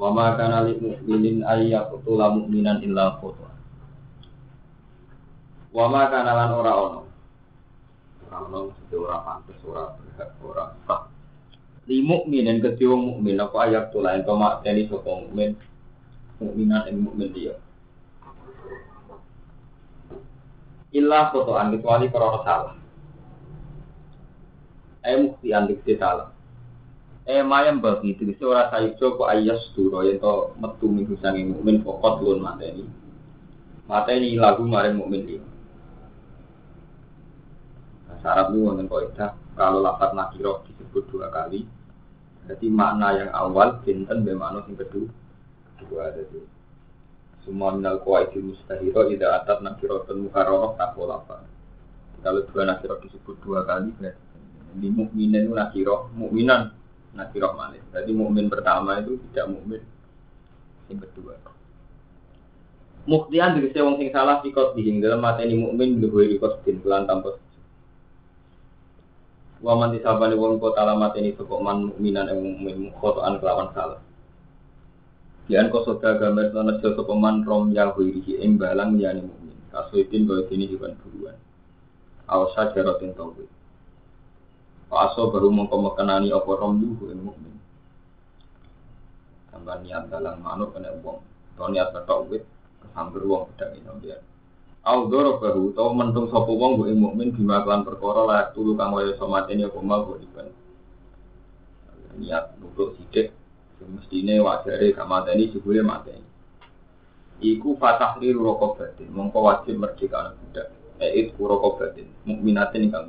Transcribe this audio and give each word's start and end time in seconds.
Wa 0.00 0.08
ma 0.10 0.34
kana 0.34 0.64
lil 0.66 0.80
mu'minin 0.80 1.44
ay 1.44 1.70
yaqtula 1.70 2.32
mu'minan 2.32 2.80
illa 2.80 3.20
khata. 3.20 3.48
Wa 5.72 5.84
ma 5.92 6.08
kana 6.08 6.32
lan 6.32 6.50
ora 6.56 6.72
ono. 6.72 7.00
Ora 8.26 8.36
ono 8.48 8.60
ora 8.96 9.16
pantes 9.20 9.60
ora 9.68 9.92
berhak 9.96 10.30
ora 10.40 10.64
sah. 10.88 11.12
Li 11.84 12.00
mukminin 12.00 12.64
kedhe 12.64 12.88
wong 12.88 13.02
mukmin 13.04 13.36
apa 13.36 13.68
ayat 13.68 13.92
tula 13.92 14.16
ento 14.16 14.32
makteni 14.32 14.88
sapa 14.88 15.12
mukmin 15.12 15.52
mukminan 16.40 16.88
ing 16.88 16.96
mukmin 17.04 17.28
dia. 17.36 17.54
Illa 20.96 21.28
khotoan 21.28 21.76
kecuali 21.76 22.08
karena 22.08 22.40
salah. 22.40 22.76
Eh 25.04 25.16
mukti 25.20 25.52
antik 25.52 25.84
salah. 26.00 26.31
Eh 27.22 27.42
mayam 27.46 27.78
bagi 27.78 28.18
itu 28.18 28.44
ora 28.50 28.66
sayujo 28.72 29.14
kok 29.14 29.30
ayas 29.30 29.62
duro 29.78 30.02
yen 30.02 30.18
to 30.18 30.58
metu 30.58 30.90
minggu 30.90 31.14
sange 31.22 31.46
mukmin 31.46 31.78
pokot 31.86 32.18
lun 32.18 32.42
mateni. 32.42 32.82
Mateni 33.86 34.34
lagu 34.34 34.66
maring 34.66 34.98
mukmin. 34.98 35.38
Nah, 38.10 38.16
syarat 38.20 38.50
lu 38.50 38.66
wonten 38.66 38.90
kaidah 38.90 39.38
kalau 39.56 39.84
lafaz 39.84 40.12
nakiro 40.16 40.64
disebut 40.68 41.04
dua 41.12 41.28
kali 41.28 41.68
jadi 42.48 42.66
makna 42.72 43.08
yang 43.14 43.30
awal 43.36 43.78
binten 43.84 44.24
be 44.24 44.32
sing 44.66 44.76
kedua 44.76 45.08
kedua 45.78 46.00
ada 46.10 46.22
di 46.32 46.40
semua 47.44 47.74
minal 47.74 48.00
qawaidil 48.00 48.54
mustahiro 48.54 49.10
ida 49.10 49.42
atat 49.42 49.60
nakirotun 49.60 50.28
mukarrarah 50.28 50.72
takwa 50.80 51.18
lafaz 51.18 51.44
kalau 52.24 52.42
dua 52.48 52.62
nakiro 52.64 52.96
disebut 53.04 53.36
dua 53.44 53.64
kali 53.68 53.92
berarti 53.96 54.20
di 54.72 54.88
mukminin 54.88 55.48
itu 55.48 55.52
nakiro 55.52 56.08
mukminan 56.16 56.72
nakiroh 57.12 57.52
manis. 57.56 57.84
Jadi 57.92 58.10
mukmin 58.12 58.48
pertama 58.48 59.00
itu 59.00 59.20
tidak 59.30 59.52
mukmin 59.52 59.82
yang 60.88 61.00
kedua. 61.00 61.34
Muktian 63.02 63.58
dari 63.58 63.74
wong 63.82 63.98
sing 63.98 64.14
salah 64.14 64.38
sikot 64.46 64.78
dihing 64.78 65.02
dalam 65.02 65.18
mata 65.18 65.42
ini 65.42 65.58
mukmin 65.58 65.98
luhuri 65.98 66.38
kostin 66.38 66.78
bulan 66.78 67.02
tanpa 67.10 67.34
Waman 69.62 69.94
disabani 69.94 70.34
wong 70.34 70.58
kota 70.58 70.82
alamat 70.82 71.14
ini 71.22 71.38
sokok 71.38 71.62
man 71.62 71.86
mukminan 71.94 72.26
yang 72.26 72.42
mukmin 72.42 72.90
khotoan 72.98 73.38
kelawan 73.38 73.70
salah. 73.70 74.02
Kian 75.46 75.70
kosoda 75.70 76.18
gambar 76.18 76.50
tanah 76.50 76.82
sokok 76.82 77.14
man 77.14 77.46
rom 77.46 77.70
yahwiri 77.70 78.42
ing 78.42 78.58
balang 78.58 78.98
yani 78.98 79.22
mukmin. 79.22 79.54
Kasuitin 79.70 80.26
kau 80.26 80.42
ini 80.50 80.66
hewan 80.66 80.98
buruan. 80.98 81.38
Awasa 82.26 82.74
jarotin 82.74 83.14
tauhid. 83.14 83.46
Paso 84.92 85.32
baru 85.32 85.48
mengkomekenani 85.48 86.28
apa 86.36 86.52
romyu 86.52 86.92
ing 87.08 87.24
mukmin. 87.24 87.56
Sampai 89.48 89.80
niat 89.88 90.12
dalam 90.12 90.44
manuk 90.44 90.76
kena 90.76 90.92
uang. 91.00 91.16
Atau 91.56 91.72
niat 91.72 91.96
betok 91.96 92.28
wit 92.28 92.44
kesamber 92.84 93.24
uang 93.24 93.48
pedang 93.56 93.72
ini 93.72 93.88
dia. 94.04 94.20
Audoro 94.84 95.40
baru 95.40 95.72
tau 95.72 95.96
mentung 95.96 96.28
sopo 96.28 96.52
wong 96.60 96.76
gue 96.76 96.92
mukmin 96.92 97.32
bima 97.32 97.64
kelan 97.64 97.88
perkara 97.88 98.28
layak 98.28 98.52
tulu 98.52 98.76
kang 98.76 98.92
waya 98.92 99.16
somat 99.16 99.48
ini 99.48 99.64
apa 99.64 99.80
mau 99.80 100.04
gue 100.04 100.20
iban. 100.28 100.52
Niat 102.20 102.60
nutuk 102.60 102.92
sidik 103.00 103.32
mestine 103.88 104.44
wajare 104.44 104.92
gak 104.92 105.08
mateni 105.08 105.48
jebule 105.48 105.80
mateni. 105.80 106.20
Iku 107.40 107.80
fatahri 107.80 108.36
rokok 108.36 108.76
batin, 108.76 109.08
mongko 109.08 109.40
wajib 109.40 109.80
merdeka 109.80 110.20
anak 110.20 110.36
budak. 110.36 110.68
Eit 111.00 111.32
rokok 111.34 111.80
batin, 111.80 112.06
mukminatin 112.28 112.92
ingkang 112.92 113.08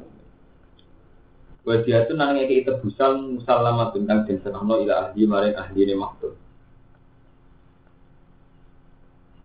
Wajah 1.63 2.03
itu 2.03 2.13
nang 2.19 2.35
ngeki 2.35 2.67
tebusan 2.67 3.39
musalamat 3.39 3.95
tentang 3.95 4.27
den 4.27 4.35
serahno 4.43 4.83
ila 4.83 5.07
ahli 5.07 5.23
maring 5.23 5.55
ahli 5.55 5.87
ne 5.87 5.95
maktub. 5.95 6.35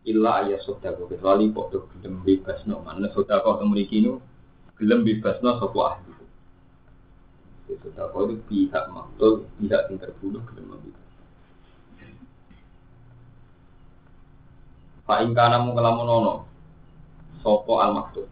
Illa 0.02 0.42
ayah 0.42 0.58
sodako 0.58 1.06
kecuali 1.06 1.46
podo 1.54 1.86
gelem 1.94 2.18
bebasno 2.26 2.82
mana 2.82 3.06
sodako 3.14 3.62
memiliki 3.62 4.02
ini 4.02 4.18
gelem 4.74 5.06
bebasno 5.06 5.62
sopo 5.62 5.78
ahli. 5.86 6.10
Sodako 7.86 8.34
itu 8.34 8.34
pihak 8.50 8.90
maktub, 8.90 9.46
pihak 9.62 9.86
yang 9.86 10.02
terbunuh 10.02 10.42
gelem 10.42 10.74
membebas. 10.74 11.06
Pak 15.06 15.22
ingkana 15.22 15.62
mu 15.62 15.70
kelamun 15.70 16.08
ono 16.10 16.34
sopo 17.46 17.78
al 17.78 17.94
maktub. 17.94 18.26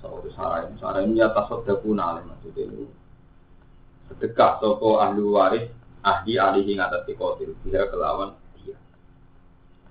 Sopo 0.00 0.28
sarah 0.36 0.68
ini, 0.68 0.76
sarah 0.76 1.02
ini 1.04 1.18
atas 1.24 1.48
sodaku 1.48 1.96
nale 1.96 2.20
maksudnya 2.28 2.68
itu 2.68 2.84
sedekah 4.12 4.60
sopo 4.62 5.00
ahli 5.02 5.22
waris 5.24 5.66
ahli 6.04 6.60
hing 6.62 6.78
atas 6.78 7.02
dikotil 7.08 7.56
dia 7.66 7.88
kelawan 7.88 8.36
dia. 8.60 8.76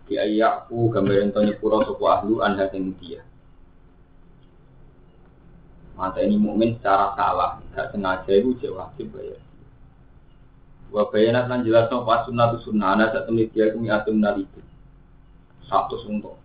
Dia 0.05 0.23
yakku 0.29 0.93
gambar 0.93 1.15
yang 1.19 1.29
nyepuro 1.33 1.83
sopo 1.83 2.05
ahlu 2.07 2.45
anha 2.45 2.69
sing 2.69 2.93
dia. 3.01 3.25
Mata 5.95 6.19
ini 6.19 6.35
mukmin 6.35 6.75
secara 6.75 7.15
salah, 7.15 7.63
gak 7.71 7.95
sengaja 7.95 8.27
itu 8.35 8.51
jauh 8.59 8.75
wajib 8.75 9.15
bayar. 9.15 9.39
Wa 10.91 11.07
bayanat 11.07 11.47
lan 11.47 11.63
jelas 11.63 11.87
pas 11.87 12.27
sunnah 12.27 12.51
tu 12.51 12.67
sunnah 12.67 12.99
ana 12.99 13.15
sak 13.15 13.31
temui 13.31 13.47
dia 13.47 13.71
kumi 13.71 13.87
atum 13.87 14.19
naliku. 14.19 14.59
Satu 15.65 15.97
suntuk. 16.03 16.35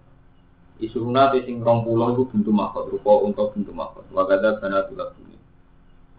Isuruna 0.81 1.29
te 1.29 1.45
sing 1.45 1.61
rong 1.61 1.85
pulau 1.85 2.17
itu 2.17 2.25
bentuk 2.33 2.57
makot 2.57 2.89
rupa 2.89 3.21
untuk 3.21 3.53
bentuk 3.53 3.77
makot. 3.77 4.09
Wa 4.09 4.25
gada 4.25 4.57
bana 4.57 4.89
tulak 4.89 5.13
bumi. 5.13 5.37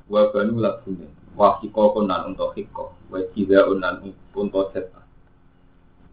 Wa 0.06 0.30
lak 0.30 0.86
bumi. 0.86 1.08
Wa 1.34 1.58
hiko 1.58 1.98
konan 1.98 2.30
untuk 2.30 2.54
hiko. 2.54 2.94
Wa 3.10 3.26
unan 3.74 4.14
untuk 4.38 4.70
seta. 4.70 5.02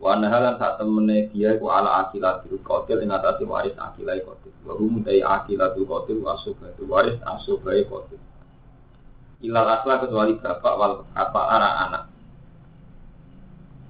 Wa 0.00 0.16
nahalan 0.16 0.56
saat 0.56 0.80
temene 0.80 1.28
dia 1.28 1.60
ku 1.60 1.68
ala 1.68 2.08
akilatul 2.08 2.56
kotil 2.64 3.04
ing 3.04 3.12
atasi 3.12 3.44
waris 3.44 3.76
akilai 3.76 4.24
kotil. 4.24 4.54
Wa 4.64 4.72
hum 4.80 5.04
dai 5.04 5.20
akilatul 5.20 5.84
kotil 5.84 6.24
wa 6.24 6.38
waris 6.88 7.20
asubai 7.20 7.84
kotil. 7.84 8.16
Ilal 9.44 9.68
asla 9.76 10.00
kecuali 10.00 10.40
bapak 10.40 10.74
wal 10.78 11.04
apa 11.12 11.40
anak-anak. 11.52 12.04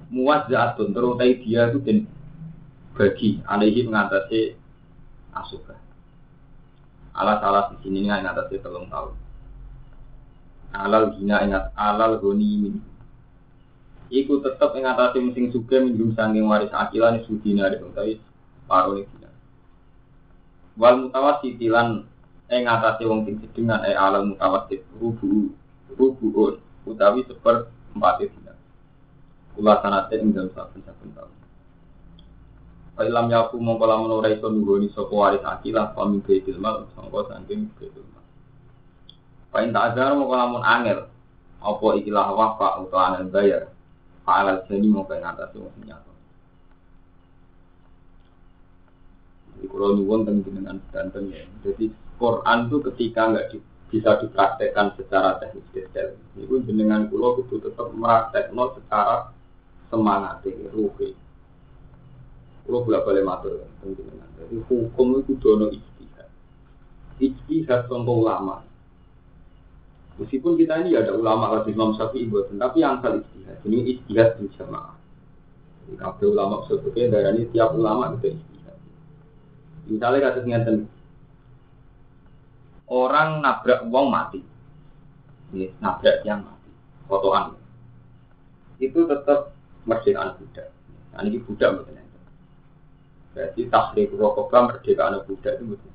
Muwazzatun 0.09 0.91
terutai 0.97 1.39
dia 1.45 1.71
itu 1.71 1.79
bagi 2.98 3.38
alaihi 3.47 3.86
mengatasi 3.86 4.59
asuka. 5.31 5.78
Alat 7.14 7.75
di 7.75 7.76
sini 7.86 8.10
mengatasi 8.10 8.59
telung 8.59 8.91
tahun. 8.91 9.14
Alal 10.75 11.14
gina 11.14 11.47
ingat 11.47 11.70
alal 11.78 12.19
goni 12.19 12.50
min. 12.59 12.75
Iku 14.10 14.42
tetap 14.42 14.75
mengatasi 14.75 15.22
mesin 15.22 15.54
suka 15.54 15.78
minum 15.78 16.12
sangking 16.12 16.44
waris 16.50 16.75
akilan 16.75 17.22
sudina 17.25 17.70
dari 17.70 17.86
utawi 17.86 18.14
paruh 18.66 19.00
dina. 19.00 19.30
Wal 20.76 21.09
mutawasitilan 21.09 22.04
ing 22.48 22.62
ngatasi 22.66 23.03
wong 23.06 23.25
sing 23.25 23.36
sedengan 23.41 23.84
e 23.86 23.92
alal 23.94 24.34
mutawasit 24.34 24.82
rubu 24.98 25.54
rubuun 25.94 26.60
utawi 26.84 27.22
seper 27.30 27.70
empat 27.94 28.26
dina. 28.26 28.53
Kula 29.56 29.80
sanate 29.82 30.19
ing 30.20 30.34
dalam 30.36 30.53
saben-saben 30.53 31.10
tahun. 31.16 31.38
Ilam 32.98 33.30
yaku 33.30 33.62
mongko 33.62 33.86
lamun 33.86 34.10
ora 34.18 34.34
iso 34.34 34.50
nunggoni 34.50 34.91
sapa 34.91 35.15
waris 35.15 35.47
akilah 35.47 35.95
paming 35.95 36.18
baitul 36.18 36.59
mal 36.59 36.83
sangka 36.98 37.30
saking 37.30 37.71
baitul 37.78 38.03
mal. 38.10 38.27
Pain 39.54 39.71
tak 39.71 39.95
azar 39.95 40.18
mongko 40.18 40.34
lamun 40.34 40.62
angel 40.66 41.06
apa 41.62 41.86
ikilah 42.03 42.27
wafa 42.34 42.83
utawa 42.83 43.15
angel 43.15 43.30
bayar. 43.30 43.62
Fa'al 44.27 44.66
seni 44.66 44.91
mongko 44.91 45.15
ing 45.15 45.22
atas 45.22 45.54
wong 45.54 45.71
nyata. 45.86 46.12
Jadi 49.54 49.65
kalau 49.71 49.94
nyuwun 49.94 50.27
dengan 50.27 50.83
danten 50.91 51.30
ya. 51.30 51.47
Jadi 51.62 51.94
Quran 52.18 52.59
itu 52.66 52.77
ketika 52.83 53.30
nggak 53.30 53.47
di, 53.54 53.59
bisa 53.94 54.18
dipraktekkan 54.18 54.98
secara 54.98 55.39
teknis 55.39 55.71
detail, 55.71 56.18
itu 56.34 56.54
jenengan 56.66 57.06
kulo 57.06 57.39
itu 57.47 57.62
tetap 57.62 57.94
meraktekno 57.94 58.74
secara 58.74 59.30
semangat, 59.86 60.42
ruhi. 60.74 61.15
Kalau 62.68 62.84
bolak 62.84 63.09
balik 63.09 63.24
matur, 63.24 63.65
jadi 64.36 64.56
hukum 64.68 65.24
itu 65.24 65.41
dono 65.41 65.72
ijtihad. 65.72 66.28
Ijtihad 67.16 67.88
contoh 67.88 68.20
ulama. 68.20 68.60
Meskipun 70.20 70.60
kita 70.60 70.84
ini 70.84 70.92
ada 70.92 71.16
ulama 71.16 71.56
lagi 71.56 71.72
Imam 71.72 71.97
Syafi'i 71.97 72.28
buat, 72.28 72.53
tapi 72.53 72.84
yang 72.84 73.00
kali 73.00 73.24
ijtihad. 73.24 73.65
Ini 73.65 73.78
ijtihad 73.97 74.36
berjamaah. 74.36 75.00
Kabeh 75.97 76.28
ulama 76.28 76.68
sebutnya 76.68 77.09
darah 77.09 77.32
ini 77.32 77.48
tiap 77.48 77.72
ulama 77.72 78.12
itu 78.20 78.36
istihad. 78.36 78.76
Misalnya 79.88 80.28
kasus 80.28 80.44
ngeten, 80.44 80.76
orang 82.92 83.41
nabrak 83.41 83.80
uang 83.88 84.06
mati, 84.12 84.44
ya, 85.56 85.72
nabrak 85.80 86.20
yang 86.28 86.44
mati, 86.44 86.68
fotoan, 87.09 87.56
itu 88.76 89.00
tetap 89.09 89.56
merdekaan 89.88 90.36
budak. 90.36 90.68
Nah, 91.16 91.24
ini 91.24 91.41
budak 91.41 91.80
betul 91.80 92.08
Berarti 93.39 93.71
tasrik 93.71 94.11
rokokah 94.19 94.67
merdekaan 94.67 95.23
budak 95.23 95.63
itu 95.63 95.79
betul. 95.79 95.95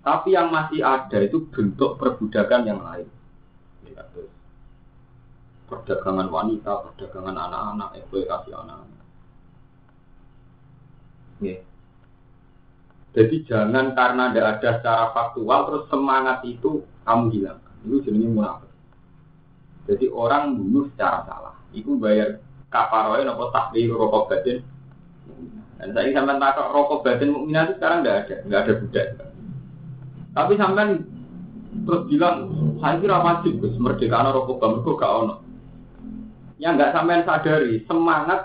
Tapi 0.00 0.28
yang 0.32 0.48
masih 0.48 0.80
ada 0.80 1.20
itu 1.20 1.44
bentuk 1.52 2.00
perbudakan 2.00 2.64
yang 2.64 2.80
lain. 2.80 3.04
Ya, 3.92 4.00
perdagangan 5.68 6.32
wanita, 6.32 6.80
perdagangan 6.88 7.36
anak-anak, 7.36 8.00
eksploitasi 8.00 8.56
anak-anak. 8.56 9.04
Ya. 11.44 11.60
Jadi 13.12 13.36
jangan 13.44 13.92
karena 13.92 14.32
tidak 14.32 14.48
ada 14.56 14.70
secara 14.80 15.04
faktual 15.12 15.60
terus 15.68 15.84
semangat 15.92 16.40
itu 16.48 16.88
kamu 17.04 17.36
hilangkan. 17.36 17.74
Itu 17.84 18.00
jenisnya 18.00 18.32
munafik. 18.32 18.72
Jadi 19.92 20.08
orang 20.08 20.56
bunuh 20.56 20.88
secara 20.88 21.20
salah. 21.28 21.54
Itu 21.76 22.00
bayar 22.00 22.40
kafaroin 22.72 23.28
apa 23.28 23.44
takdir 23.52 23.92
rokok 23.92 24.32
batin. 24.32 24.64
Dan 25.82 25.98
saya 25.98 26.14
sampai 26.14 26.38
takut 26.38 26.66
rokok 26.70 27.02
batin 27.02 27.34
mukminah 27.34 27.66
itu 27.66 27.74
sekarang 27.74 27.98
tidak 28.06 28.16
ada, 28.22 28.34
tidak 28.38 28.60
ada 28.62 28.72
budak. 28.78 29.06
Tapi 30.30 30.52
sampai 30.54 30.86
terus 31.82 32.02
bilang 32.06 32.36
saya 32.78 33.02
kira 33.02 33.18
wajib 33.18 33.52
Gus 33.58 33.74
merdeka 33.82 34.30
rokok 34.30 34.62
batin 34.62 34.94
gak 34.94 35.14
ono. 35.26 35.34
Yang 36.62 36.72
nggak 36.78 36.92
sampai 36.94 37.26
sadari 37.26 37.74
semangat 37.90 38.40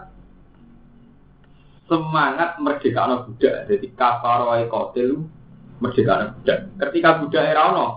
semangat 1.86 2.58
merdeka 2.58 3.06
anak 3.06 3.30
budak. 3.30 3.70
Jadi 3.70 3.88
kafaroi 3.94 4.66
kotil 4.74 5.30
merdeka 5.78 6.12
anak 6.18 6.30
budak. 6.42 6.60
Ketika 6.82 7.10
budak 7.22 7.44
era 7.54 7.62
ono 7.70 7.88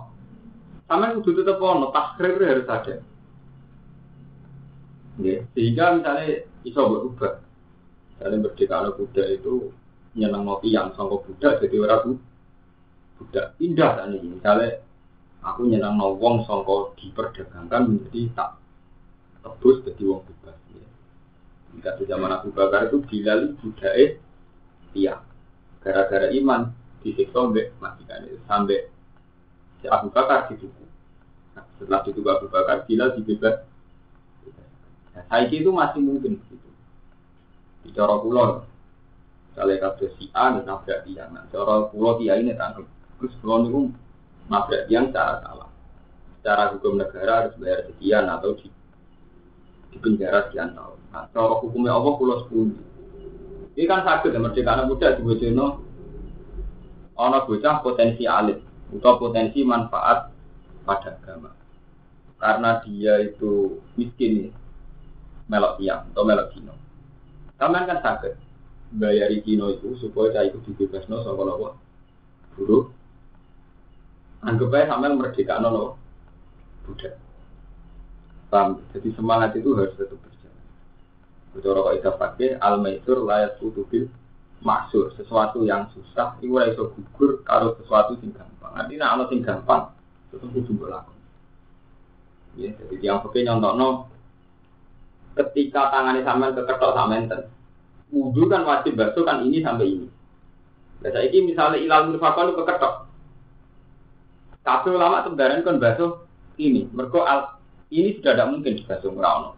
sampai 0.84 1.16
kudu 1.16 1.40
tetap 1.40 1.64
ono 1.64 1.88
takhrir 1.88 2.36
harus 2.44 2.68
ada. 2.68 2.94
Sehingga 5.56 5.96
misalnya 5.96 6.44
iso 6.60 6.80
berubah 6.84 7.49
misalnya 8.20 8.44
merdeka 8.44 8.74
anak 8.84 9.00
budak 9.00 9.26
itu 9.32 9.72
nyenang 10.12 10.44
ngopi 10.44 10.76
yang 10.76 10.92
sangka 10.92 11.24
budak 11.24 11.64
jadi 11.64 11.76
orang 11.88 12.20
budak 13.16 13.56
indah 13.56 13.96
tadi 13.96 14.20
misalnya 14.20 14.84
aku 15.40 15.64
nyenang 15.64 15.96
wong 15.96 16.44
sangka 16.44 16.92
diperdagangkan 17.00 17.88
menjadi 17.88 18.28
tak 18.36 18.60
tebus 19.40 19.80
jadi 19.88 20.02
wong 20.04 20.20
bebas 20.28 20.56
ya. 20.76 20.88
Jika 21.72 21.90
di 21.96 22.04
zaman 22.04 22.28
Abu 22.28 22.52
Bakar 22.52 22.92
itu 22.92 23.00
Bilal 23.08 23.56
budaya 23.56 24.20
tiang. 24.92 25.24
Gara-gara 25.80 26.28
iman 26.36 26.76
disiksa 27.00 27.40
mbek 27.48 27.72
majikan 27.80 28.28
sampai 28.44 28.92
si 29.80 29.88
Abu 29.88 30.12
Bakar 30.12 30.52
dituku. 30.52 30.84
Nah, 31.56 31.64
setelah 31.80 32.04
dituku 32.04 32.28
Abu 32.28 32.52
Bakar 32.52 32.84
Bilal 32.84 33.16
dibebas. 33.16 33.64
Nah, 35.16 35.40
itu 35.48 35.72
masih 35.72 36.00
mungkin 36.04 36.36
begitu. 36.36 36.59
Di 37.80 37.90
cara 37.96 38.20
pulau, 38.20 38.64
misalnya 39.50 39.88
kata 39.88 40.06
si 40.20 40.28
A 40.36 40.52
nabrak 40.52 41.08
tiang. 41.08 41.32
Nah, 41.32 41.48
cara 41.48 41.88
pulau 41.88 42.20
dia 42.20 42.36
ini 42.36 42.52
tangkap. 42.52 42.84
Terus 43.16 43.34
pulau 43.40 43.64
itu 43.64 43.80
nabrak 44.52 44.88
secara 44.88 45.40
salah. 45.40 45.70
Secara 46.40 46.72
hukum 46.76 47.00
negara 47.00 47.44
harus 47.44 47.56
bayar 47.60 47.88
sekian 47.88 48.28
atau 48.28 48.56
di 48.56 48.68
di 49.90 49.98
penjara 49.98 50.48
sekian 50.48 50.76
tahun. 50.76 50.98
Nah, 51.12 51.24
cara 51.32 51.54
hukumnya 51.60 51.96
Allah 51.96 52.14
pulau 52.16 52.36
sepuluh. 52.44 52.76
Ini 53.74 53.86
kan 53.88 54.04
sakit 54.04 54.34
ya 54.34 54.40
merdeka 54.42 54.70
anak 54.76 54.88
muda 54.92 55.16
di 55.16 55.22
Bojono. 55.24 55.66
Ono 57.20 57.38
bocah 57.44 57.84
potensi 57.84 58.24
alit 58.24 58.60
atau 58.96 59.20
potensi 59.20 59.60
manfaat 59.60 60.32
pada 60.88 61.20
agama. 61.20 61.52
Karena 62.40 62.80
dia 62.80 63.20
itu 63.20 63.76
miskin 64.00 64.48
melok 65.48 65.76
tiang 65.76 66.08
atau 66.12 66.24
melok. 66.24 66.48
Kamen 67.60 67.84
kan 67.84 68.00
sakit 68.00 68.34
bayari 68.96 69.44
kino 69.44 69.70
itu 69.70 69.94
supaya 70.02 70.34
saya 70.34 70.50
itu 70.50 70.58
dibebas 70.66 71.06
no 71.06 71.22
sama 71.22 71.46
nopo 71.46 71.76
buruk. 72.56 72.90
Anggap 74.40 74.72
aja 74.72 74.96
sampai 74.96 75.12
merdeka 75.12 75.60
no 75.60 76.00
budak. 76.88 77.20
Jadi 78.96 79.08
semangat 79.14 79.54
itu 79.54 79.76
harus 79.78 79.94
tetap 79.94 80.18
berjalan. 80.18 80.64
Bicara 81.54 81.80
kaidah 81.86 82.14
pakai 82.18 82.48
al 82.58 82.82
maisur 82.82 83.22
layak 83.22 83.62
utubil 83.62 84.10
maksur 84.64 85.14
sesuatu 85.14 85.62
yang 85.62 85.86
susah 85.94 86.36
itu 86.42 86.52
ora 86.52 86.66
iso 86.66 86.90
gugur 86.96 87.44
kalau 87.46 87.78
sesuatu 87.78 88.18
yang 88.18 88.34
gampang. 88.34 88.72
Artinya 88.74 89.06
ana 89.14 89.24
sing 89.30 89.44
gampang 89.44 89.94
tetap 90.34 90.48
kudu 90.50 90.72
berlaku. 90.74 91.14
Ya, 92.58 92.74
jadi 92.74 92.96
yang 92.98 93.22
pakai 93.22 93.46
no 93.46 94.10
ketika 95.40 95.88
tangannya 95.88 96.26
sampean 96.26 96.52
keketok 96.52 96.92
sampean 96.92 97.48
wudhu 98.10 98.50
kan 98.50 98.66
wajib 98.66 98.98
basuh 98.98 99.22
kan 99.22 99.46
ini 99.46 99.62
sampai 99.62 99.86
ini. 99.88 100.06
Saya 101.00 101.32
ini 101.32 101.54
misalnya 101.54 101.80
ilal 101.80 102.12
mirfakon 102.12 102.52
itu 102.52 102.60
keketok. 102.60 102.94
Tapi 104.60 104.88
ulama 104.92 105.24
sebenarnya 105.24 105.64
kan 105.64 105.80
basuh 105.80 106.28
ini. 106.60 106.84
Mereka 106.92 107.18
al 107.24 107.56
ini 107.88 108.20
sudah 108.20 108.36
tidak 108.36 108.50
mungkin 108.52 108.76
dibasuh 108.76 109.10
merawat. 109.14 109.56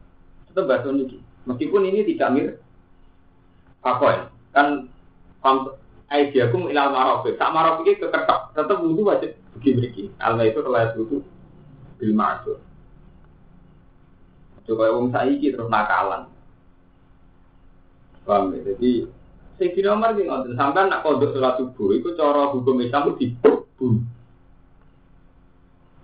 Tetap 0.53 0.65
basuh 0.71 0.95
ini. 0.95 1.19
Meskipun 1.49 1.83
ini 1.83 2.07
tidak 2.15 2.29
mir 2.31 2.47
ya? 3.83 4.31
Kan 4.55 4.87
aidiakum 6.13 6.71
ilal 6.71 6.95
marofi. 6.95 7.35
Tak 7.35 7.51
marofi 7.51 7.91
ini 7.91 7.99
keketak. 7.99 8.55
Tetap 8.55 8.79
wudhu 8.79 9.03
wajib 9.11 9.35
begini-begini. 9.59 10.15
Itu 10.47 10.61
telah 10.63 10.95
wudhu 10.95 11.19
bil 11.99 12.13
ma'asur. 12.15 12.63
Coba 14.73 14.89
wong 14.89 15.13
saiki 15.13 15.53
terus 15.53 15.69
nakalan. 15.69 16.33
Paham 18.25 18.57
ya? 18.57 18.73
Jadi 18.73 19.05
Sayyidina 19.61 19.93
Umar 19.93 20.17
ini 20.17 20.33
ngotot 20.33 20.57
sampai 20.57 20.89
nak 20.89 21.05
kodok 21.05 21.37
sholat 21.37 21.61
subuh 21.61 21.93
itu 21.93 22.17
cara 22.17 22.49
hukum 22.57 22.81
Islam 22.81 23.13
dibunuh. 23.21 24.01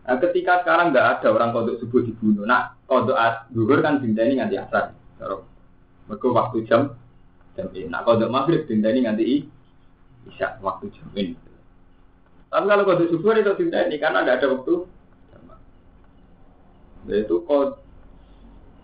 Nah, 0.04 0.16
ketika 0.20 0.60
sekarang 0.60 0.92
nggak 0.92 1.24
ada 1.24 1.28
orang 1.32 1.56
kodok 1.56 1.80
subuh 1.80 2.04
dibunuh, 2.04 2.44
nah 2.44 2.76
kodok 2.84 3.16
duhur 3.56 3.80
kan 3.80 4.04
ini 4.04 4.36
nganti 4.36 4.60
asar. 4.60 4.92
Mereka 6.12 6.28
waktu 6.28 6.68
jam 6.68 6.92
jam 7.56 7.72
ini. 7.72 7.88
Nah 7.88 8.04
kodok 8.04 8.28
maghrib 8.28 8.68
ini 8.68 9.00
nganti 9.08 9.24
isya 10.28 10.60
waktu 10.60 10.92
jam 10.92 11.08
ini. 11.16 11.32
Tapi 12.52 12.66
kalau 12.68 12.84
kodok 12.84 13.08
subuh 13.16 13.32
itu 13.32 13.64
ini 13.64 13.96
karena 13.96 14.28
tidak 14.28 14.44
ada 14.44 14.46
waktu. 14.60 14.75
Nah, 17.08 17.16
itu 17.16 17.37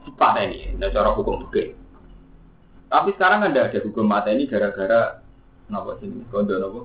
sifat 0.05 0.33
ini, 0.45 0.77
cara 0.79 1.11
hukum 1.17 1.49
oke. 1.49 1.85
Tapi 2.95 3.11
sekarang 3.19 3.43
ada 3.51 3.67
ada 3.67 3.79
hukum 3.83 4.07
mata 4.07 4.31
ini 4.31 4.47
gara-gara 4.47 5.19
nopo 5.67 5.99
sini 5.99 6.23
kodok 6.31 6.59
nopo. 6.61 6.81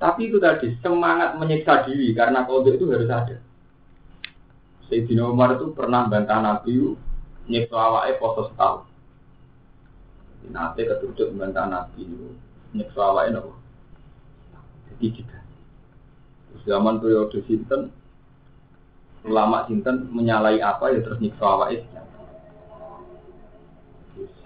Tapi 0.00 0.20
itu 0.26 0.42
tadi 0.42 0.74
semangat 0.82 1.38
menyiksa 1.38 1.86
diri 1.86 2.10
karena 2.10 2.42
kode 2.42 2.74
itu 2.74 2.90
harus 2.90 3.06
ada. 3.06 3.36
Sayyidina 4.90 5.30
Umar 5.30 5.56
itu 5.56 5.72
pernah 5.72 6.10
bantah 6.10 6.42
Nabi 6.42 6.98
nyiksa 7.46 7.76
awake 7.76 8.18
poso 8.18 8.50
setahun. 8.50 8.84
Nanti 10.50 10.84
ketujuh 10.84 11.32
bantah 11.38 11.70
Nabi 11.70 12.04
nyiksa 12.74 13.00
awake 13.00 13.30
nopo. 13.30 13.52
Jadi 14.90 15.06
juga. 15.22 15.38
Zaman 16.64 16.98
periode 16.98 17.44
sinten 17.44 17.92
ulama 19.24 19.64
sinten 19.66 20.12
menyalahi 20.12 20.60
apa 20.60 20.92
ya 20.92 21.00
terus 21.00 21.20
nyiksa 21.20 21.44
awake 21.44 21.84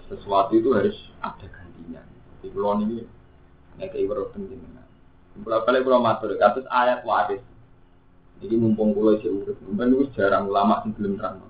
sesuatu 0.09 0.57
itu 0.57 0.73
harus 0.73 0.97
ada 1.21 1.45
gantinya. 1.45 2.01
Di 2.41 2.49
pulau 2.49 2.81
ini 2.81 3.05
kayak 3.77 3.95
ibarat 3.95 4.33
penting. 4.33 4.59
Berapa 5.39 5.63
kali 5.63 5.85
kalau 5.85 6.03
matur, 6.03 6.35
kasus 6.35 6.65
ayat 6.67 7.05
waris. 7.05 7.39
Jadi 8.43 8.55
mumpung 8.57 8.91
pulau 8.91 9.19
si 9.21 9.27
urut, 9.29 9.55
mungkin 9.63 9.95
itu 9.95 10.05
jarang 10.17 10.49
ulama 10.49 10.83
yang 10.83 10.95
belum 10.95 11.13
terang. 11.15 11.43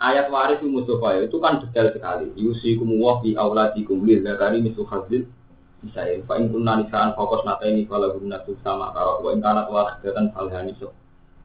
Ayat 0.00 0.32
waris 0.32 0.64
Mustafa 0.64 1.20
itu 1.20 1.36
kan 1.36 1.60
detail 1.60 1.92
sekali. 1.92 2.32
Yusi 2.32 2.80
kumuwah 2.80 3.20
di 3.20 3.36
auladikum 3.36 4.00
lil 4.08 4.24
zakari 4.24 4.64
misu 4.64 4.88
khazil 4.88 5.28
bisa 5.84 6.00
ya. 6.08 6.24
Fa 6.24 6.40
in 6.40 6.48
kunna 6.48 6.80
nisaan 6.80 7.12
fokus 7.12 7.44
nata 7.44 7.68
ini 7.68 7.84
kalau 7.84 8.16
guna 8.16 8.40
sama 8.64 8.96
kalau 8.96 9.20
wa 9.20 9.28
in 9.32 9.44
kanat 9.44 9.68
wahidatan 9.68 10.32
falhani 10.32 10.72
so. 10.80 10.92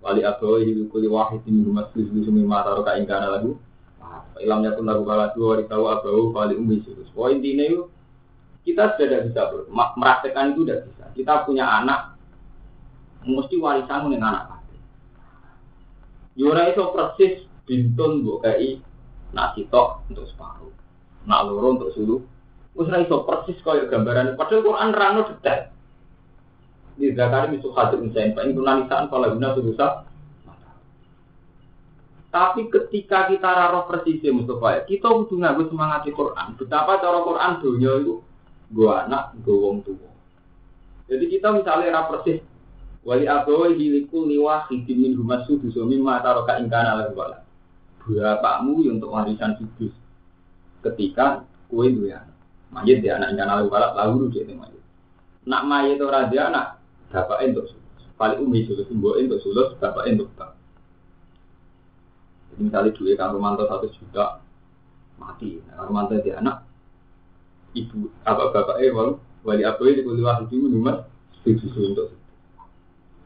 Wali 0.05 0.21
abawi 0.21 0.85
kuli 0.85 1.09
wahid 1.09 1.41
ini 1.49 1.65
rumah 1.65 1.89
susu 1.89 2.21
sumi 2.21 2.45
mata 2.45 2.77
roka 2.77 2.93
in 2.93 3.09
kana 3.09 3.41
lagu. 3.41 3.57
Ilamnya 4.37 4.77
pun 4.77 4.85
lagu 4.85 5.01
kala 5.01 5.33
dua 5.33 5.57
hari 5.57 5.65
tahu 5.65 5.89
abawu 5.89 6.29
wali 6.29 6.53
umi 6.53 6.85
sulus. 6.85 7.09
Wah 7.17 7.33
intinya 7.33 7.65
itu 7.65 7.89
kita 8.61 8.93
sudah 8.93 9.01
tidak 9.01 9.21
bisa 9.33 9.41
bro. 9.49 9.65
Meraktekan 9.97 10.53
itu 10.53 10.61
tidak 10.61 10.85
bisa. 10.93 11.03
Kita 11.17 11.33
punya 11.49 11.65
anak, 11.65 12.13
mesti 13.25 13.57
warisan 13.57 14.13
dengan 14.13 14.29
anak 14.29 14.43
kaki. 14.53 14.77
Yura 16.37 16.69
itu 16.69 16.85
persis 16.93 17.33
bintun 17.65 18.21
bu 18.21 18.37
kai 18.45 18.77
Nak 19.35 19.59
sitok 19.59 20.07
untuk 20.07 20.25
separuh. 20.31 20.71
Nak 21.27 21.43
loro 21.51 21.75
untuk 21.75 21.91
sulu. 21.91 22.23
Wis 22.71 22.87
ra 22.87 23.03
iso 23.03 23.27
persis 23.27 23.59
kaya 23.59 23.83
gambaran. 23.91 24.39
Padahal 24.39 24.63
Quran 24.63 24.89
nerangno 24.95 25.21
detail. 25.27 25.74
Di 26.95 27.11
zakari 27.11 27.59
misu 27.59 27.75
hati 27.75 27.99
insain. 27.99 28.31
Pak 28.31 28.47
Indonesia 28.47 29.07
kalau 29.11 29.35
guna 29.35 29.51
susah. 29.55 30.07
Tapi 32.35 32.67
ketika 32.67 33.31
kita 33.31 33.47
raro 33.47 33.87
persis 33.87 34.19
ya 34.19 34.35
Mustafa, 34.35 34.83
kita 34.83 35.07
butuh 35.07 35.39
nganggo 35.39 35.71
semangat 35.71 36.03
di 36.03 36.11
Quran. 36.11 36.59
Betapa 36.59 36.99
cara 36.99 37.23
Quran 37.23 37.51
dunia 37.63 37.91
itu 38.03 38.19
gua 38.75 39.07
anak, 39.07 39.39
gua 39.47 39.71
wong 39.71 39.87
tua. 39.87 40.11
Jadi 41.07 41.31
kita 41.31 41.55
misalnya 41.55 41.95
raro 41.95 42.11
persis 42.11 42.43
wali 43.07 43.23
abawi 43.23 43.79
hilikul 43.79 44.27
liwa 44.27 44.67
hidimin 44.67 45.15
humasu 45.15 45.63
dusomi 45.63 45.95
mata 45.95 46.35
roka 46.35 46.59
ingkana 46.59 46.99
lagu 46.99 47.15
wala. 47.15 47.39
Bapakmu 48.03 48.83
untuk 48.83 49.15
warisan 49.15 49.55
sudus. 49.55 49.95
Ketika 50.83 51.47
kue 51.71 51.87
dua 51.87 52.19
anak. 52.19 52.35
Mayit 52.75 52.99
dia 52.99 53.15
anak 53.15 53.31
ingkana 53.31 53.63
lagu 53.63 53.71
wala, 53.71 53.95
lalu 53.95 54.27
itu 54.35 54.43
mayit. 54.51 54.83
Nak 55.47 55.63
mayit 55.71 56.03
orang 56.03 56.27
dia 56.27 56.51
anak, 56.51 56.74
bapak 57.15 57.47
untuk 57.47 57.71
sulus. 57.71 58.03
Paling 58.19 58.43
umi 58.43 58.67
sulus, 58.67 58.91
mbok 58.91 59.15
untuk 59.15 59.39
sulus, 59.39 59.69
bapak 59.79 60.11
untuk 60.11 60.27
bapak. 60.35 60.59
Jadi 62.51 62.61
misalnya 62.67 62.91
duit 62.91 63.15
Kang 63.15 63.31
Romanto 63.31 63.63
satu 63.63 63.87
juta 63.87 64.43
mati. 65.15 65.63
Nah, 65.63 65.79
Kang 65.79 65.87
Romanto 65.91 66.19
dia 66.19 66.43
anak 66.43 66.67
ibu 67.75 68.07
apa 68.23 68.55
bapak 68.55 68.79
eh 68.83 68.91
walau 68.91 69.19
wali 69.43 69.67
apa 69.67 69.83
itu 69.87 70.03
kuliah 70.03 70.39
itu 70.43 70.55
nomor 70.67 71.07
tujuh 71.43 71.71
untuk 71.91 72.09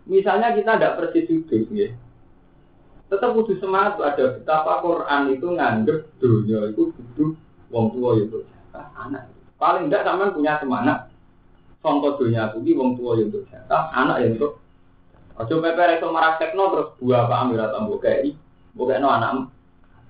Misalnya 0.09 0.57
kita 0.57 0.81
tidak 0.81 0.97
persis 0.97 1.29
itu, 1.29 1.69
ya. 1.69 1.93
Tetap 3.13 3.29
butuh 3.29 3.61
semangat 3.61 4.01
ada 4.01 4.41
betapa 4.41 4.81
Quran 4.81 5.37
itu 5.37 5.47
nganggep 5.53 6.17
dunia 6.17 6.73
itu 6.73 6.89
butuh 6.89 7.37
wong 7.69 7.93
tua 7.93 8.17
itu 8.17 8.41
nah, 8.73 8.89
anak. 9.05 9.29
Paling 9.61 9.85
tidak 9.89 10.09
sama 10.09 10.33
punya 10.33 10.57
semangat. 10.57 11.08
Contoh 11.79 12.19
dunia 12.19 12.51
aku 12.51 12.59
di 12.59 12.75
wong 12.75 12.99
tua 12.99 13.15
itu 13.15 13.39
jatah, 13.47 13.87
anak 13.95 14.19
yang 14.19 14.35
itu. 14.35 14.49
Ojo 15.39 15.55
pepe 15.63 15.83
itu 15.95 16.07
marah 16.11 16.35
tekno 16.35 16.67
terus 16.75 16.89
buah 16.99 17.31
ambil 17.31 17.63
atau 17.63 17.87
bukai 17.87 18.35
bukan 18.75 18.99
no 18.99 19.07
anak. 19.07 19.47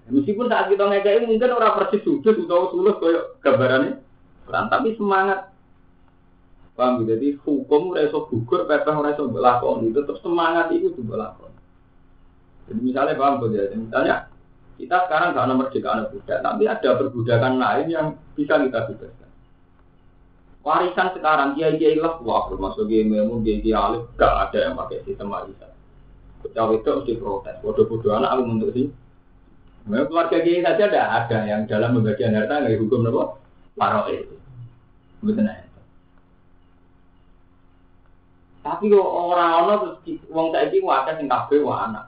Meskipun 0.09 0.49
saat 0.49 0.73
kita 0.73 0.89
ngekei 0.89 1.29
mungkin 1.29 1.53
orang 1.53 1.77
persis 1.77 2.01
sudut 2.01 2.33
atau 2.33 2.73
sulus 2.73 2.97
kayak 2.97 3.23
gambarannya. 3.45 4.01
Tapi 4.49 4.97
semangat. 4.97 5.53
Paham 6.73 7.05
Jadi 7.05 7.38
hukum 7.45 7.93
reso 7.93 8.25
gugur, 8.25 8.65
pepeh 8.65 8.95
reso 9.05 9.29
belakon 9.29 9.85
itu 9.85 9.99
tetap 10.01 10.17
semangat 10.25 10.73
itu 10.73 10.89
tuh 10.95 11.05
belakon. 11.05 11.53
Jadi 12.65 12.79
misalnya 12.81 13.19
paham 13.19 13.45
ya? 13.51 13.69
Misalnya 13.75 14.15
kita 14.79 14.95
sekarang 15.05 15.35
gak 15.35 15.47
nomor 15.51 15.67
anak 15.67 16.07
budak, 16.15 16.39
tapi 16.39 16.63
ada 16.63 16.89
perbudakan 16.95 17.59
lain 17.59 17.88
yang 17.91 18.07
bisa 18.31 18.55
kita 18.63 18.88
bebaskan. 18.88 19.18
Warisan 20.59 21.15
sekarang 21.15 21.55
dia 21.55 21.71
dia 21.79 21.95
lah, 21.95 22.19
wah 22.19 22.51
termasuk 22.51 22.91
dia 22.91 23.07
memu 23.07 23.39
dia 23.41 23.63
dia 23.63 23.79
alif, 23.79 24.11
gak 24.19 24.51
ada 24.51 24.59
yang 24.69 24.75
pakai 24.75 25.07
sistem 25.07 25.31
warisan. 25.31 25.71
Cawe 26.51 26.73
itu 26.75 26.89
mesti 26.89 27.13
protes. 27.19 27.55
Bodoh-bodoh 27.63 28.15
anak 28.15 28.31
aku 28.35 28.41
untuk 28.47 28.71
sih. 28.71 28.87
Memang 29.87 30.07
keluarga 30.07 30.37
kiai 30.43 30.63
saja 30.63 30.87
ada 30.91 31.01
ada 31.23 31.37
yang 31.47 31.67
dalam 31.67 31.97
pembagian 31.99 32.35
harta 32.35 32.63
nggak 32.63 32.79
hukum 32.79 33.07
apa? 33.09 33.23
Paro 33.75 34.01
itu. 34.11 34.35
Betul. 35.23 35.47
Tapi 38.59 38.91
kok 38.91 39.01
orang 39.01 39.51
orang 39.65 39.77
terus 39.81 40.19
wong 40.29 40.51
saiki 40.51 40.83
wadah 40.83 41.15
sing 41.15 41.31
kabeh 41.31 41.63
wa 41.63 41.89
anak. 41.89 42.05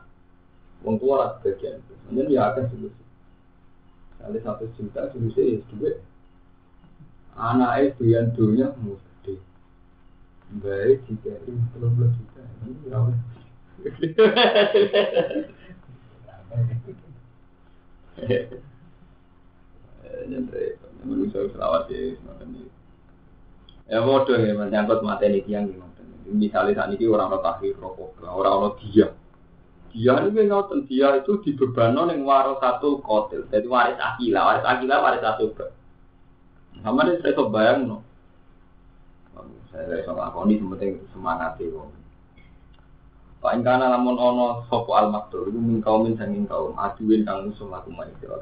Wong 0.83 0.99
tua 0.99 1.15
lah 1.25 1.29
bagian. 1.41 1.79
Ini 2.11 2.27
ya 2.27 2.51
akan 2.51 2.69
solusi. 2.69 3.03
Kali 4.19 4.39
satu 4.43 4.65
juta 4.75 5.09
solusi 5.09 5.57
ya 5.57 5.63
duit. 5.73 5.95
Anak 7.39 7.95
itu 7.95 8.03
yang 8.11 8.31
dunia 8.35 8.75
mesti. 8.79 9.39
Baik 10.59 11.07
jika 11.07 11.35
ini 11.47 11.61
belum 11.75 11.99
juta. 11.99 12.43
Ini 12.67 12.91
ya 12.91 12.99
Ya 23.91 23.99
bodoh 23.99 24.39
ya, 24.39 24.55
menyangkut 24.55 25.03
materi 25.03 25.43
tiang 25.43 25.67
gimana? 25.67 25.91
Misalnya 26.31 26.79
saat 26.79 26.95
ini 26.95 27.11
orang 27.11 27.27
orang 27.27 27.43
takhir 27.43 27.75
rokok, 27.75 28.23
orang 28.23 28.55
orang 28.55 28.79
dia, 28.79 29.11
dia 29.91 30.15
ini 30.23 30.47
ngotot 30.47 30.87
dia 30.87 31.19
itu 31.19 31.43
dibebankan 31.43 32.15
yang 32.15 32.23
waris 32.23 32.55
satu 32.63 33.03
kotil, 33.03 33.43
jadi 33.51 33.67
waris 33.67 33.99
akila, 33.99 34.47
waris 34.47 34.63
akila, 34.63 34.95
waris 35.03 35.19
satu. 35.19 35.51
Sama 36.79 37.03
ini 37.03 37.19
saya 37.19 37.43
bayang 37.51 37.91
no. 37.91 37.97
Saya 39.75 39.99
sama 40.07 40.31
ini 40.47 40.63
sementing 40.63 41.03
semangat 41.11 41.59
sih. 41.59 41.67
Pak 43.41 43.57
ingkana 43.57 43.89
lamun 43.89 44.21
ono 44.21 44.69
sopo 44.69 44.93
al 44.93 45.09
maktur 45.09 45.49
itu 45.49 45.57
min 45.57 45.81
min 45.81 46.13
sanging 46.13 46.45
kaum 46.45 46.77
aduin 46.77 47.25
kang 47.25 47.49
musuh 47.49 47.73
laku 47.73 47.89
sira 48.21 48.37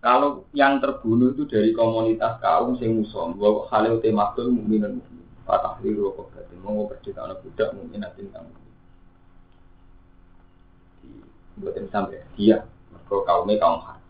Kalau 0.00 0.48
yang 0.56 0.80
terbunuh 0.80 1.36
itu 1.36 1.44
dari 1.44 1.76
komunitas 1.76 2.40
kaum 2.40 2.74
sing 2.80 2.96
musuh, 2.96 3.30
bahwa 3.36 3.68
hal 3.68 4.00
itu 4.00 4.08
maktul 4.16 4.48
mukminan 4.48 4.98
mukmin. 4.98 5.28
Fatah 5.44 5.76
liru 5.84 6.16
apa 6.16 6.22
berarti 6.32 6.54
mau 6.64 6.88
berdita 6.88 7.20
anak 7.20 7.44
budak 7.44 7.68
mukminatin 7.76 8.26
kang 8.32 8.48
Buatin 11.60 11.84
sampai 11.92 12.24
dia, 12.32 12.64
mereka 12.88 13.28
kaumnya 13.28 13.60
kaum 13.60 13.84
hati. 13.84 14.01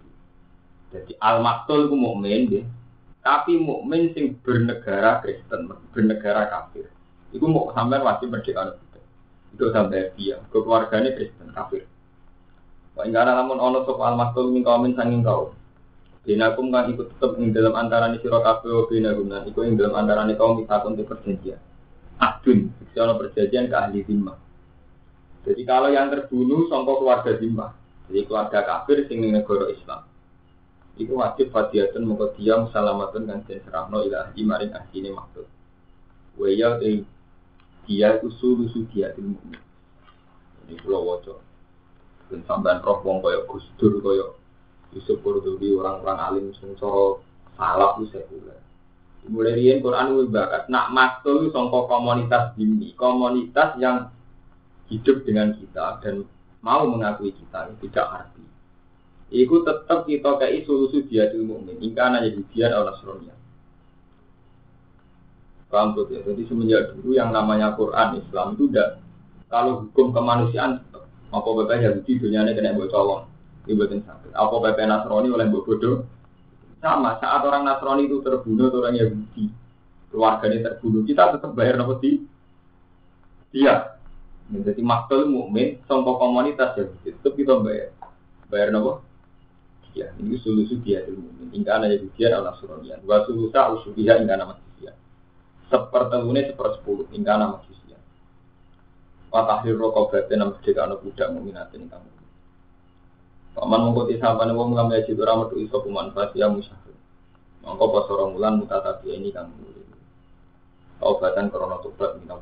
Jadi 0.92 1.16
al 1.18 1.40
maktul 1.40 1.88
itu 1.88 1.96
mukmin 1.96 2.52
deh, 2.52 2.64
tapi 3.24 3.56
mukmin 3.56 4.12
sing 4.12 4.36
bernegara 4.44 5.24
Kristen, 5.24 5.72
bernegara 5.90 6.52
kafir. 6.52 6.92
Itu 7.32 7.48
mau 7.48 7.72
sampai 7.72 8.04
wajib 8.04 8.28
merdeka 8.28 8.76
itu 9.52 9.68
sampai 9.68 10.12
dia 10.16 10.40
keluarganya 10.48 11.12
Kristen 11.12 11.52
kafir 11.52 11.84
Wa 12.96 13.08
ingat 13.08 13.24
namun 13.28 13.60
ono 13.60 13.84
sop 13.84 14.00
al 14.00 14.16
maktul 14.16 14.52
min 14.52 14.64
kaumin 14.64 14.96
sanging 14.96 15.24
kau 15.24 15.52
Binakum 16.22 16.70
kan 16.70 16.86
ikut 16.86 17.18
tetap 17.18 17.34
ing 17.42 17.50
dalam 17.50 17.74
antara 17.74 18.06
ni 18.06 18.22
siro 18.22 18.38
kafe 18.46 18.70
wa 18.70 18.86
binakum 18.86 19.26
dan 19.26 19.42
ikut 19.42 19.58
ing 19.66 19.74
dalam 19.74 20.06
ni 20.06 20.38
kaum 20.38 20.54
kita 20.54 20.78
untuk 20.86 21.10
perjanjian. 21.10 21.58
Adun, 22.22 22.70
ono 22.94 23.18
perjanjian 23.18 23.66
ke 23.66 23.74
ahli 23.74 24.06
zimmah. 24.06 24.38
Jadi 25.42 25.66
kalau 25.66 25.90
yang 25.90 26.14
terbunuh 26.14 26.70
songkok 26.70 27.02
keluarga 27.02 27.34
zimmah, 27.42 27.74
jadi 28.06 28.22
keluarga 28.30 28.62
kafir 28.62 29.02
sing 29.10 29.18
negara 29.18 29.66
Islam. 29.74 30.06
Iku 31.00 31.16
wajib 31.16 31.48
fadiatun 31.52 32.04
mongko 32.04 32.36
dia 32.36 32.60
musalamatun 32.60 33.24
kan 33.24 33.40
den 33.48 33.64
serahno 33.64 34.04
ilahi 34.04 34.40
maring 34.44 34.76
asine 34.76 35.08
maksud. 35.12 35.48
Wa 36.36 36.46
ya 36.52 36.76
dia 37.86 38.08
itu 38.18 38.28
suruh 38.38 38.70
dia 38.94 39.10
ilmu 39.18 39.38
ini 40.66 40.78
pulau 40.78 41.04
wajah 41.14 41.38
dan 42.30 42.40
sampean 42.46 42.80
roh 42.80 43.02
wong 43.02 43.20
koyo 43.20 43.44
Gus 43.50 43.66
Dur 43.76 43.98
koyo 44.00 44.38
Yusuf 44.94 45.18
Qurtubi 45.24 45.74
orang-orang 45.74 46.18
alim 46.20 46.46
sing 46.56 46.72
cara 46.78 47.18
salaf 47.58 47.98
itu 48.00 48.14
sekuler 48.14 48.60
mulai 49.28 49.54
riyen 49.54 49.82
Quran 49.82 50.18
itu 50.18 50.30
bakat 50.30 50.66
nak 50.66 50.90
maktul 50.90 51.50
songko 51.50 51.86
komunitas 51.86 52.54
ini 52.58 52.94
komunitas 52.94 53.78
yang 53.78 54.10
hidup 54.90 55.22
dengan 55.22 55.54
kita 55.54 56.02
dan 56.02 56.26
mau 56.62 56.86
mengakui 56.86 57.34
kita 57.34 57.70
tidak 57.82 58.06
arti 58.06 58.42
Iku 59.32 59.64
tetap 59.64 60.04
kita 60.04 60.36
kayak 60.36 60.68
solusi 60.68 61.08
dia 61.08 61.32
ilmu 61.32 61.64
ini. 61.64 61.88
Ingka 61.88 62.04
aja 62.04 62.28
dia 62.28 62.66
Allah 62.68 62.92
Nasronia. 62.92 63.34
Paham 65.72 65.96
ya? 66.12 66.20
Jadi 66.20 66.42
semenjak 66.44 66.92
dulu 66.92 67.16
yang 67.16 67.32
namanya 67.32 67.72
Quran 67.72 68.20
Islam 68.20 68.60
itu 68.60 68.68
udah 68.68 69.00
kalau 69.48 69.88
hukum 69.88 70.12
kemanusiaan 70.12 70.84
apa 71.32 71.48
bapak 71.48 71.80
Yahudi 71.80 72.20
dunia 72.20 72.44
ini 72.44 72.52
kena 72.52 72.76
buat 72.76 72.92
colong 72.92 73.24
ini 73.64 73.80
buatin 73.80 74.04
sakit. 74.04 74.36
Apa 74.36 74.52
bapak 74.52 74.84
Nasrani 74.84 75.32
oleh 75.32 75.48
buat 75.48 75.64
bodoh 75.64 76.04
sama 76.84 77.16
saat 77.24 77.40
orang 77.40 77.64
Nasrani 77.64 78.04
itu 78.04 78.20
terbunuh 78.20 78.68
atau 78.68 78.84
orang 78.84 79.00
Yahudi 79.00 79.48
keluarganya 80.12 80.58
terbunuh 80.68 81.02
kita 81.08 81.40
tetap 81.40 81.56
bayar 81.56 81.80
nopo 81.80 81.96
di 82.02 82.20
dia 83.48 83.96
jadi 84.52 84.82
maktul 84.84 85.24
mukmin 85.24 85.80
sombong 85.88 86.20
komunitas 86.20 86.76
ya 86.76 86.84
tetap 87.06 87.32
kita 87.32 87.56
bayar 87.64 87.96
bayar 88.52 88.68
nopo 88.74 89.00
ya 89.92 90.08
ini 90.16 90.40
solusi 90.40 90.80
dia 90.80 91.04
itu 91.04 91.16
mukmin 91.16 91.52
hingga 91.52 91.76
anak 91.76 92.00
Yahudi 92.00 92.20
adalah 92.24 92.56
Nasrani 92.56 92.88
dua 93.04 93.16
solusi 93.28 93.56
usulia 93.56 94.16
hingga 94.20 94.36
nama 94.40 94.54
sepertelune 95.72 96.52
sepersepuluh 96.52 97.08
hingga 97.08 97.40
nama. 97.40 97.56
Watahir 99.32 99.80
rokok 99.80 100.12
berarti 100.12 100.36
nama 100.36 100.52
jika 100.60 100.84
anak 100.84 101.00
budak 101.00 101.32
meminatin 101.32 101.88
kamu. 101.88 102.10
Paman 103.56 103.80
mengkuti 103.88 104.20
sahabat 104.20 104.52
wong 104.52 104.76
ngambil 104.76 105.00
haji 105.00 105.16
itu 105.16 105.24
ramah 105.24 105.48
iso 105.56 105.80
kumanfaat 105.80 106.36
ya 106.36 106.52
musafir. 106.52 106.92
Orang 107.64 108.36
bulan 108.36 108.60
mutatabi 108.60 109.16
ini 109.16 109.32
kamu. 109.32 109.72
Taubatan 111.00 111.48
korona 111.48 111.80
tobat 111.80 112.20
minta 112.20 112.36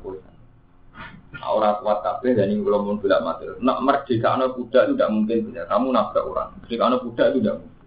poin. 0.91 1.41
Orang 1.41 1.79
kuat 1.81 1.99
kabeh 2.03 2.35
dan 2.35 2.51
ini 2.51 2.61
belum 2.61 2.99
bolak 2.99 3.21
mati. 3.23 3.47
Nak 3.63 3.81
merdeka 3.81 4.35
anak 4.35 4.53
kuda 4.59 4.79
itu 4.85 4.93
tidak 4.99 5.11
mungkin 5.15 5.37
bisa. 5.47 5.63
Kamu 5.65 5.87
nabrak 5.89 6.27
orang. 6.27 6.49
Merdeka 6.61 6.83
anak 6.85 7.01
kuda 7.07 7.23
itu 7.31 7.37
tidak 7.39 7.55
mungkin. 7.63 7.79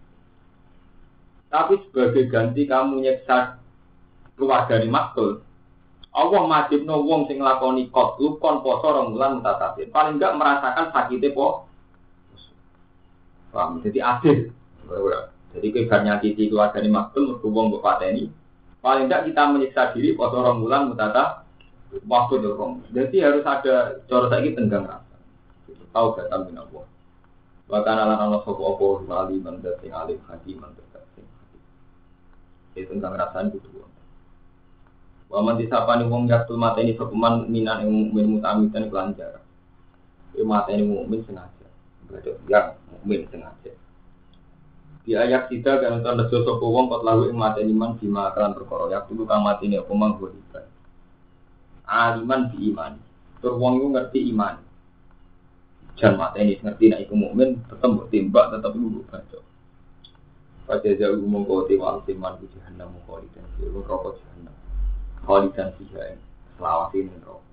Tapi 1.55 1.75
sebagai 1.87 2.25
ganti 2.33 2.63
kamu 2.67 2.95
nyeksa 2.99 3.63
keluarga 4.35 4.75
di 4.83 4.91
maktul, 4.91 5.39
Allah 6.11 6.43
wajib 6.51 6.83
no 6.83 7.07
wong 7.07 7.31
sing 7.31 7.39
lakoni 7.39 7.87
kot 7.95 8.19
lu 8.19 8.43
kon 8.43 8.59
poso 8.59 8.91
rong 8.91 9.15
bulan 9.15 9.39
mutatabir. 9.39 9.87
Paling 9.95 10.19
enggak 10.19 10.35
merasakan 10.35 10.91
sakitnya 10.91 11.31
po. 11.31 11.71
Paham? 13.55 13.79
Jadi 13.87 14.03
adil. 14.03 14.51
Jadi 15.55 15.67
kebarnya 15.71 16.19
titi 16.19 16.51
keluarga 16.51 16.83
di 16.83 16.91
maktul, 16.91 17.39
wong 17.39 17.79
bapak 17.79 18.03
ini. 18.11 18.27
Paling 18.83 19.07
enggak 19.07 19.31
kita 19.31 19.43
menyiksa 19.47 19.95
diri 19.95 20.19
poso 20.19 20.43
rong 20.43 20.59
bulan 20.59 20.91
mutatabir 20.91 21.44
waktu 22.03 22.35
dorong. 22.43 22.83
Jadi 22.91 23.23
harus 23.23 23.47
ada 23.47 24.03
cara 24.11 24.27
lagi 24.27 24.57
tenggang 24.59 24.89
rasa. 24.89 25.17
Tahu 25.95 26.07
gak 26.19 26.27
tahu 26.27 26.43
min 26.51 26.59
Allah. 26.59 26.85
Bahkan 27.71 27.95
ala 27.97 28.15
Allah 28.19 28.41
sopo 28.43 28.63
opo 28.75 28.87
wali 29.07 29.39
mandat 29.39 29.79
sing 29.79 29.95
alim 29.95 30.19
hati 30.27 30.59
hati. 30.59 31.23
Itu 32.75 32.91
tenggang 32.91 33.15
rasa 33.15 33.47
itu 33.47 33.63
dua. 33.71 33.87
Waman 35.31 35.59
disapa 35.59 35.99
nih 35.99 36.07
wong 36.07 36.31
yaktul 36.31 36.61
mata 36.61 36.79
ini 36.79 36.95
sopeman 36.95 37.51
minan 37.51 37.83
yang 37.83 37.91
mukmin 37.91 38.39
mutamitan 38.39 38.91
kelanjar. 38.91 39.43
Itu 40.35 40.47
mata 40.47 40.71
ini 40.75 40.87
mukmin 40.87 41.27
sengaja. 41.27 41.69
Yang 42.47 42.67
mukmin 42.91 43.27
sengaja. 43.31 43.73
Di 45.05 45.13
ayat 45.19 45.51
kita 45.51 45.83
kan 45.83 46.07
tanda 46.07 46.31
sopo 46.31 46.71
wong 46.71 46.87
kot 46.87 47.03
lalu 47.03 47.35
ing 47.35 47.39
mata 47.39 47.59
iman 47.59 47.99
bima 47.99 48.31
kelan 48.31 48.55
perkara 48.55 48.95
yak 48.95 49.11
dulu 49.11 49.27
mati 49.27 49.67
ini 49.67 49.77
apa 49.83 49.91
manggurikan 49.91 50.54
aliman 51.89 52.53
di 52.53 52.73
iman. 52.73 52.93
Tur 53.41 53.61
wong 53.61 53.81
iku 53.81 53.89
ngerti 53.93 54.21
iman. 54.33 54.57
Jan 55.95 56.19
ini 56.41 56.59
ngerti 56.59 56.85
nek 56.91 57.01
iku 57.07 57.15
mukmin 57.15 57.63
tetep 57.71 57.87
mbok 57.87 58.11
timbak 58.11 58.51
tetep 58.51 58.73
lulu 58.75 59.07
baca. 59.07 59.39
Pada 60.65 60.91
jauh 60.97 61.21
mongko 61.21 61.69
te 61.69 61.77
wal 61.77 62.01
timan 62.09 62.41
ku 62.41 62.49
jahanam 62.57 62.97
khalidan 63.05 63.45
fi 63.55 63.69
rokok 63.69 64.17
jahanam. 64.19 64.57
Khalidan 65.23 65.69
fiha 65.77 66.17
selawat 66.57 66.91
ini 66.97 67.15
rokok. 67.23 67.45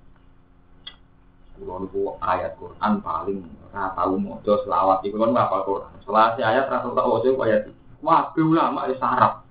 Kulo 1.59 1.75
niku 1.85 2.01
ayat 2.23 2.57
Quran 2.57 2.93
paling 3.03 3.45
ora 3.69 3.93
tau 3.93 4.15
maca 4.17 4.53
selawat 4.63 5.05
iku 5.05 5.15
kan 5.21 5.38
apa 5.38 5.57
Quran. 5.67 5.93
Selawat 6.07 6.39
ayat 6.39 6.65
ra 6.71 6.81
tak 6.81 7.05
waca 7.05 7.29
ayat 7.45 7.61
iki. 7.69 7.81
Wah, 8.01 8.33
ulama 8.33 8.89
sarap. 8.97 9.45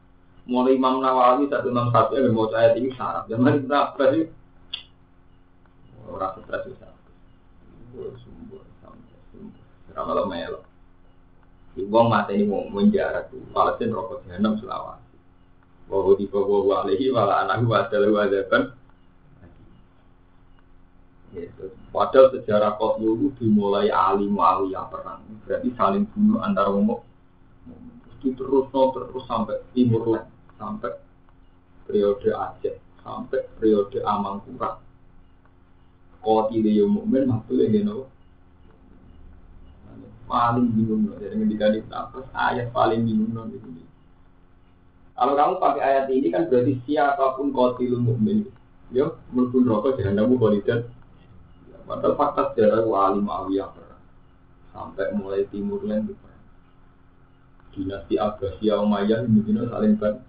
Mulai 0.50 0.74
Imam 0.74 0.98
Nawawi 0.98 1.46
satu 1.46 1.70
Imam 1.70 1.94
Syafi'i 1.94 2.26
mau 2.34 2.50
ayat 2.50 2.74
ini 2.74 2.90
syarat. 2.98 3.30
Zaman 3.30 3.62
kita 3.62 3.94
berarti 3.94 4.20
Orang 6.10 6.42
stres 6.44 6.66
bisa. 6.66 6.88
Sumber 7.94 8.62
sampai 8.82 9.18
sumber. 9.30 9.62
Ramal 9.94 10.26
melo. 10.26 10.60
Ibu 11.78 12.02
mata 12.10 12.34
ini 12.34 12.44
mau 12.50 12.66
menjarak 12.66 13.30
tuh. 13.30 13.40
Palestin 13.54 13.94
rokok 13.94 14.26
jahanam 14.26 14.58
selawat. 14.58 14.98
Bahwa 15.86 16.12
di 16.18 16.26
bawah 16.26 16.86
alihi 16.86 17.14
wala 17.14 17.46
anak 17.46 17.62
wa 17.66 17.86
adalah 17.86 18.10
wadaban. 18.26 18.74
Gitu. 21.30 21.70
Padahal 21.94 22.34
sejarah 22.34 22.74
kos 22.74 22.98
dulu 22.98 23.30
dimulai 23.38 23.86
alim 23.86 24.34
yang 24.66 24.90
perang. 24.90 25.22
Berarti 25.46 25.70
saling 25.78 26.06
bunuh 26.10 26.42
antara 26.42 26.74
umum. 26.74 26.98
Itu 28.18 28.34
terus 28.34 28.66
no, 28.74 28.90
terus 28.90 29.24
sampai 29.30 29.62
timur 29.72 30.26
sampai 30.58 30.92
periode 31.88 32.30
Aceh, 32.34 32.76
sampai 33.00 33.40
periode 33.56 33.98
Amangkurat, 34.04 34.76
koti 36.20 36.60
dia 36.60 36.84
yang 36.84 36.92
mukmin 36.92 37.28
maksudnya 37.28 37.66
gini 37.68 37.92
paling 40.30 40.66
bingung 40.70 41.10
loh 41.10 41.18
dari 41.18 41.34
ketika 41.34 41.74
di 41.74 41.80
ayat 42.36 42.70
paling 42.70 43.02
bingung 43.02 43.34
loh 43.34 43.50
ini 43.50 43.82
kalau 45.20 45.36
kamu 45.36 45.54
pakai 45.60 45.82
ayat 45.84 46.06
ini 46.08 46.28
kan 46.32 46.48
berarti 46.48 46.80
siapa 46.88 47.36
pun 47.36 47.52
lu 47.52 48.00
mukmin. 48.00 48.48
Yo 48.88 49.20
melpun 49.36 49.68
rokok 49.68 50.00
jangan 50.00 50.24
kamu 50.24 50.40
kolidan 50.40 50.80
padahal 51.84 52.14
fakta 52.14 52.54
sejarah 52.54 52.86
wali 52.86 53.20
perang 53.58 54.02
sampai 54.70 55.10
mulai 55.10 55.42
timur 55.50 55.82
lain 55.82 56.06
di 56.06 56.14
perang 56.14 56.42
dinasti 57.74 58.14
Abbasiyah 58.14 58.78
Umayyah 58.78 59.26
ini 59.26 59.42
saling 59.66 59.98
ban 59.98 60.22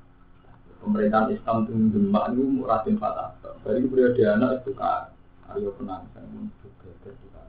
pemerintahan 0.81 1.37
Islam 1.37 1.69
itu 1.69 1.73
demak 1.93 2.33
itu 2.33 2.41
muratin 2.41 2.97
fatah 2.97 3.37
dari 3.61 3.85
periode 3.85 4.21
anak 4.25 4.65
itu 4.65 4.73
kan 4.73 5.10
ayo 5.57 5.75
penang 5.75 6.07
saya 6.15 6.25
juga 6.31 7.09
juga 7.11 7.41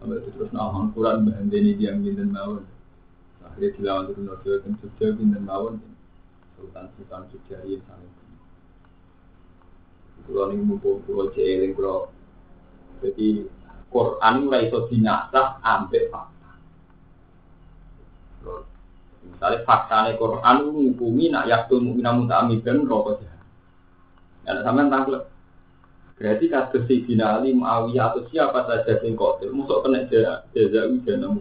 sampai 0.00 0.16
itu 0.16 0.28
terus 0.32 0.50
nahon 0.56 0.94
Quran 0.96 1.28
ini 1.52 1.76
dia 1.76 1.92
binten 1.92 2.32
mawon. 2.32 2.64
Akhirnya 3.44 3.76
dilawan 3.76 4.04
turun 4.08 4.24
nojo 4.32 4.50
dan 4.64 4.72
Jogja 4.80 5.06
binten 5.12 5.44
mawon. 5.44 5.82
Sultan 6.56 6.88
Sultan 6.96 7.28
Jogja 7.28 7.60
ini 7.68 7.82
saling 7.84 8.12
kalau 10.30 10.52
ini 10.52 10.62
mumpung 10.62 11.02
kalau 11.08 11.32
jeeling 11.32 11.72
kalau 11.74 12.12
jadi 13.00 13.48
Quran 13.90 14.34
mulai 14.46 14.68
iso 14.70 14.86
dinasah 14.86 15.58
ambek 15.64 16.12
fakta. 16.12 16.50
Misalnya 19.26 19.58
faktanya 19.66 20.14
Quran 20.20 20.56
menghubungi 20.70 21.32
nak 21.32 21.48
yaktul 21.50 21.82
mu'minah 21.82 22.14
muta'amidan 22.14 22.86
rokok 22.86 23.24
jahat. 23.24 23.44
Ada 24.46 24.60
sampai 24.62 24.92
tangklep 24.92 25.22
Berarti 26.20 26.52
kasus 26.52 26.84
Sayyidina 26.84 27.40
Ali, 27.40 27.56
Muawiyah 27.56 28.12
atau 28.12 28.28
siapa 28.28 28.68
saja 28.68 29.00
yang 29.00 29.16
kotor, 29.16 29.56
musuh 29.56 29.80
kena 29.80 30.04
jaza 30.04 30.44
ujana. 30.52 31.32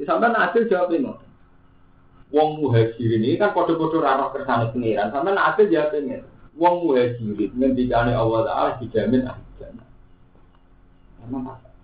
Di 0.00 0.02
sampai 0.08 0.32
Nabil 0.32 0.64
jawab 0.64 0.96
ini. 0.96 1.12
Wong 2.32 2.64
muhajirin 2.64 3.24
ini 3.24 3.36
kan 3.36 3.52
kode-kode 3.52 4.00
rara 4.00 4.32
kersane 4.32 4.72
pengiran. 4.72 5.12
Sampai 5.12 5.36
Nabil 5.36 5.68
jawab 5.68 5.92
ini. 6.00 6.24
Wong 6.56 6.88
muhajirin 6.88 7.52
ngendikane 7.52 8.16
Allah 8.16 8.40
Ta'ala 8.48 8.70
dijamin 8.80 9.28
ahli 9.28 9.44
jannah. 9.60 9.88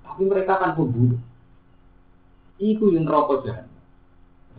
Tapi 0.00 0.22
mereka 0.24 0.56
kan 0.56 0.72
pembunuh. 0.72 1.20
Iku 2.56 2.88
yang 2.96 3.04
rokok 3.04 3.44
jahat. 3.44 3.68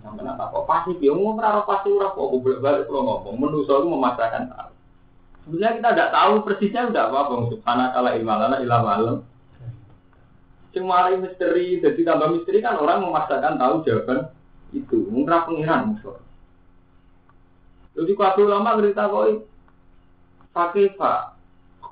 Sampai 0.06 0.22
nak 0.22 0.38
apa? 0.38 0.62
Pasti 0.70 1.02
dia 1.02 1.10
ngomong 1.10 1.42
rara 1.42 1.66
pasti 1.66 1.90
ora 1.90 2.14
kok 2.14 2.30
balik 2.62 2.86
kalau 2.86 3.02
ngomong. 3.10 3.36
Menurut 3.42 3.66
saya 3.66 3.82
memasakkan 3.82 4.54
tahu. 4.54 4.75
Sebenarnya 5.46 5.78
kita 5.78 5.90
tidak 5.94 6.12
tahu 6.18 6.34
persisnya 6.42 6.82
udah 6.90 7.04
apa 7.06 7.20
bang. 7.30 7.44
Subhanahu 7.54 7.92
taala 7.94 8.12
ilmalana 8.18 8.58
ilah 8.66 8.82
malam. 8.82 9.18
Cuma 10.74 11.08
misteri, 11.14 11.80
jadi 11.80 12.02
tambah 12.02 12.34
misteri 12.34 12.60
kan 12.66 12.82
orang 12.82 13.06
memaksakan 13.06 13.62
tahu 13.62 13.86
jawaban 13.86 14.34
itu. 14.74 15.06
Mungkin 15.08 15.46
pengiran 15.46 15.94
musuh. 15.94 16.18
Jadi 17.96 18.12
kalau 18.18 18.44
ulama 18.44 18.76
cerita 18.82 19.08
koi, 19.08 19.40
pakai 20.52 20.98
pak 21.00 21.40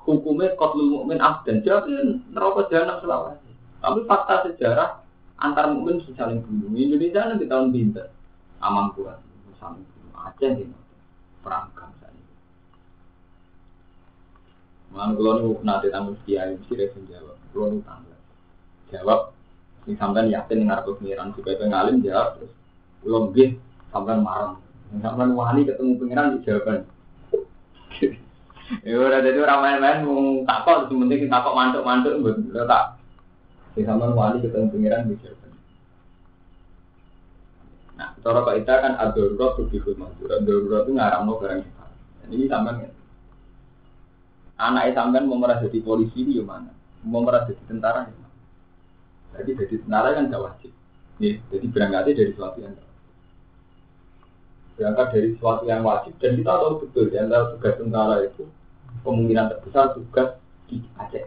hukumnya 0.04 0.52
kotlul 0.58 1.00
mukmin 1.00 1.22
abdan. 1.22 1.64
Jadi 1.64 2.20
neraka 2.34 2.68
jahanam 2.68 3.00
selawat. 3.00 3.40
Tapi 3.80 4.00
fakta 4.04 4.50
sejarah 4.50 5.00
antar 5.40 5.72
mukmin 5.72 6.02
saling 6.12 6.44
bunuh. 6.44 6.74
Indonesia 6.76 7.38
di 7.38 7.46
tahun 7.48 7.72
bintang, 7.72 8.12
aman 8.60 8.92
kuat, 8.92 9.16
saling 9.56 9.80
bunuh. 9.80 10.12
Aceh 10.28 10.50
gitu, 10.60 10.76
Mana 14.94 15.10
kalau 15.18 15.42
nih 15.42 15.58
nanti 15.66 15.90
tamu 15.90 16.14
kiai 16.22 16.54
dia 16.70 16.86
jawab. 17.10 17.36
Kalau 17.50 17.66
nih 17.74 17.82
tangga 17.82 18.16
jawab. 18.94 19.20
Ini 19.84 19.94
sampai 19.98 20.30
yakin 20.30 20.56
nih 20.62 20.66
ngarep 20.70 20.86
pengiran 20.96 21.28
supaya 21.34 21.58
pengalim 21.58 21.98
jawab 22.00 22.38
terus. 22.38 22.52
Belum 23.02 23.34
gih 23.34 23.58
sampai 23.90 24.22
marah. 24.22 24.54
Sampai 25.02 25.26
wani 25.34 25.66
ketemu 25.66 25.98
pengiran 25.98 26.38
di 26.38 26.46
jawaban. 26.46 26.80
Ya 28.80 28.96
udah 28.96 29.20
jadi 29.20 29.44
orang 29.44 29.60
main-main 29.60 30.08
mau 30.08 30.40
takut, 30.48 30.88
penting 30.88 31.28
takut 31.28 31.52
mantuk-mantuk, 31.52 32.16
betul 32.24 32.64
tak. 32.64 32.96
Di 33.76 33.84
sampai 33.84 34.08
wani 34.08 34.40
ketemu 34.40 34.72
pengiran 34.72 35.04
di 35.04 35.20
jawaban. 35.20 35.52
Nah, 37.94 38.08
cara 38.24 38.40
kaidah 38.40 38.76
kan 38.80 38.92
ad-darurat 38.96 39.60
tuh 39.60 39.68
dihud 39.68 40.00
mahdurat. 40.00 40.40
Darurat 40.42 40.82
itu 40.88 40.92
ngaram 40.96 41.28
no 41.28 41.36
barang 41.36 41.60
Ini 42.32 42.48
sampai 42.48 42.88
anak 44.70 44.96
sampean 44.96 45.28
mau 45.28 45.36
merasa 45.36 45.68
jadi 45.68 45.80
polisi 45.84 46.24
di 46.24 46.40
mana? 46.40 46.72
Mau 47.04 47.20
merasa 47.20 47.52
jadi 47.52 47.64
tentara 47.68 48.08
di 48.08 48.14
mana? 48.16 48.36
Jadi 49.40 49.50
jadi 49.60 49.74
tentara 49.84 50.08
kan 50.16 50.32
gak 50.32 50.42
wajib. 50.42 50.72
Ya, 51.22 51.38
jadi 51.52 51.66
berangkatnya 51.70 52.12
dari 52.18 52.30
sesuatu 52.34 52.58
yang 52.58 52.74
berangkat 54.74 55.06
dari 55.14 55.28
sesuatu 55.38 55.62
yang 55.70 55.86
wajib 55.86 56.12
dan 56.18 56.34
kita 56.34 56.50
tahu 56.50 56.82
betul 56.82 57.04
di 57.06 57.16
antara 57.18 57.54
tugas 57.54 57.74
tentara 57.78 58.14
itu 58.26 58.44
kemungkinan 59.06 59.46
terbesar 59.54 59.94
tugas 59.94 60.28
di 60.66 60.82
Aceh 60.98 61.24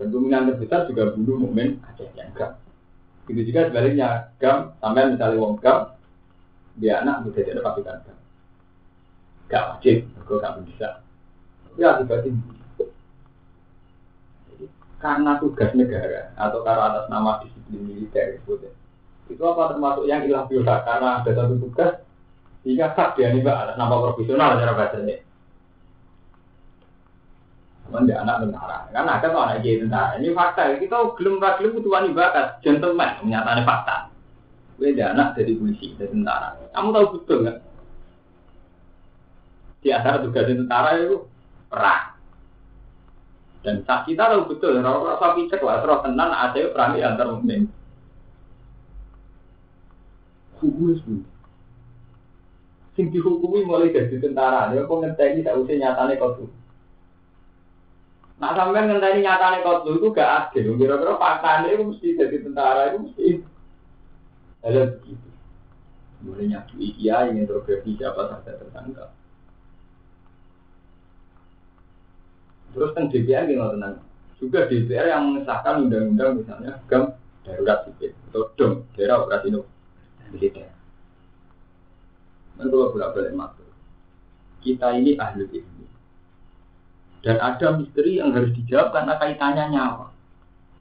dan 0.00 0.06
kemungkinan 0.08 0.56
terbesar 0.56 0.88
juga 0.88 1.12
bunuh 1.12 1.36
momen 1.44 1.76
Aceh 1.84 2.08
yang 2.16 2.32
gam 2.32 2.56
itu 3.28 3.40
juga 3.52 3.68
sebaliknya 3.68 4.32
gam 4.40 4.72
sampai 4.80 5.12
misalnya 5.12 5.36
wong 5.36 5.60
gam 5.60 5.92
dia 6.80 7.04
anak 7.04 7.28
bisa 7.28 7.44
jadi 7.44 7.60
pasukan 7.60 7.96
gam 8.00 8.18
gak 9.46 9.64
wajib, 9.76 9.96
kok 10.24 10.40
gak 10.40 10.56
bisa 10.64 10.88
ya 11.76 11.96
akibat 11.96 12.24
ini. 12.28 12.40
karena 14.96 15.36
tugas 15.38 15.70
negara 15.76 16.32
atau 16.34 16.64
karena 16.64 16.82
atas 16.90 17.04
nama 17.12 17.38
disiplin 17.44 17.84
militer 17.84 18.40
sebutnya. 18.42 18.72
Itu 19.28 19.42
apa 19.44 19.76
termasuk 19.76 20.08
yang 20.08 20.24
ilah 20.24 20.48
biasa 20.48 20.74
karena 20.82 21.08
ada 21.20 21.30
satu 21.36 21.54
tugas 21.60 22.00
sehingga 22.64 22.96
hak 22.96 23.14
dia 23.14 23.30
nih 23.30 23.44
atas 23.44 23.76
nama 23.76 23.94
profesional 24.02 24.56
cara 24.58 24.72
bahasanya. 24.74 25.16
Cuman 27.86 28.02
dia 28.02 28.18
anak 28.18 28.42
tentara, 28.42 28.90
kan 28.90 29.06
ada 29.06 29.26
tuh 29.30 29.38
anak 29.38 29.62
jadi 29.62 29.86
tentara. 29.86 30.18
Ini 30.18 30.34
fakta, 30.34 30.74
kita 30.74 30.96
gelem 31.14 31.38
gelem 31.38 31.74
butuh 31.78 31.92
bakat, 32.10 32.46
gentleman, 32.66 33.14
menyatakan 33.22 33.62
fakta. 33.62 33.96
Gue 34.74 34.90
dia 34.90 35.14
anak 35.14 35.38
dari 35.38 35.54
polisi, 35.54 35.94
dari 35.94 36.10
tentara. 36.10 36.58
Kamu 36.74 36.90
tahu 36.90 37.06
betul 37.14 37.46
nggak? 37.46 37.58
Di 39.86 39.88
antara 39.94 40.18
tugas 40.18 40.50
tentara 40.50 40.98
itu 40.98 41.16
perang. 41.70 42.16
Dan 43.66 43.82
saat 43.82 44.06
kita 44.06 44.30
tahu 44.30 44.54
betul, 44.54 44.78
orang 44.78 45.18
sapi 45.18 45.50
cek 45.50 45.58
lah, 45.66 45.82
terus 45.82 46.02
tenan 46.06 46.30
ada 46.30 46.60
perang 46.70 46.94
di 46.94 47.02
antar 47.02 47.26
mukmin. 47.34 47.66
Hukum 50.62 50.94
itu. 50.94 51.14
Sing 52.96 53.12
dihukumi 53.12 53.66
mulai 53.66 53.92
dari 53.92 54.16
tentara, 54.16 54.72
dia 54.72 54.88
kok 54.88 54.98
ngenteni 55.02 55.44
tak 55.44 55.58
usah 55.60 55.76
nyatane 55.76 56.14
kau. 56.16 56.48
Nah 58.40 58.56
sampai 58.56 58.88
ngenteni 58.88 59.20
nyatane 59.20 59.60
kau 59.60 59.84
itu 59.84 60.08
gak 60.16 60.54
adil. 60.54 60.80
Kira-kira 60.80 61.20
faktanya 61.20 61.76
itu 61.76 61.82
mesti 61.92 62.16
jadi 62.16 62.36
tentara 62.40 62.94
itu 62.94 62.98
mesti 63.04 63.26
ada 64.64 64.80
begitu. 64.96 65.28
Mulai 66.24 66.44
nyatu 66.48 66.74
iya 66.80 67.28
ingin 67.28 67.44
interogasi 67.44 68.00
siapa 68.00 68.32
saja 68.32 68.56
tersangka. 68.56 69.12
Terus 72.76 72.92
kan 72.92 73.08
DPR 73.08 73.48
gimana 73.48 73.72
tenang. 73.72 73.94
Juga 74.36 74.68
DPR 74.68 75.08
yang 75.08 75.32
mengesahkan 75.32 75.88
undang-undang 75.88 76.44
misalnya 76.44 76.76
gam 76.92 77.16
darurat 77.40 77.88
sipil 77.88 78.12
atau 78.28 78.52
dom 78.60 78.72
daerah 78.92 79.24
operasi 79.24 79.48
militer. 80.28 80.68
Dan 82.60 82.68
kalau 82.68 82.92
bolak 82.92 83.16
balik 83.16 83.32
masuk, 83.32 83.68
kita 84.60 84.92
ini 84.92 85.16
ahli 85.16 85.48
ilmu. 85.48 85.86
Dan 87.24 87.40
ada 87.40 87.80
misteri 87.80 88.20
yang 88.20 88.36
harus 88.36 88.52
dijawab 88.52 88.92
karena 88.92 89.16
kaitannya 89.16 89.64
nyawa. 89.72 90.06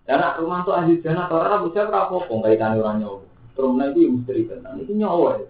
Karena 0.04 0.36
rumah 0.36 0.68
itu 0.68 0.72
ahli 0.76 0.94
jana 1.00 1.32
atau 1.32 1.40
orang 1.40 1.64
bisa 1.72 1.88
berapa 1.88 2.16
pun 2.28 2.44
kaitannya 2.44 2.84
orang 2.84 2.98
nyawa. 3.00 3.20
Terus 3.56 3.72
itu 3.72 4.00
yang 4.04 4.14
misteri 4.20 4.42
tentang 4.52 4.76
itu 4.84 4.92
nyawa 5.00 5.40
ya. 5.40 5.48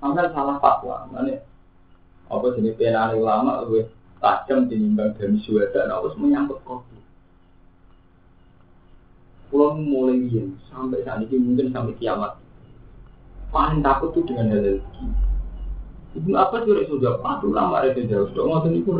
Sampai 0.00 0.32
salah 0.32 0.56
fatwa, 0.60 1.08
mana 1.12 1.44
apa 2.26 2.46
jenis 2.58 2.74
pena 2.74 3.14
ulama 3.14 3.64
lebih 3.64 3.95
tajam 4.20 4.66
tinimbang 4.66 5.14
dari 5.16 5.36
suara 5.44 5.86
nah 5.86 6.00
harus 6.00 6.16
menyangkut 6.16 6.60
kopi. 6.64 6.96
Pulau 9.52 9.78
mulai 9.78 10.26
yin 10.26 10.58
sampai 10.68 11.06
saat 11.06 11.22
ini 11.26 11.38
mungkin 11.38 11.70
sampai 11.70 11.94
kiamat. 12.00 12.40
Paling 13.54 13.80
takut 13.80 14.10
tuh 14.10 14.26
dengan 14.26 14.52
hal 14.52 14.62
hal 14.62 14.78
Ibu 16.16 16.32
apa 16.32 16.64
sih 16.64 16.88
sudah 16.88 17.20
patuh 17.20 17.52
lama 17.52 17.84
itu 17.84 18.08
jauh 18.08 18.26
sudah 18.32 18.42
nggak 18.48 18.60
tahu 18.64 18.72
itu 18.80 18.92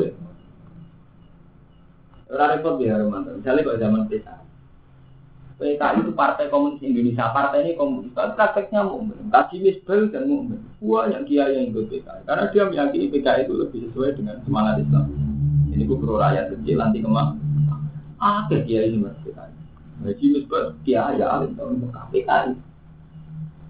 Orang 2.26 2.50
repot 2.58 2.74
ya 2.82 2.98
Romanto. 2.98 3.38
Misalnya 3.38 3.62
kalau 3.62 3.78
zaman 3.78 4.02
kita, 4.10 4.34
PKI 5.56 6.04
itu 6.04 6.12
Partai 6.12 6.52
Komunis 6.52 6.84
Indonesia. 6.84 7.32
Partai 7.32 7.64
ini 7.64 7.72
komunis. 7.80 8.12
Tapi 8.12 8.36
prakteknya 8.36 8.84
mukmin. 8.84 9.32
Kaji 9.32 9.56
misbel 9.64 10.12
dan 10.12 10.28
mukmin. 10.28 10.60
Banyak 10.84 11.24
kiai 11.24 11.56
yang 11.56 11.72
ikut 11.72 11.88
PKI. 11.88 12.28
Karena 12.28 12.44
dia 12.52 12.62
meyakini 12.68 13.08
PKI 13.08 13.48
itu 13.48 13.54
lebih 13.56 13.80
sesuai 13.88 14.20
dengan 14.20 14.36
semangat 14.44 14.84
Islam. 14.84 15.08
Ini 15.72 15.88
gue 15.88 15.96
pro 15.96 16.20
rakyat 16.20 16.52
kecil 16.52 16.76
nanti 16.76 17.00
kemak. 17.00 17.40
Ada 18.20 18.56
kiai 18.68 18.92
ini 18.92 19.00
mas 19.00 19.16
PKI. 19.24 19.52
Kaji 20.04 20.24
misbel 20.36 20.64
kiai 20.84 21.24
ya 21.24 21.26
alim 21.40 21.56
tahun 21.56 21.88
PKI. 22.12 22.52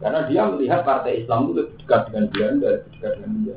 Karena 0.03 0.21
dia 0.27 0.43
melihat 0.51 0.83
Partai 0.83 1.23
Islam 1.23 1.49
itu 1.49 1.53
lebih 1.63 1.77
dekat 1.87 2.01
dengan 2.11 2.25
Belanda, 2.35 2.69
lebih 2.69 2.91
dekat 2.99 3.13
dengan 3.15 3.31
dia. 3.47 3.57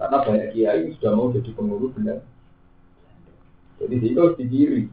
Karena 0.00 0.16
banyak 0.24 0.48
kiai 0.56 0.80
sudah 0.96 1.12
mau 1.12 1.28
jadi 1.28 1.50
pengurus 1.52 1.92
Belanda. 1.92 2.24
Jadi 3.76 3.94
itu 4.00 4.16
harus 4.16 4.40
didiri. 4.40 4.88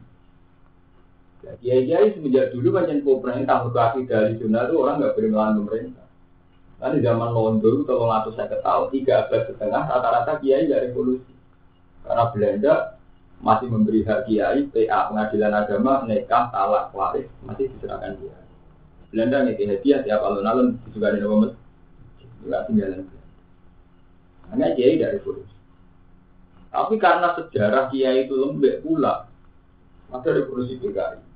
Ya, 1.44 1.52
kiai-kiai 1.60 2.16
semenjak 2.16 2.56
dulu 2.56 2.72
macam 2.72 3.04
pemerintah 3.04 3.68
berkaki 3.68 4.08
dari 4.08 4.40
zona 4.40 4.64
itu 4.64 4.74
orang 4.80 4.96
nggak 4.96 5.12
boleh 5.12 5.28
melawan 5.28 5.56
pemerintah. 5.60 6.06
Kan 6.80 6.96
di 6.96 7.00
zaman 7.04 7.30
Londo 7.36 7.68
itu 7.68 7.84
kalau 7.84 8.08
ngatur 8.08 8.32
saya 8.32 8.56
tahu 8.64 8.82
tiga 8.96 9.28
abad 9.28 9.42
setengah 9.52 9.82
rata-rata 9.84 10.32
kiai 10.40 10.64
nggak 10.64 10.88
revolusi. 10.88 11.32
Karena 12.00 12.24
Belanda 12.32 12.74
masih 13.44 13.68
memberi 13.68 14.00
hak 14.08 14.24
kiai, 14.24 14.60
PA 14.72 15.12
pengadilan 15.12 15.52
agama, 15.52 15.92
nekah, 16.08 16.48
talak, 16.48 16.96
waris 16.96 17.28
masih 17.44 17.68
diserahkan 17.76 18.16
dia. 18.16 18.36
Belanda 19.12 19.44
nih 19.44 19.68
hadiah 19.68 20.00
tiap 20.00 20.20
alun-alun 20.24 20.80
disugani 20.88 21.20
nama 21.20 21.52
nggak 22.48 22.62
tinggalan. 22.72 23.04
Hanya 24.48 24.72
kiai 24.72 24.96
dari 24.96 25.20
revolusi. 25.20 25.52
Tapi 26.72 26.96
karena 26.96 27.36
sejarah 27.36 27.92
kiai 27.92 28.24
itu 28.24 28.32
lembek 28.32 28.80
pula, 28.80 29.28
maka 30.08 30.28
revolusi 30.32 30.80
PKI 30.80 31.33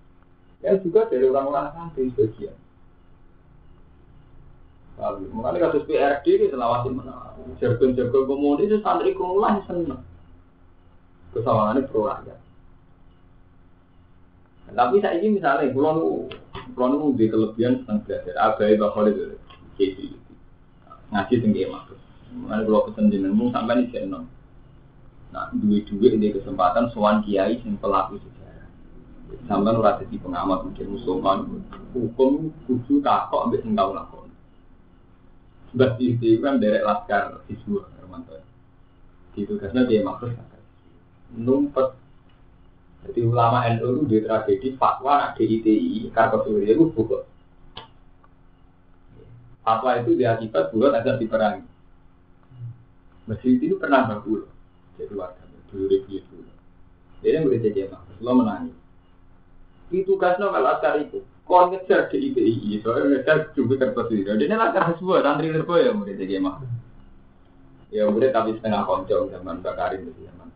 yang 0.59 0.83
juga 0.83 1.07
dari 1.07 1.25
orang-orang 1.31 1.71
santri 1.75 2.11
sebagian. 2.11 2.57
Lalu, 4.99 5.31
makanya 5.31 5.71
kasus 5.71 5.87
PRD 5.87 6.27
ini 6.27 6.47
selawati 6.51 6.90
mana? 6.90 7.38
Jargon-jargon 7.62 8.27
komunis 8.27 8.66
itu 8.66 8.83
santri 8.83 9.14
kumulasi 9.14 9.62
seneng. 9.71 10.03
Kesawangannya 11.31 11.87
pro 11.87 12.11
rakyat. 12.11 12.38
Tapi 14.68 14.97
saya 14.99 15.23
ini 15.23 15.38
misalnya, 15.38 15.71
pulau 15.71 16.27
pulau 16.75 17.14
di 17.14 17.31
kelebihan 17.31 17.87
senang 17.87 18.03
belajar. 18.03 18.35
Abai 18.37 18.75
bakal 18.75 19.09
itu, 19.09 19.38
jadi 19.79 20.07
ngaji 21.14 21.35
tinggi 21.40 21.64
emak. 21.71 21.94
Makanya 22.35 22.62
kalau 22.66 22.87
pesen 22.90 23.14
jenengmu 23.14 23.55
sampai 23.55 23.79
ini 23.79 23.92
jeneng. 23.94 24.27
Nah, 25.29 25.53
duit-duit 25.55 26.16
ini 26.18 26.35
kesempatan 26.35 26.90
soan 26.92 27.23
kiai 27.23 27.61
yang 27.61 27.79
pelaku 27.79 28.18
sampai 29.44 29.76
ora 29.76 30.00
jadi 30.00 30.16
pengamat 30.20 30.58
mungkin 30.64 30.86
musulman 30.92 31.38
hukum 31.92 32.52
kudu 32.64 33.00
takok 33.04 33.48
ambek 33.48 33.64
sing 33.64 33.76
tau 33.76 33.92
lakon. 33.92 34.28
Sebab 35.72 36.00
itu 36.00 36.40
kan 36.40 36.56
derek 36.56 36.84
laskar 36.84 37.44
siswa 37.44 37.84
Hermanto 38.00 38.40
gitu 39.36 39.60
karena 39.60 39.84
dia 39.84 40.00
maksud 40.00 40.32
numpet. 41.36 41.88
Jadi 42.98 43.20
ulama 43.22 43.62
NU 43.78 44.02
itu 44.02 44.02
di 44.10 44.18
tragedi 44.26 44.68
fatwa 44.74 45.22
nak 45.22 45.38
DITI 45.38 46.10
karena 46.10 46.42
surya 46.42 46.74
itu 46.74 46.90
buka 46.90 47.22
fatwa 49.62 49.90
itu 50.02 50.18
diakibat 50.18 50.74
buat 50.74 50.92
agar 50.96 51.14
diperangi. 51.20 51.62
Masjid 53.28 53.60
itu 53.60 53.76
pernah 53.78 54.08
bakul 54.08 54.48
jadi 54.98 55.14
warga 55.14 55.42
dulu 55.70 55.84
review 55.86 56.20
dulu 56.26 56.52
jadi 57.22 57.34
yang 57.38 57.46
jadi 57.62 57.80
maksud 57.86 58.16
lo 58.18 58.32
menangis 58.34 58.74
itu 59.88 60.12
kasno 60.20 60.53
kalau 60.53 60.68
askar 60.77 61.01
itu. 61.01 61.24
Kau 61.48 61.72
ngejar 61.72 62.12
di 62.12 62.29
IPI, 62.29 62.85
soalnya 62.85 63.24
ngejar 63.24 63.57
juga 63.57 63.81
kertas 63.81 64.12
itu. 64.12 64.29
Dia 64.29 64.57
askar 64.61 65.01
semua, 65.01 65.24
santri 65.24 65.48
terbaik 65.48 65.88
ya 65.88 65.92
murid 65.96 66.20
jadi 66.20 66.44
emang. 66.44 66.61
Ya 67.88 68.05
murid 68.05 68.37
tapi 68.37 68.53
setengah 68.61 68.85
koncong 68.85 69.33
zaman 69.33 69.64
Bakarin 69.64 70.05
itu 70.05 70.29
zaman. 70.29 70.53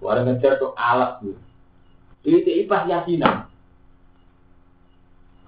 Warna 0.00 0.24
ngejar 0.24 0.56
tuh 0.56 0.72
alat 0.72 1.20
tuh. 1.20 1.36
Di 2.24 2.40
IPI 2.40 2.64
pas 2.64 2.88
yasinan. 2.88 3.44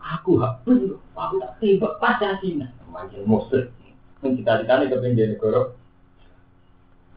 Aku 0.00 0.36
hapus, 0.36 1.00
aku 1.16 1.34
tak 1.40 1.52
tembak 1.64 1.96
pas 1.96 2.20
yasinan. 2.20 2.68
Macam 2.92 3.24
musuh. 3.24 3.72
Mencita-citanya 4.20 4.92
kepengen 4.92 5.16
jadi 5.16 5.32
negara. 5.32 5.72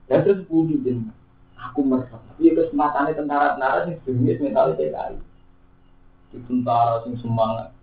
Dan 0.08 0.24
terus 0.24 0.48
budi 0.48 0.80
aku 1.60 1.80
merasa. 1.84 2.16
Tapi 2.16 2.56
kesempatannya 2.56 3.12
tentara-tentara 3.16 3.92
yang 3.92 4.00
sebenarnya 4.08 4.40
mentalnya 4.40 4.80
di 4.80 4.88
tentara 6.46 7.04
sing 7.06 7.14
semangat 7.22 7.74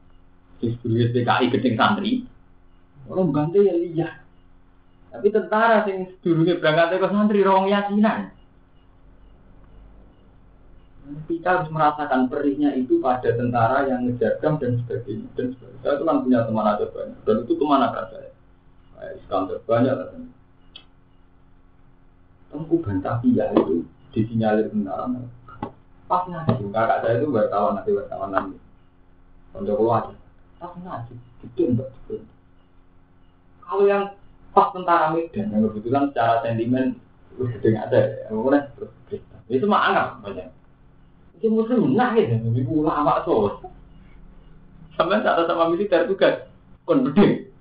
di 0.59 0.75
spirit 0.77 1.15
PKI 1.15 1.47
gedeng 1.53 1.77
santri 1.79 2.27
orang 3.07 3.31
bantu 3.31 3.59
ya 3.63 3.75
lihat 3.75 4.13
tapi 5.11 5.27
tentara 5.31 5.87
sing 5.87 6.11
sedurunge 6.19 6.59
berangkat 6.59 6.99
ke 6.99 7.09
santri 7.11 7.41
rong 7.43 7.71
yasinan 7.71 8.35
kita 11.27 11.49
harus 11.51 11.69
merasakan 11.75 12.31
perihnya 12.31 12.71
itu 12.79 13.03
pada 13.03 13.35
tentara 13.35 13.89
yang 13.91 14.07
ngejarkan 14.07 14.63
dan 14.63 14.79
sebagainya 14.85 15.27
dan 15.35 15.47
sebagainya. 15.59 15.81
Saya 15.83 15.95
kan 16.07 16.23
punya 16.23 16.47
teman 16.47 16.67
ada 16.67 16.87
banyak 16.87 17.19
dan 17.27 17.37
itu 17.43 17.53
ke 17.59 17.65
mana 17.67 17.89
kan 17.91 18.07
saya? 18.15 18.31
Kayak 18.95 19.13
Iskandar 19.19 19.59
banyak 19.67 19.95
lah. 19.97 20.09
Tengku 22.51 22.77
bantah 22.83 23.17
itu 23.23 23.75
disinyalir 24.11 24.67
tentara 24.71 25.07
Pas 26.11 26.27
ngaji, 26.27 26.75
kakak 26.75 27.07
saya 27.07 27.23
itu 27.23 27.31
wartawan 27.31 27.79
nanti 27.79 27.95
wartawan 27.95 28.35
nanti. 28.35 28.59
Untuk 29.55 29.79
keluar, 29.79 30.11
pas 30.59 30.75
ngaji, 30.75 31.15
itu 31.47 31.63
enggak 31.71 31.87
Kalau 33.63 33.87
yang 33.87 34.19
pas 34.51 34.75
tentara 34.75 35.15
Medan 35.15 35.55
yang 35.55 35.71
kebetulan 35.71 36.11
secara 36.11 36.43
sentimen 36.43 36.99
udah 37.39 37.47
gede 37.55 37.79
ada 37.79 38.01
ya, 38.03 38.27
kemudian 38.27 38.67
terus 38.75 39.23
Itu 39.47 39.71
mah 39.71 39.87
anggap 39.87 40.07
banyak. 40.27 40.51
Itu 41.39 41.47
muslim 41.47 41.95
nah 41.95 42.11
ya, 42.19 42.43
ibu 42.43 42.83
ulama 42.83 43.23
tuh. 43.23 43.63
Sampai 44.99 45.23
saat 45.23 45.47
sama 45.47 45.71
militer 45.71 46.11
tugas 46.11 46.51
kon 46.91 47.07
beding. 47.07 47.55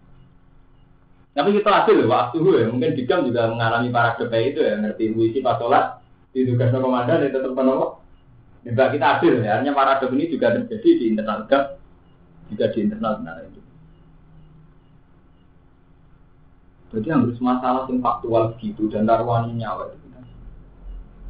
Tapi 1.37 1.53
kita 1.53 1.85
hasil 1.85 2.01
waktu 2.09 2.41
ya, 2.41 2.65
mungkin 2.73 2.97
Dikam 2.97 3.29
juga 3.29 3.45
mengalami 3.53 3.93
para 3.93 4.17
DPI 4.17 4.57
itu 4.57 4.59
ya, 4.65 4.73
ngerti 4.81 5.13
puisi 5.13 5.39
pas 5.45 5.61
sholat, 5.61 6.01
di 6.33 6.49
tugas 6.49 6.73
komandan 6.73 7.29
itu 7.29 7.37
tetap 7.37 7.53
penolong. 7.53 7.98
Juga 8.67 8.91
kita 8.91 9.05
hasil 9.17 9.39
ya, 9.39 9.63
hanya 9.63 9.71
para 9.71 9.97
ini 10.11 10.27
juga 10.27 10.51
terjadi 10.51 10.89
di 10.99 11.05
internal 11.15 11.47
GAP, 11.47 11.79
juga 12.51 12.65
di 12.75 12.79
internal 12.83 13.13
benar 13.23 13.37
itu. 13.47 13.61
Jadi 16.89 17.07
harus 17.13 17.37
masalah 17.39 17.85
yang 17.85 18.01
faktual 18.01 18.57
begitu 18.57 18.89
dan 18.89 19.05
taruhan 19.05 19.53
nyawa 19.53 19.93
itu 19.93 19.97
kita. 20.09 20.19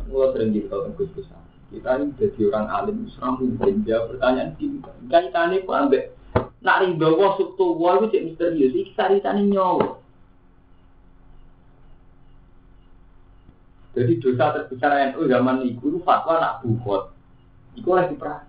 Mulai 0.10 0.30
sering 0.34 0.50
gitu 0.56 0.68
kalau 0.72 0.90
gus 0.96 1.12
gus 1.14 1.28
kita 1.70 2.02
ini 2.02 2.18
jadi 2.18 2.42
orang 2.50 2.68
alim, 2.74 2.98
seram 3.14 3.38
mungkin 3.38 3.86
jawab 3.86 4.18
pertanyaan 4.18 4.58
kita. 4.58 4.90
Kaitannya 5.06 5.62
kok 5.70 5.78
ambek 5.78 6.04
nak 6.66 6.82
rindu 6.82 7.10
wah 7.14 7.38
subtu 7.38 7.78
wah 7.78 8.02
itu 8.02 8.10
cek 8.10 8.26
misterius. 8.26 8.74
Iki 8.74 8.98
caritanya 8.98 9.44
nyawa. 9.46 10.02
Jadi 13.94 14.14
dosa 14.18 14.46
terbesar 14.58 15.14
NU 15.14 15.22
zaman 15.30 15.62
itu 15.62 15.86
itu 15.94 16.00
fatwa 16.02 16.42
nak 16.42 16.66
buhot. 16.66 17.19
Iku 17.80 17.96
lagi 17.96 18.16
perang. 18.20 18.44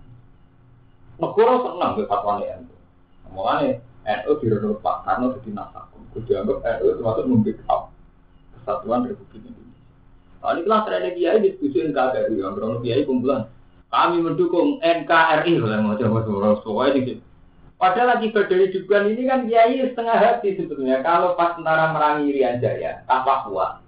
Negara 1.15 1.55
senang 1.63 1.91
ke 1.95 2.03
fatwa 2.09 2.43
NU. 2.43 2.75
Mulane 3.31 3.79
NU 4.03 4.31
direnut 4.43 4.83
Pak 4.83 5.07
Karno 5.07 5.31
jadi 5.39 5.55
nasakum. 5.55 6.03
Kudu 6.11 6.27
dianggap 6.27 6.59
NU 6.59 6.99
termasuk 6.99 7.25
membackup 7.31 7.81
kesatuan 8.59 9.07
Republik 9.07 9.47
Indonesia. 9.47 9.79
Nah, 10.41 10.51
ini 10.57 10.61
kelas 10.65 10.83
ada 10.89 11.09
kiai 11.13 11.39
diskusi 11.39 11.77
NKRI, 11.85 12.35
yang 12.35 12.57
berapa 12.57 12.81
kiai 12.83 13.07
kumpulan. 13.07 13.47
Kami 13.91 14.17
mendukung 14.23 14.81
NKRI, 14.81 15.51
kalau 15.61 15.79
mau 15.83 15.95
coba 15.95 16.19
suara 16.63 16.91
ini. 16.97 17.21
Padahal 17.81 18.13
lagi 18.13 18.29
berdiri 18.29 18.69
juga 18.69 19.01
ini 19.09 19.25
kan 19.25 19.49
kiai 19.49 19.81
setengah 19.81 20.17
hati 20.17 20.53
sebetulnya. 20.53 21.01
Kalau 21.01 21.33
pas 21.33 21.57
tentara 21.57 21.89
merangi 21.89 22.29
Irian 22.29 22.61
Jaya, 22.61 23.01
tak 23.09 23.25
Papua, 23.25 23.81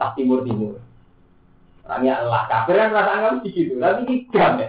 pas 0.00 0.16
Timur 0.16 0.44
Timur, 0.48 0.80
Orangnya 1.88 2.20
Allah 2.20 2.42
kafir 2.52 2.76
kan 2.76 2.92
rasa 2.92 3.10
anggap 3.16 3.34
begitu, 3.40 3.72
tapi 3.80 4.00
ini 4.04 4.14
gam 4.28 4.60
ya. 4.60 4.68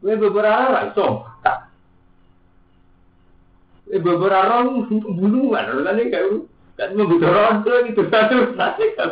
Gue 0.00 0.16
beberapa 0.16 0.72
orang 0.72 0.96
so, 0.96 1.28
Eh 3.92 4.00
beberapa 4.00 4.64
orang 4.64 4.88
bunuhan, 4.88 5.64
orang 5.76 6.00
ini 6.00 6.08
kayak 6.08 6.48
kan 6.80 6.96
membunuh 6.96 7.28
orang 7.30 7.84
gitu 7.92 8.02
satu 8.08 8.56
nanti 8.56 8.84
kan. 8.96 9.10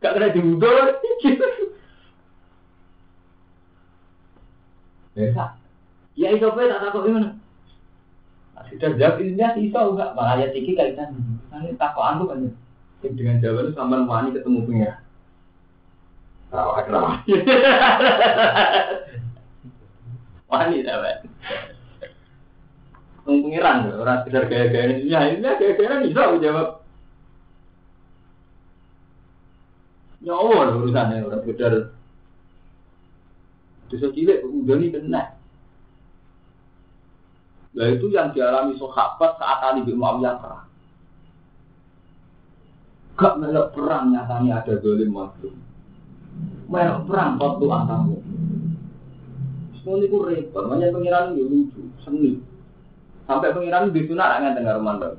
Gak 0.00 0.12
kena 0.16 0.28
gitu. 0.32 0.72
Ya, 5.20 5.52
ya 6.16 6.28
itu 6.32 6.44
apa 6.48 6.64
tak 6.64 6.80
tahu 6.96 7.04
gimana? 7.12 7.39
Sudah 8.80 8.96
jawab 8.96 9.20
ilmiah 9.20 9.52
sih 9.52 9.68
iso 9.68 9.76
enggak, 9.92 10.16
malah 10.16 10.40
ya 10.40 10.48
tiki 10.56 10.72
kaitan. 10.72 11.12
Ini 11.52 11.76
takokan 11.76 12.24
tuh 12.24 12.26
kan. 12.32 12.48
Dengan 13.04 13.36
jawaban 13.44 13.76
sama 13.76 14.08
wani 14.08 14.32
ketemu 14.32 14.64
punya. 14.64 15.04
Tahu 16.48 16.70
ada 16.80 16.96
wani. 16.96 17.28
Wani. 20.50 20.82
Pengiran 23.22 23.86
orang 23.94 24.26
sekedar 24.26 24.50
gaya-gaya 24.50 24.98
ini, 24.98 25.12
ya 25.12 25.30
ini 25.30 25.44
gaya-gaya 25.44 26.02
bisa 26.02 26.34
jawab. 26.42 26.82
Nyawa 30.24 30.74
urusannya 30.74 31.22
orang 31.22 31.44
sekedar. 31.44 31.94
Dosa 33.92 34.08
cilik 34.10 34.42
udah 34.42 34.76
nih 34.80 34.90
kena. 34.90 35.22
Nah 37.70 37.86
itu 37.86 38.10
yang 38.10 38.34
dialami 38.34 38.74
sahabat 38.74 39.38
saat 39.38 39.58
Ali 39.62 39.86
bin 39.86 40.02
Muawiyah 40.02 40.34
perang. 40.42 40.66
Gak 43.14 43.34
melok 43.38 43.70
perang 43.76 44.10
nyatanya 44.10 44.64
ada 44.64 44.74
dolim 44.82 45.14
mazlum. 45.14 45.54
Melok 46.66 47.06
perang 47.06 47.38
waktu 47.38 47.66
antamu. 47.70 48.16
Semua 49.78 50.02
itu 50.02 50.18
repot, 50.18 50.66
banyak 50.66 50.92
pengiran 50.92 51.32
itu 51.38 51.46
lucu, 51.46 51.82
seni. 52.02 52.42
Sampai 53.24 53.54
pengiran 53.54 53.94
di 53.94 54.02
sunat 54.04 54.28
nggak 54.42 54.54
dengar 54.58 54.76
rumah 54.82 55.14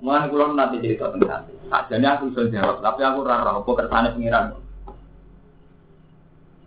Mulai 0.00 0.28
pulau 0.28 0.52
nanti 0.52 0.80
cerita 0.80 1.12
tentang 1.12 1.48
Jadi 1.66 2.06
aku 2.06 2.30
bisa 2.30 2.48
jawab, 2.52 2.78
tapi 2.84 3.00
aku 3.02 3.26
rara 3.26 3.58
apa 3.58 3.70
kersane 3.74 4.14
pengiran. 4.14 4.54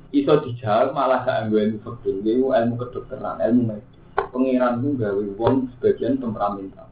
Iso 0.10 0.34
dijawab 0.42 0.98
malah 0.98 1.22
gak 1.22 1.54
ilmu 1.54 1.80
fakir, 1.86 2.18
ilmu 2.26 2.76
kedokteran, 2.82 3.38
ilmu 3.46 3.62
medis 3.70 3.99
pengiran 4.28 4.84
itu 4.84 4.90
gawe 5.00 5.26
wong 5.40 5.72
sebagian 5.78 6.20
temperamental. 6.20 6.92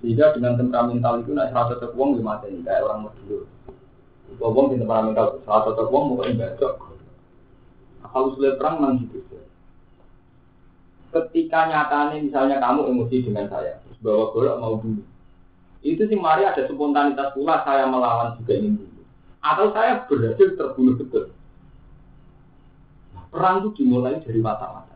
Sehingga 0.00 0.36
dengan 0.36 0.56
temperamental 0.56 1.20
itu 1.20 1.32
naik 1.32 1.52
salah 1.52 1.76
satu 1.76 1.92
wong 1.96 2.20
lima 2.20 2.40
ini 2.48 2.64
kayak 2.64 2.84
orang 2.84 3.08
dulu. 3.24 3.44
Itu 4.32 4.40
wong 4.40 4.66
di 4.72 4.80
temperamental 4.80 5.44
salah 5.44 5.62
satu 5.68 5.88
wong 5.92 6.04
mau 6.16 6.24
bacok. 6.24 6.74
Kalau 8.04 8.30
sudah 8.38 8.54
perang 8.60 8.78
memang 8.78 9.10
gitu. 9.10 9.20
Ketika 11.10 11.66
nyatanya 11.70 12.22
misalnya 12.22 12.56
kamu 12.62 12.90
emosi 12.90 13.26
dengan 13.26 13.46
saya, 13.50 13.78
terus 13.86 13.98
bawa 14.02 14.30
golok 14.34 14.56
mau 14.58 14.74
dulu. 14.78 15.02
Itu 15.84 16.08
sih 16.08 16.16
mari 16.16 16.46
ada 16.46 16.64
spontanitas 16.64 17.34
pula 17.36 17.60
saya 17.66 17.84
melawan 17.90 18.38
juga 18.40 18.56
ingin 18.56 18.78
dulu. 18.80 19.02
Atau 19.44 19.74
saya 19.76 20.06
berhasil 20.08 20.56
terbunuh 20.56 20.96
betul. 20.96 21.34
Perang 23.34 23.66
itu 23.66 23.82
dimulai 23.82 24.22
dari 24.22 24.38
mata-mata. 24.38 24.93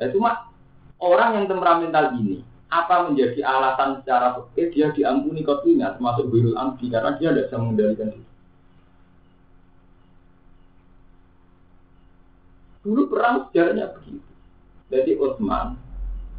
Ya 0.00 0.08
cuma 0.08 0.48
orang 0.96 1.36
yang 1.36 1.46
temperamental 1.46 2.16
ini 2.16 2.40
apa 2.70 3.10
menjadi 3.10 3.44
alasan 3.44 4.00
secara 4.00 4.40
fikih 4.54 4.72
dia 4.72 4.86
diampuni 4.96 5.44
kopinya 5.44 5.92
termasuk 5.92 6.30
birul 6.32 6.56
amdi 6.56 6.88
karena 6.88 7.18
dia 7.20 7.34
tidak 7.34 7.46
bisa 7.50 7.56
mengendalikan 7.60 8.08
diri. 8.14 8.28
Dulu 12.80 13.02
perang 13.12 13.50
sejarahnya 13.50 13.92
begitu. 13.92 14.30
Jadi 14.88 15.12
Utsman 15.20 15.76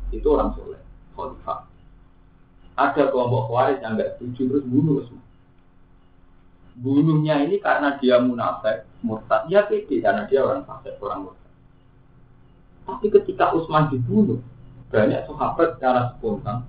itu 0.10 0.26
orang 0.26 0.58
soleh, 0.58 0.82
khalifah. 1.14 1.70
Ada 2.80 3.14
kelompok 3.14 3.52
khawarij 3.52 3.78
yang 3.84 3.94
nggak 3.94 4.18
setuju 4.18 4.42
terus 4.50 4.66
bunuh 4.66 5.06
Utsman. 5.06 5.26
Bunuhnya 6.82 7.46
ini 7.46 7.62
karena 7.62 8.00
dia 8.02 8.18
munafik, 8.18 8.90
murtad. 9.06 9.46
Ya 9.52 9.68
pede 9.70 10.02
karena 10.02 10.26
dia 10.26 10.42
orang 10.42 10.66
fasik, 10.66 10.98
orang 10.98 11.30
murtad. 11.30 11.41
Tapi 12.86 13.08
ketika 13.14 13.54
Utsman 13.54 13.90
dibunuh, 13.94 14.42
banyak 14.92 15.24
sahabat 15.30 15.80
secara 15.80 16.18
spontan 16.18 16.68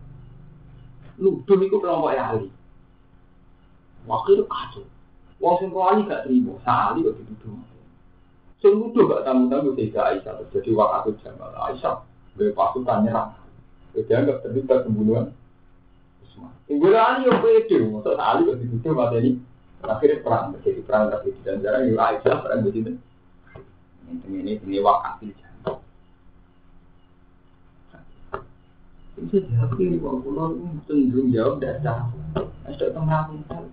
nuduh 1.22 1.58
itu 1.62 1.76
kelompok 1.78 2.14
Ali. 2.16 2.48
Waktu 4.08 4.28
itu 4.34 4.44
kacau. 4.50 4.84
Wong 5.42 5.54
sing 5.58 5.70
Ali 5.74 6.06
gak 6.06 6.22
terima, 6.26 6.54
Ali 6.66 7.06
kok 7.06 7.14
dituduh. 7.18 7.58
Sing 8.58 8.72
nuduh 8.78 9.06
gak 9.10 9.22
tamu-tamu 9.26 9.74
tidak 9.78 10.18
Aisyah 10.18 10.34
terjadi 10.46 10.70
waktu 10.74 11.14
Jamal 11.22 11.54
Aisyah 11.54 12.02
dari 12.38 12.52
pasukan 12.54 12.98
nyerang. 13.06 13.30
Dia 13.92 14.24
anggap 14.24 14.42
terlibat 14.42 14.88
pembunuhan 14.88 15.30
Utsman. 16.26 16.52
Tinggal 16.66 16.94
Ali 16.96 17.28
yang 17.30 17.38
pede, 17.42 17.76
maksud 17.78 18.18
Ali 18.18 18.48
kok 18.48 18.58
dituduh 18.58 18.92
mati 18.94 19.16
ini. 19.22 19.32
Akhirnya 19.82 20.22
perang 20.22 20.54
terjadi 20.54 20.80
perang 20.86 21.10
tapi 21.10 21.34
dan 21.42 21.58
jarang 21.58 21.90
Aisyah 21.90 22.36
perang 22.42 22.62
begitu. 22.62 22.98
Ini 24.12 24.38
ini 24.44 24.52
ini 24.60 24.78
wakil 24.82 25.32
Bisa 25.32 25.51
jawab 29.30 29.78
ini, 29.78 30.00
wong 30.02 30.24
pulau 30.24 30.56
cenderung 30.88 31.30
jawab 31.30 31.62
dasar. 31.62 32.10
Ada 32.66 32.90
tengah 32.90 33.30
mental. 33.30 33.70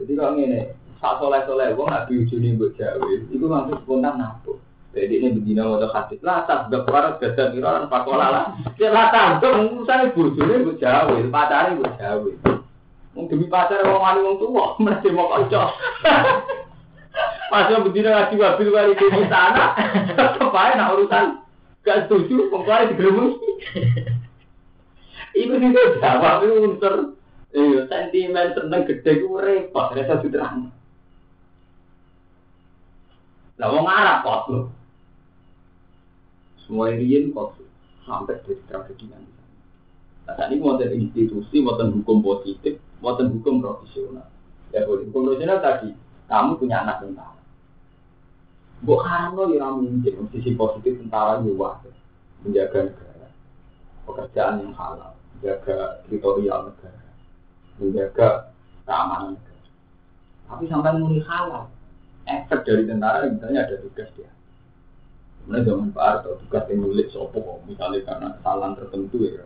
Jadi 0.00 0.12
kalau 0.16 0.38
ini, 0.40 0.72
saat 1.02 1.20
soleh 1.20 1.42
soleh, 1.44 1.74
wong 1.76 1.88
nggak 1.90 2.06
diujuni 2.08 2.56
buat 2.56 2.72
jawa, 2.78 3.04
itu 3.12 3.44
langsung 3.44 3.78
spontan 3.84 4.16
nabu. 4.16 4.56
Jadi 4.94 5.14
ini 5.18 5.34
begini 5.34 5.58
mau 5.58 5.82
hadis 5.82 6.22
lah, 6.22 6.46
tak 6.46 6.70
gak 6.70 6.86
parah 6.86 7.18
gada 7.18 7.50
kiran 7.50 7.90
pakola 7.90 8.26
lah. 8.30 8.44
Ya 8.78 8.94
lah 8.94 9.10
tak, 9.10 9.42
urusan 9.42 10.14
juni 10.14 10.62
buat 10.62 10.78
jawa, 10.78 11.18
pacarnya 11.28 11.78
buat 11.82 11.94
jawa. 11.98 12.30
Wong 13.14 13.26
demi 13.30 13.46
pacar 13.50 13.82
wong 13.82 13.98
wali 13.98 14.20
wong 14.22 14.36
tua, 14.38 14.66
mesti 14.86 15.08
mau 15.10 15.30
kocok. 15.30 15.70
Pas 17.50 17.70
yang 17.70 17.86
begini 17.86 18.10
ngaji 18.10 18.34
wabil 18.34 18.70
kali 18.74 18.92
di 18.98 19.26
sana, 19.30 19.78
tetap 20.18 20.50
aja 20.50 20.74
nak 20.74 20.98
urusan 20.98 21.44
Gak 21.84 22.08
setuju, 22.08 22.48
pengkari 22.48 22.96
digeremus. 22.96 23.36
Iku 25.34 25.54
sih 25.58 25.70
jawab 25.98 26.46
itu 26.46 26.54
unsur 26.62 26.94
Iya, 27.54 27.86
sentimen 27.86 28.50
seneng 28.50 28.82
gede 28.82 29.22
ku 29.22 29.38
repot, 29.38 29.94
rasa 29.94 30.18
terang. 30.26 30.74
Lah 33.62 33.68
wong 33.70 33.86
Arab 33.86 34.26
kok 34.26 34.42
lho. 34.50 34.60
Semua 36.66 36.90
riyen 36.90 37.30
kok 37.30 37.54
sampai 38.02 38.42
jadi 38.42 38.58
tragedi 38.66 39.06
nanti. 39.06 39.30
Nah, 40.26 40.34
tadi 40.34 40.58
mau 40.58 40.74
institusi, 40.82 41.62
mau 41.62 41.78
hukum 41.78 42.26
positif, 42.26 42.82
mau 42.98 43.14
hukum 43.14 43.62
profesional. 43.62 44.26
Ya, 44.74 44.82
hukum 44.90 45.30
profesional 45.30 45.62
tadi, 45.62 45.94
kamu 46.26 46.58
punya 46.58 46.82
anak 46.82 47.06
tentara. 47.06 47.38
Haram 48.82 49.38
lo 49.38 49.46
ya 49.54 49.70
mungkin 49.70 50.26
sisi 50.34 50.58
positif 50.58 50.98
tentara 50.98 51.38
juga 51.38 51.78
menjaga 52.42 52.90
negara, 52.90 53.28
pekerjaan 54.04 54.60
yang 54.60 54.74
halal, 54.76 55.14
menjaga 55.38 56.04
teritorial 56.06 56.70
negara, 56.70 57.04
menjaga 57.80 58.28
keamanan 58.86 59.36
negara. 59.36 59.68
Tapi 60.44 60.64
sampai 60.70 60.92
muni 61.00 61.18
halal, 61.24 61.68
efek 62.28 62.60
dari 62.68 62.84
tentara 62.86 63.26
misalnya 63.26 63.66
ada 63.66 63.76
tugas 63.82 64.08
dia. 64.14 64.30
Kemudian 65.44 65.64
zaman 65.68 65.88
Pak 65.92 66.04
Harto 66.04 66.30
tugas 66.46 66.64
yang 66.72 66.78
nulis 66.80 67.08
sopo, 67.12 67.60
misalnya 67.68 68.00
karena 68.08 68.28
kesalahan 68.40 68.72
tertentu 68.80 69.28
ya 69.28 69.44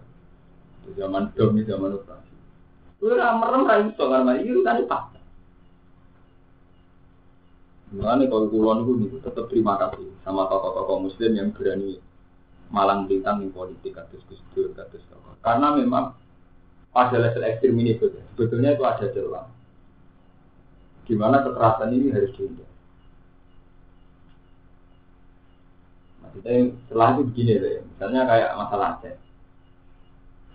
zaman 0.97 1.35
dom 1.37 1.59
zaman 1.61 1.99
operasi. 2.01 2.35
Ora 3.05 3.37
merem 3.37 3.63
ra 3.69 3.77
iso 3.85 4.05
karena 4.09 4.33
iki 4.41 4.51
urusane 4.55 4.83
Pak. 4.89 5.03
Mulane 7.89 8.25
kalau 8.29 8.53
kulon 8.53 8.85
itu 9.01 9.17
tetap 9.25 9.49
terima 9.49 9.81
kasih 9.81 10.13
sama 10.21 10.45
tokoh-tokoh 10.45 11.09
muslim 11.09 11.33
yang 11.33 11.49
berani 11.57 11.97
malang 12.69 13.09
bintang 13.09 13.41
di 13.41 13.49
politik 13.49 13.97
kados 13.97 14.23
Gus 14.29 14.41
Dur 14.53 14.73
kados. 14.77 15.03
Karena 15.41 15.73
memang 15.73 16.13
pada 16.93 17.17
level 17.17 17.47
ekstrim 17.47 17.79
ini 17.79 17.97
sebetulnya 18.35 18.75
itu 18.75 18.85
ada 18.85 19.07
celah. 19.13 19.47
Gimana 21.09 21.41
kekerasan 21.41 21.95
ini 21.95 22.13
harus 22.13 22.35
dihindari. 22.37 22.77
Maksudnya 26.21 26.53
setelah 26.85 27.09
itu 27.17 27.23
begini 27.33 27.53
deh, 27.57 27.81
misalnya 27.89 28.29
kayak 28.29 28.51
masalah 28.61 28.87
Aceh. 28.99 29.17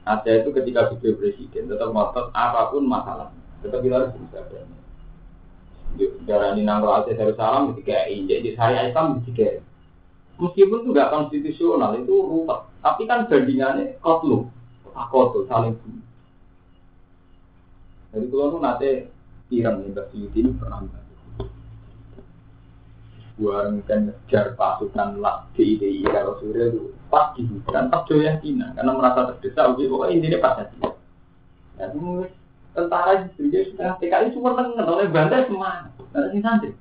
Aceh 0.06 0.34
itu 0.45 0.49
ketika 0.54 0.93
video 0.93 1.17
presiden 1.17 1.71
tetap 1.71 1.89
ngotot 1.89 2.30
apa 2.38 2.69
pun 2.69 2.86
masalah, 2.86 3.34
tetap 3.65 3.82
kita 3.82 3.97
harus 3.97 4.13
berusaha. 4.13 4.62
Darah 6.30 6.54
ini 6.54 6.62
nangro 6.62 6.93
Aceh 7.02 7.17
Darussalam 7.17 7.73
ketika 7.73 8.06
injek 8.06 8.45
di 8.45 8.49
syariah 8.54 8.93
Islam 8.93 9.26
ketika 9.26 9.58
Meskipun 10.44 10.84
itu 10.84 10.90
nggak 10.92 11.12
konstitusional 11.16 11.96
itu 11.96 12.12
ruwet, 12.12 12.68
tapi 12.84 13.08
kan 13.08 13.32
bandingannya 13.32 13.96
kotlu, 14.04 14.52
kotu 14.92 15.48
saling 15.48 15.80
bunuh. 15.80 16.04
Jadi 18.12 18.26
kalau 18.28 18.46
itu 18.52 18.58
nanti 18.60 18.90
tiram 19.48 19.80
nih 19.80 19.90
Mbak 19.96 20.08
ini 20.14 20.52
pernah 20.60 20.84
bareng 23.34 23.82
kan 23.90 24.00
ngejar 24.08 24.54
pasukan 24.54 25.18
lah 25.18 25.50
DIDI 25.58 26.06
kalau 26.06 26.38
surya 26.38 26.70
itu 26.70 26.94
pas 27.10 27.34
di 27.34 27.42
hutan 27.50 27.90
pas 27.90 28.06
yakinan 28.06 28.78
karena 28.78 28.92
merasa 28.94 29.34
terdesak 29.34 29.74
oke 29.74 29.84
pokoknya 29.90 30.14
intinya 30.14 30.40
pas 30.40 30.58
hati 30.62 30.78
ya 31.82 31.86
itu 31.90 32.30
tentara 32.78 33.26
itu 33.26 33.50
dia 33.50 33.62
sudah 33.74 33.98
TKI 33.98 34.34
cuma 34.38 34.54
tengen 34.54 34.86
oleh 34.86 35.10
bandar 35.10 35.50
semua 35.50 35.90
ada 36.14 36.30
sih 36.30 36.42
santri 36.46 36.78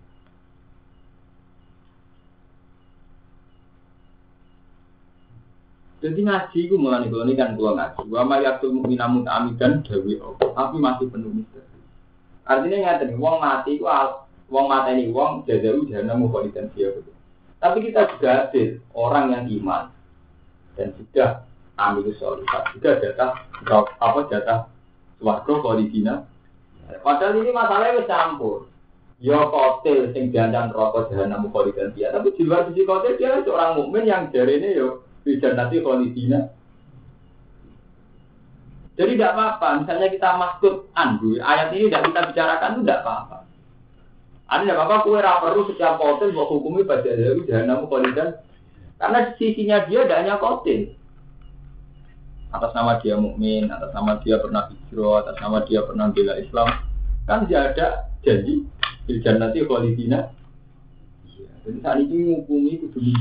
Jadi 6.02 6.20
ngaji 6.26 6.58
gue 6.66 6.78
mulai 6.78 7.06
kalau 7.06 7.24
ini 7.30 7.38
kan 7.38 7.54
gue 7.54 7.70
ngaji. 7.70 8.02
Gua 8.10 8.26
mayatul 8.26 8.74
mukminamun 8.74 9.22
amidan 9.30 9.86
dawi 9.86 10.18
tapi 10.42 10.76
masih 10.82 11.06
penuh 11.06 11.30
misteri. 11.30 11.78
Artinya 12.42 12.76
nggak 12.82 13.06
nih, 13.06 13.16
uang 13.22 13.36
mati 13.38 13.78
gue 13.78 13.86
Wong 14.52 14.68
mata 14.68 14.92
ini 14.92 15.08
wong 15.08 15.48
jajaru 15.48 15.88
jahanam 15.88 16.28
mukholidan 16.28 16.68
dia 16.76 16.92
gitu. 16.92 17.08
Tapi 17.56 17.88
kita 17.88 18.04
juga 18.12 18.30
adil 18.44 18.84
orang 18.92 19.32
yang 19.32 19.44
iman 19.48 19.88
dan 20.76 20.92
sudah 20.92 21.48
ambil 21.80 22.12
solihat 22.20 22.68
juga 22.76 23.00
jatah 23.00 23.32
apa 23.96 24.20
jatah 24.28 24.68
warga 25.24 25.54
kholidina. 25.56 26.28
Padahal 27.00 27.40
ini 27.40 27.48
masalahnya 27.48 28.04
campur. 28.04 28.68
Ya 29.22 29.40
kotil 29.40 30.12
sing 30.12 30.28
diancam 30.28 30.68
rokok 30.68 31.08
jahanam 31.08 31.48
mukholidan 31.48 31.96
dia. 31.96 32.12
Tapi 32.12 32.36
di 32.36 32.44
luar 32.44 32.68
sisi 32.68 32.84
kotil 32.84 33.16
dia 33.16 33.40
seorang 33.40 33.80
mukmin 33.80 34.04
yang 34.04 34.28
jari 34.28 34.60
ini 34.60 34.76
yo 34.76 35.00
bisa 35.22 35.54
nanti 35.54 35.78
kholidina. 35.82 36.50
Jadi 38.92 39.16
tidak 39.16 39.32
apa-apa, 39.32 39.68
misalnya 39.82 40.08
kita 40.12 40.28
maksud 40.36 40.74
andu, 40.92 41.40
ayat 41.40 41.72
ini 41.72 41.88
tidak 41.88 42.12
kita 42.12 42.20
bicarakan 42.28 42.70
itu 42.76 42.82
tidak 42.84 43.00
apa-apa. 43.02 43.38
Ada 44.52 44.62
tidak 44.68 44.76
apa-apa, 44.84 45.04
kue 45.08 45.16
perlu 45.16 45.62
setiap 45.72 45.94
kotil 45.96 46.28
buat 46.36 46.48
hukumi 46.52 46.80
pada 46.84 47.08
dari 47.08 47.40
jahanam 47.48 47.88
kolidan. 47.88 48.36
Karena 49.00 49.32
sisinya 49.40 49.88
dia 49.88 50.04
tidak 50.04 50.18
hanya 50.20 50.34
kotil. 50.36 50.92
Atas 52.52 52.76
nama 52.76 53.00
dia 53.00 53.16
mukmin, 53.16 53.72
atas 53.72 53.96
nama 53.96 54.20
dia 54.20 54.36
pernah 54.36 54.68
hijrah, 54.68 55.24
atas 55.24 55.36
nama 55.40 55.64
dia 55.64 55.80
pernah 55.88 56.12
bela 56.12 56.34
Islam. 56.36 56.68
Kan 57.24 57.48
dia 57.48 57.72
ada 57.72 58.12
janji 58.20 58.68
di 59.08 59.12
nanti 59.24 59.64
kolidina. 59.64 60.28
Iya, 61.24 61.48
jadi 61.64 61.78
saat 61.80 61.98
ini 62.04 62.28
menghukumi 62.28 62.76
itu 62.76 62.86
dulu 62.92 63.16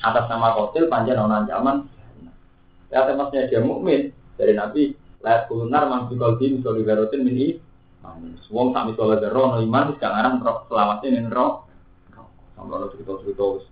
Atas 0.00 0.24
nama 0.32 0.56
kotil 0.56 0.88
panjang 0.88 1.20
non 1.20 1.32
ancaman. 1.32 1.84
Ya 2.90 3.06
temasnya 3.06 3.46
dia 3.46 3.60
mukmin 3.60 4.10
dari 4.40 4.56
Nabi. 4.56 4.96
Lihat 5.20 5.52
kulunar 5.52 5.84
man 5.86 6.08
fi 6.08 6.16
qalbi 6.16 6.56
misal 6.56 6.80
min 7.20 7.60
Wong 8.50 8.72
tak 8.72 8.88
misalnya 8.88 9.20
ada 9.20 9.28
roh, 9.30 9.60
iman, 9.60 9.94
gak 10.00 10.08
ngarang 10.10 10.40
roh 10.40 10.64
selamatnya 10.66 11.20
nih 11.20 11.30
roh. 11.30 11.68
Sampai 12.56 12.80
lo 12.80 12.88
cerita-cerita 12.90 13.44
wis 13.56 13.64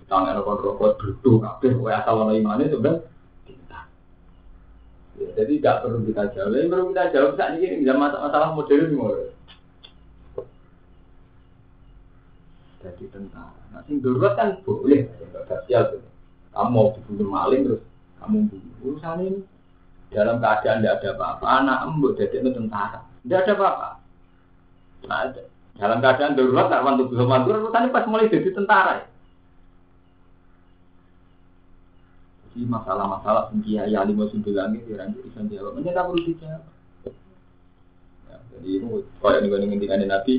ditangani 0.00 0.40
ono 0.40 0.60
rokok 0.60 0.96
duduk 1.00 1.44
kabeh 1.44 1.70
kowe 1.76 1.90
asal 1.92 2.24
ono 2.24 2.32
imane 2.36 2.68
sebenarnya 2.68 3.08
Ya, 5.20 5.28
jadi 5.36 5.52
gak 5.60 5.84
perlu 5.84 6.00
kita 6.08 6.32
jawab. 6.32 6.56
Yang 6.56 6.68
perlu 6.72 6.84
kita 6.96 7.12
jawab 7.12 7.32
saat 7.36 7.60
ini 7.60 7.84
bisa 7.84 7.92
masalah 7.92 8.56
modern 8.56 8.88
semua. 8.88 9.12
Jadi 12.80 13.04
tentang, 13.12 13.52
nah 13.70 13.80
sing 13.86 14.02
darurat 14.02 14.34
kan 14.34 14.58
boleh, 14.66 15.06
nggak 15.06 15.42
spesial 15.46 15.82
tuh. 15.94 16.02
Kamu 16.50 16.68
mau 16.74 16.90
dibunuh 16.98 17.28
maling 17.30 17.62
terus 17.66 17.82
kamu 18.18 18.36
bunuh. 18.50 18.74
Urusan 18.80 19.18
ini 19.22 19.40
dalam 20.10 20.42
keadaan 20.42 20.82
tidak 20.82 20.94
ada 20.98 21.08
apa-apa, 21.14 21.46
anak 21.62 21.78
embut 21.86 22.18
jadi 22.18 22.42
itu 22.42 22.50
tentara. 22.50 23.00
Tidak 23.22 23.38
ada 23.46 23.52
apa-apa. 23.54 23.88
Nah, 25.06 25.20
dalam 25.78 25.98
keadaan 26.02 26.36
darurat, 26.36 26.66
tak 26.68 26.84
wantu 26.84 27.08
belum 27.08 27.28
matur, 27.30 27.70
tadi 27.70 27.88
pas 27.94 28.04
mulai 28.10 28.28
jadi 28.28 28.50
tentara. 28.50 28.92
Ya. 29.00 29.06
Jadi 32.50 32.60
masalah-masalah 32.66 33.54
tinggi 33.54 33.78
ya 33.78 34.02
lima 34.02 34.26
sembilan 34.26 34.74
ini 34.74 34.90
yang 34.90 35.14
bisa 35.14 35.40
jawab. 35.46 35.78
Ini 35.78 35.94
tak 35.94 36.04
perlu 36.10 36.20
dijawab. 36.26 36.62
Ya, 38.26 38.36
jadi 38.50 38.68
itu 38.76 38.86
ini 39.22 39.46
gue 39.46 39.58
ingin 39.62 40.10
Nabi. 40.10 40.34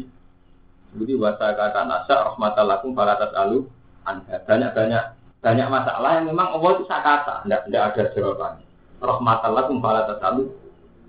Jadi 0.91 1.13
wasa 1.15 1.55
kata 1.55 1.87
nasa 1.87 2.15
rahmatalakum 2.31 2.91
falatas 2.91 3.31
alu 3.37 3.67
banyak 4.03 4.71
banyak 4.75 5.03
banyak 5.39 5.67
masalah 5.71 6.19
yang 6.19 6.29
memang 6.29 6.53
Allah 6.59 6.69
itu 6.77 6.83
sakata, 6.85 7.35
tidak 7.47 7.61
tidak 7.65 7.83
ada 7.89 8.03
jawabannya. 8.13 8.65
Rahmatalakum 9.01 9.77
falatas 9.81 10.19
alu, 10.21 10.51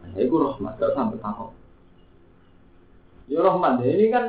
nah, 0.01 0.17
itu 0.17 0.35
rahmat, 0.39 0.73
gak 0.81 0.95
sampai 0.97 1.21
takut. 1.21 1.53
Ya 3.31 3.39
Rahman, 3.41 3.81
ya, 3.81 3.91
ini 3.97 4.07
kan 4.13 4.25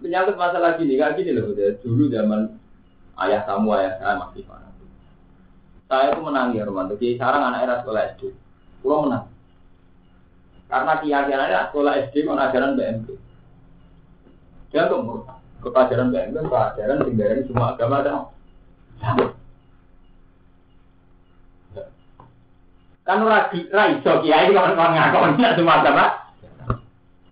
menyangkut 0.00 0.36
masalah 0.40 0.80
gini, 0.80 0.96
kayak 0.96 1.16
gini 1.20 1.36
loh. 1.36 1.52
Ya. 1.56 1.76
Dulu 1.80 2.08
zaman 2.08 2.56
ayah 3.26 3.44
kamu, 3.44 3.68
ayah 3.76 3.92
saya 4.00 4.14
masih 4.16 4.42
mana. 4.48 4.68
Saya 5.90 6.14
itu 6.14 6.20
menang 6.22 6.54
ya 6.54 6.62
Rahman. 6.64 6.86
Jadi 6.94 7.18
sekarang 7.18 7.42
anak 7.50 7.60
era 7.66 7.74
sekolah 7.82 8.02
SD. 8.14 8.22
Pulau 8.80 9.10
menang. 9.10 9.26
Karena 10.70 10.92
keyakinannya 11.02 11.68
sekolah 11.74 11.92
SD 12.08 12.14
mau 12.24 12.38
ajaran 12.38 12.78
BMP. 12.78 13.18
Dia 14.70 14.86
tuh 14.86 15.02
murtad. 15.02 15.38
Kepajaran 15.60 16.08
BMP, 16.08 16.40
pelajaran 16.48 17.04
tinggalin 17.04 17.44
semua 17.44 17.76
agama 17.76 18.00
ada. 18.00 18.12
Kan 23.04 23.26
ragi, 23.26 23.68
raiso 23.68 24.24
kiai 24.24 24.54
kawan-kawan 24.54 24.96
ngakon 24.96 25.36
semua 25.36 25.84
agama 25.84 26.04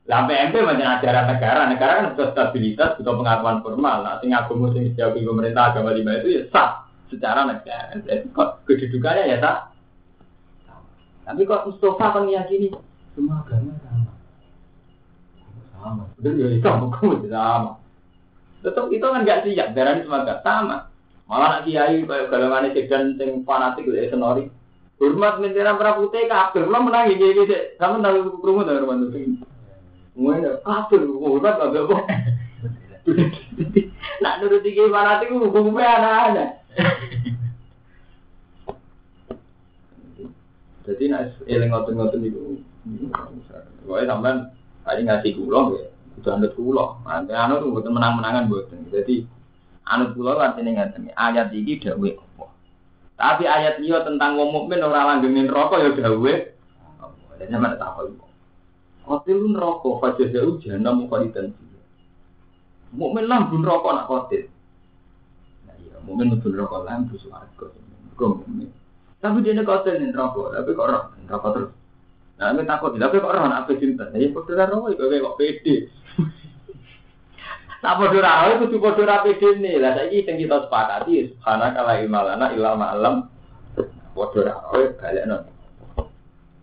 lah 0.09 0.25
PMP 0.25 0.65
banyak 0.65 0.89
ajaran 0.89 1.29
negara, 1.29 1.69
negara 1.69 1.93
kan 2.01 2.09
butuh 2.17 2.33
stabilitas, 2.33 2.97
butuh 2.97 3.13
pengakuan 3.13 3.61
formal. 3.61 4.01
Nah, 4.01 4.17
sing 4.25 4.33
agama 4.33 4.73
sing 4.73 4.89
dijauhi 4.89 5.21
pemerintah 5.21 5.69
agama 5.69 5.93
lima 5.93 6.17
itu 6.17 6.33
ya 6.33 6.43
sah 6.49 6.89
secara 7.13 7.45
negara. 7.45 7.93
Jadi 7.93 8.33
kok 8.33 8.65
kedudukannya 8.65 9.29
ya 9.29 9.37
sah. 9.37 9.69
Tapi 11.29 11.45
kok 11.45 11.69
Mustafa 11.69 12.17
kan 12.17 12.25
meyakini 12.25 12.73
semua 13.13 13.45
agama 13.45 13.77
sama. 15.79 16.05
Udah 16.19 16.33
ya 16.35 16.47
itu 16.53 16.69
hukum 16.69 17.23
sama. 17.31 17.71
Tetap 18.59 18.91
itu 18.91 19.07
kan 19.07 19.23
nggak 19.23 19.43
siap, 19.47 19.69
darah 19.73 19.95
semua 20.03 20.27
gak 20.27 20.43
sama. 20.43 20.91
Malah 21.31 21.61
nak 21.61 21.65
kiai 21.69 22.03
kayak 22.03 22.29
golongan 22.33 22.75
sedan 22.75 23.05
sing 23.21 23.47
fanatik 23.47 23.87
ya 23.87 24.11
senori. 24.11 24.51
Hormat 24.99 25.39
mentera 25.39 25.79
praputé 25.79 26.27
kabeh, 26.27 26.67
lo 26.67 26.79
menang 26.83 27.15
iki 27.15 27.23
iki. 27.23 27.79
Sampe 27.79 28.03
tahu 28.03 28.43
krungu 28.43 28.67
ta 28.67 28.83
rumah 28.83 28.99
itu. 28.99 29.39
Mulai 30.19 30.59
kafir, 30.67 31.07
urat 31.07 31.57
agak 31.63 31.87
kok. 31.87 32.03
Nak 34.23 34.37
nurut 34.43 34.61
tiga 34.67 34.91
fanatik 34.91 35.31
hukumnya 35.31 35.87
anak-anak. 36.03 36.49
Jadi 40.89 41.05
nek 41.13 41.37
eling 41.47 41.71
ngoten-ngoten 41.71 42.27
itu. 42.27 42.59
Wae 43.87 44.09
sampean 44.09 44.51
tadi 44.89 45.05
ngasih 45.05 45.33
kula 45.37 45.61
ya. 45.77 45.87
Itu 46.17 46.29
anut 46.33 46.53
kula. 46.57 47.05
Nanti 47.05 47.37
anut 47.37 47.61
mboten 47.69 47.93
menang-menangan 47.93 48.49
mboten. 48.49 48.89
Jadi 48.89 49.29
anut 49.85 50.17
kula 50.17 50.41
artinya 50.41 50.81
ngaten. 50.81 51.13
Ayat 51.13 51.53
iki 51.53 51.85
dawuh 51.85 52.17
apa? 52.17 52.45
Tapi 53.21 53.45
ayat 53.45 53.85
liya 53.85 54.01
tentang 54.09 54.41
wong 54.41 54.49
mukmin 54.57 54.81
ora 54.81 55.13
langgenin 55.13 55.53
rokok 55.53 55.85
ya 55.85 55.93
dawuh. 55.93 56.57
Dan 57.39 57.55
sampean 57.55 57.77
tak 57.77 57.93
apa. 57.93 58.27
Kotil 59.09 59.57
rokok, 59.57 60.05
fajar 60.05 60.29
jauh 60.29 60.61
jangan 60.61 61.01
mau 61.01 61.09
kalidan 61.09 61.57
Mukmin 62.93 63.29
lah 63.29 63.49
bun 63.49 63.65
rokok 63.65 63.93
nak 63.93 64.09
kotil. 64.09 64.49
Iya, 65.69 65.97
mukmin 66.05 66.41
bun 66.41 66.53
rokok 66.57 66.89
lah 66.89 67.05
busuk 67.05 67.33
argo. 67.33 67.73
Mukmin. 68.17 68.73
Tapi 69.21 69.45
dia 69.45 69.61
kotil 69.65 70.01
nih 70.01 70.13
rokok, 70.13 70.57
tapi 70.57 70.71
kok 70.73 70.89
rokok 71.29 71.51
terus. 71.57 71.73
Nah, 72.39 72.55
ini 72.55 72.63
takut. 72.63 72.95
Tapi 72.95 73.19
kok 73.19 73.35
rohan 73.35 73.51
apa 73.51 73.75
cinta? 73.75 74.07
Ya, 74.15 74.31
kok 74.31 74.47
sudah 74.47 74.71
roh, 74.71 74.87
kok 74.87 75.11
kok 75.11 75.37
pede. 75.39 75.91
Tak 77.79 77.95
podo 77.99 78.19
roh, 78.19 78.47
itu 78.55 78.65
tuh 78.71 78.79
bodoh 78.79 79.03
roh 79.03 79.19
pede 79.27 79.49
nih. 79.59 79.83
Lah, 79.83 79.99
saya 79.99 80.15
ini 80.15 80.47
kita 80.47 80.67
sepakati, 80.67 80.71
patah 80.71 80.99
di 81.07 81.35
sana, 81.43 81.67
kalau 81.75 81.99
imalana, 81.99 82.47
ilal 82.55 82.79
malam. 82.79 83.15
Bodoh 84.15 84.47
roh, 84.47 84.87
kalian 85.03 85.35
non. 85.35 85.43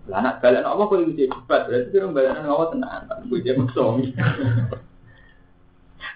Lah, 0.07 0.19
nak 0.23 0.39
kalian 0.39 0.63
apa 0.63 0.81
kok 0.85 1.01
ini 1.01 1.27
cepat? 1.27 1.61
Berarti 1.67 1.89
kira 1.91 2.05
mbak 2.07 2.23
Lana 2.23 2.39
ngawat 2.45 2.69
tenang, 2.77 3.03
tapi 3.09 3.23
gue 3.25 3.39
jam 3.43 3.65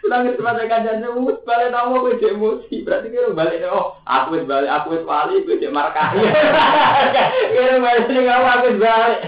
Nangis 0.07 0.39
sebagai 0.39 0.71
kajian 0.71 1.03
mus 1.19 1.43
balik 1.43 1.75
nama 1.75 1.91
gue 1.91 2.23
cek 2.23 2.39
emosi 2.39 2.87
berarti 2.87 3.11
kira 3.11 3.35
balik 3.35 3.67
oh 3.67 3.99
aku 4.07 4.39
wis 4.39 4.47
balik 4.47 4.71
aku 4.71 4.95
wis 4.95 5.03
wali 5.03 5.43
gue 5.43 5.59
cek 5.59 5.75
markah 5.75 6.15
kira 7.53 7.83
balik 7.83 8.07
kamu 8.07 8.47
aku 8.47 8.65
wis 8.71 8.79
balik 8.79 9.19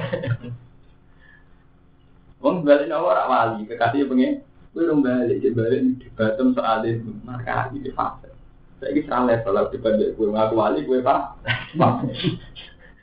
Wong 2.42 2.66
balik 2.66 2.90
nama 2.90 3.04
orang 3.04 3.30
wali 3.30 3.70
kekasih 3.70 4.10
pengen 4.10 4.42
Gue 4.72 4.88
dong 4.88 5.04
balik, 5.04 5.44
jadi 5.44 5.52
balik 5.52 6.00
di 6.00 6.08
bottom 6.16 6.56
soal 6.56 6.80
itu 6.88 7.12
maka 7.28 7.68
ini 7.76 7.92
fase. 7.92 8.32
Saya 8.80 9.04
salah 9.04 9.36
level 9.36 9.52
lah 9.52 9.68
debat 9.68 10.00
gue 10.00 10.32
ngaku 10.32 10.56
wali 10.56 10.88
gue 10.88 11.04
pak. 11.04 11.36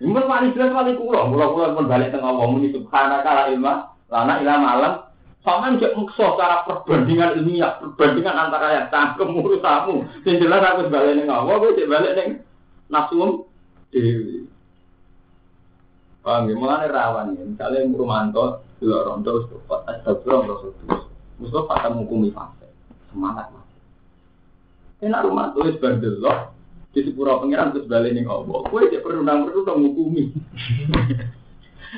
Ini 0.00 0.08
wali 0.08 0.56
jelas 0.56 0.72
wali 0.72 0.96
kulo, 0.96 1.28
kulo 1.28 1.44
kulo 1.52 1.76
pun 1.76 1.92
balik 1.92 2.08
tengah 2.08 2.32
wong 2.32 2.64
ini 2.64 2.72
subhana 2.72 3.20
kala 3.20 3.52
ilma, 3.52 3.92
lana 4.08 4.40
ilah 4.40 4.56
malam. 4.56 4.92
Sama 5.46 5.78
juga 5.78 5.94
mukso 5.94 6.34
cara 6.34 6.66
perbandingan 6.66 7.38
ilmiah, 7.38 7.78
perbandingan 7.78 8.36
antara 8.36 8.74
yang 8.74 8.88
cangkem 8.90 9.38
urusamu. 9.38 10.02
Yang 10.26 10.36
jelas 10.44 10.62
aku 10.66 10.90
balik 10.90 11.14
neng 11.14 11.30
awal, 11.30 11.62
gue 11.62 11.86
balik 11.86 12.12
neng 12.18 12.28
nasum 12.90 13.46
dewi. 13.94 14.50
Paham 16.26 16.50
ya, 16.50 16.54
mulanya 16.58 16.90
rawan 16.90 17.38
ya. 17.38 17.42
Misalnya 17.46 17.86
Murumanto, 17.86 18.66
dua 18.82 19.06
rondo, 19.06 19.46
astagfirullah, 19.70 20.44
rasulullah. 20.44 21.00
Mustafa 21.38 21.72
akan 21.78 21.90
menghukumi 22.02 22.34
fase. 22.34 22.66
Semangat 23.08 23.46
mas. 23.54 23.66
Enak 24.98 25.22
rumah 25.22 25.54
tulis 25.54 25.78
bandelok 25.78 26.50
di 26.90 27.06
sepura 27.06 27.38
pengiran 27.38 27.70
terus 27.70 27.86
balik 27.86 28.10
nih 28.10 28.26
ngobrol. 28.26 28.66
Kue 28.66 28.90
cek 28.90 29.06
perundang 29.06 29.46
perundang 29.46 29.78
menghukumi. 29.78 30.34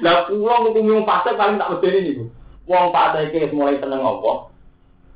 Nah, 0.05 0.23
pulang 0.29 0.61
menghukumi 0.69 1.03
fase 1.09 1.31
paling 1.35 1.57
tak 1.57 1.81
ini 1.89 2.21
bu. 2.21 2.25
Wong 2.71 2.95
fase 2.95 3.35
ke 3.35 3.51
mulai 3.51 3.83
seneng 3.83 3.99
ngobrol. 3.99 4.55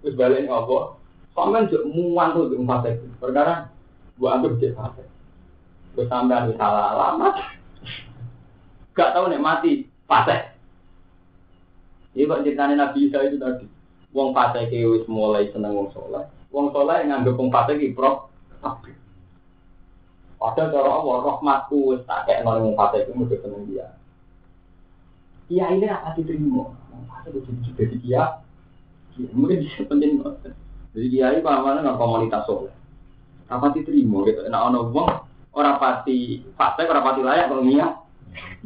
Terus 0.02 0.18
balik 0.18 0.50
ngobrol. 0.50 0.98
Sampai 1.38 1.70
juga 1.70 1.86
muan 1.86 2.34
tuh 2.34 2.50
di 2.50 2.58
fase. 2.66 2.98
Perkara 3.22 3.70
gua 4.18 4.34
anggap 4.34 4.58
cek 4.58 4.74
fase. 4.74 5.06
Gue 5.94 6.10
sampai 6.10 6.50
salah 6.58 6.98
alamat. 6.98 7.34
Gak 8.98 9.14
tahu 9.14 9.30
nih 9.30 9.38
mati 9.38 9.86
fase. 10.10 10.50
Ini 12.18 12.26
kok 12.26 12.42
ceritanya 12.42 12.74
Nabi 12.90 13.06
Isa 13.06 13.22
itu 13.22 13.38
tadi. 13.38 13.66
Wong 14.10 14.34
fase 14.34 14.66
ki 14.70 14.86
wis 14.90 15.06
mulai 15.06 15.50
seneng 15.54 15.78
wong 15.78 15.94
soleh. 15.94 16.26
Wong 16.50 16.74
soleh 16.74 17.06
nganggep 17.06 17.38
wong 17.38 17.54
fase 17.54 17.78
ki 17.78 17.94
pro. 17.94 18.30
Padahal 20.42 20.70
cara 20.74 20.90
Allah 20.90 21.16
rahmatku 21.22 22.02
tak 22.02 22.26
kek 22.26 22.42
nang 22.42 22.66
wong 22.66 22.74
fase 22.74 23.06
ki 23.06 23.14
mesti 23.14 23.38
seneng 23.42 23.62
dia. 23.70 23.94
Iya 25.50 25.70
ini 25.74 25.86
apa 25.86 26.18
diterima? 26.18 26.83
Wong 26.94 27.74
jadi 27.74 27.96
dia. 28.00 28.22
Mungkin 29.14 29.62
bisa 29.62 29.86
penting. 29.86 30.22
Jadi 30.94 31.06
kiai 31.10 31.38
pamannya 31.42 31.82
nggak 31.82 31.98
komunitas 31.98 32.46
soleh. 32.46 32.74
Apa 33.50 33.74
diterima 33.74 34.24
gitu? 34.26 34.46
Nah 34.50 34.70
ono 34.70 34.90
wong 34.90 35.08
orang 35.54 35.78
pati 35.78 36.42
fase 36.58 36.86
orang 36.86 37.04
pati 37.06 37.20
layak 37.22 37.50
kalau 37.50 37.62
niat. 37.62 37.92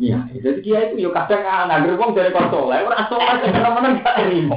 Iya, 0.00 0.24
jadi 0.32 0.58
kiai 0.64 0.84
itu 0.94 1.04
yuk 1.04 1.12
kadang 1.12 1.44
anak 1.44 1.84
gerbong 1.84 2.16
dari 2.16 2.32
konsol, 2.32 2.72
orang 2.72 3.04
soleh 3.12 3.36
sebenarnya 3.44 4.00
nggak 4.00 4.14
terima. 4.16 4.56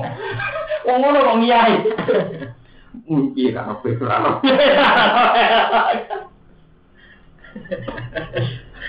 Wong 0.88 0.97
ngono 1.03 1.19
kok 1.19 1.38
ngiyai. 1.43 1.76
Mungkin 3.07 3.51
kan 3.51 3.76
apa 3.76 3.88
ora. 3.91 4.17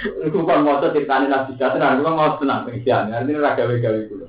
Iku 0.02 0.38
kan 0.46 0.62
mau 0.66 0.78
ceritane 0.82 1.26
Nabi 1.30 1.54
Jatuh, 1.58 1.78
aku 1.78 2.02
kan 2.02 2.14
mau 2.14 2.34
tenang 2.38 2.66
pengian, 2.66 3.10
artinya 3.10 3.50
raga 3.50 3.66
gawe 3.66 4.00
kulo. 4.10 4.26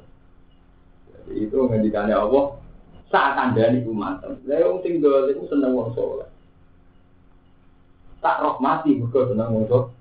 Itu 1.33 1.67
ngendikane 1.67 2.13
Allah, 2.13 2.57
saat 3.13 3.37
anda 3.37 3.69
nih 3.69 3.85
umat, 3.85 4.25
saya 4.45 4.65
wong 4.65 4.81
tinggal 4.81 5.29
itu 5.29 5.45
seneng 5.45 5.77
wong 5.77 5.93
soleh. 5.93 6.25
Tak 8.25 8.41
rahmati 8.41 8.97
mergo 8.97 9.29
seneng 9.29 9.49
wong 9.53 9.65
soleh. 9.69 9.93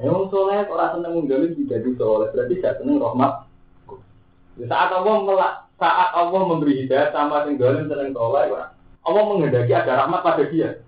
Ya 0.00 0.12
wong 0.12 0.28
soleh 0.28 0.60
kok 0.68 0.76
ora 0.76 0.92
seneng 0.92 1.12
wong 1.16 1.24
dolim 1.24 1.56
tidak 1.56 1.88
soleh, 1.96 2.28
berarti 2.32 2.60
gak 2.60 2.76
seneng 2.80 3.00
rahmat. 3.00 3.32
Saat 4.60 4.90
Allah 4.92 5.14
melak 5.24 5.54
saat 5.80 6.12
Allah 6.12 6.42
memberi 6.44 6.84
hidayah 6.84 7.08
sama 7.16 7.48
sing 7.48 7.56
dolim 7.56 7.88
seneng 7.88 8.12
soleh, 8.12 8.52
Allah 9.00 9.22
menghendaki 9.24 9.72
ada 9.72 10.04
rahmat 10.04 10.20
pada 10.20 10.44
dia. 10.44 10.84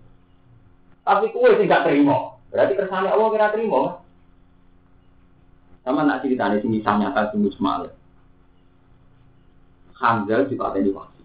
Tapi 1.08 1.32
kue 1.32 1.56
sih 1.56 1.64
gak 1.64 1.88
terima. 1.88 2.36
Berarti 2.52 2.76
kersane 2.76 3.08
Allah 3.08 3.28
kira 3.32 3.48
terima. 3.48 4.04
Sama 5.88 6.04
nak 6.04 6.20
ceritanya 6.20 6.60
sing 6.60 6.76
kisah 6.76 6.94
nyata 7.00 7.32
sing 7.32 7.42
musmal. 7.42 7.90
Hamzah 10.02 10.50
dipateni 10.50 10.90
wasi. 10.90 11.22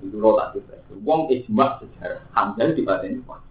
Itu 0.00 0.16
lo 0.16 0.40
tak 0.40 0.56
cerita. 0.56 0.80
Wong 1.04 1.28
ijma 1.28 1.76
sejarah. 1.76 2.24
Hamzah 2.32 2.72
dipateni 2.72 3.20
wasi. 3.28 3.48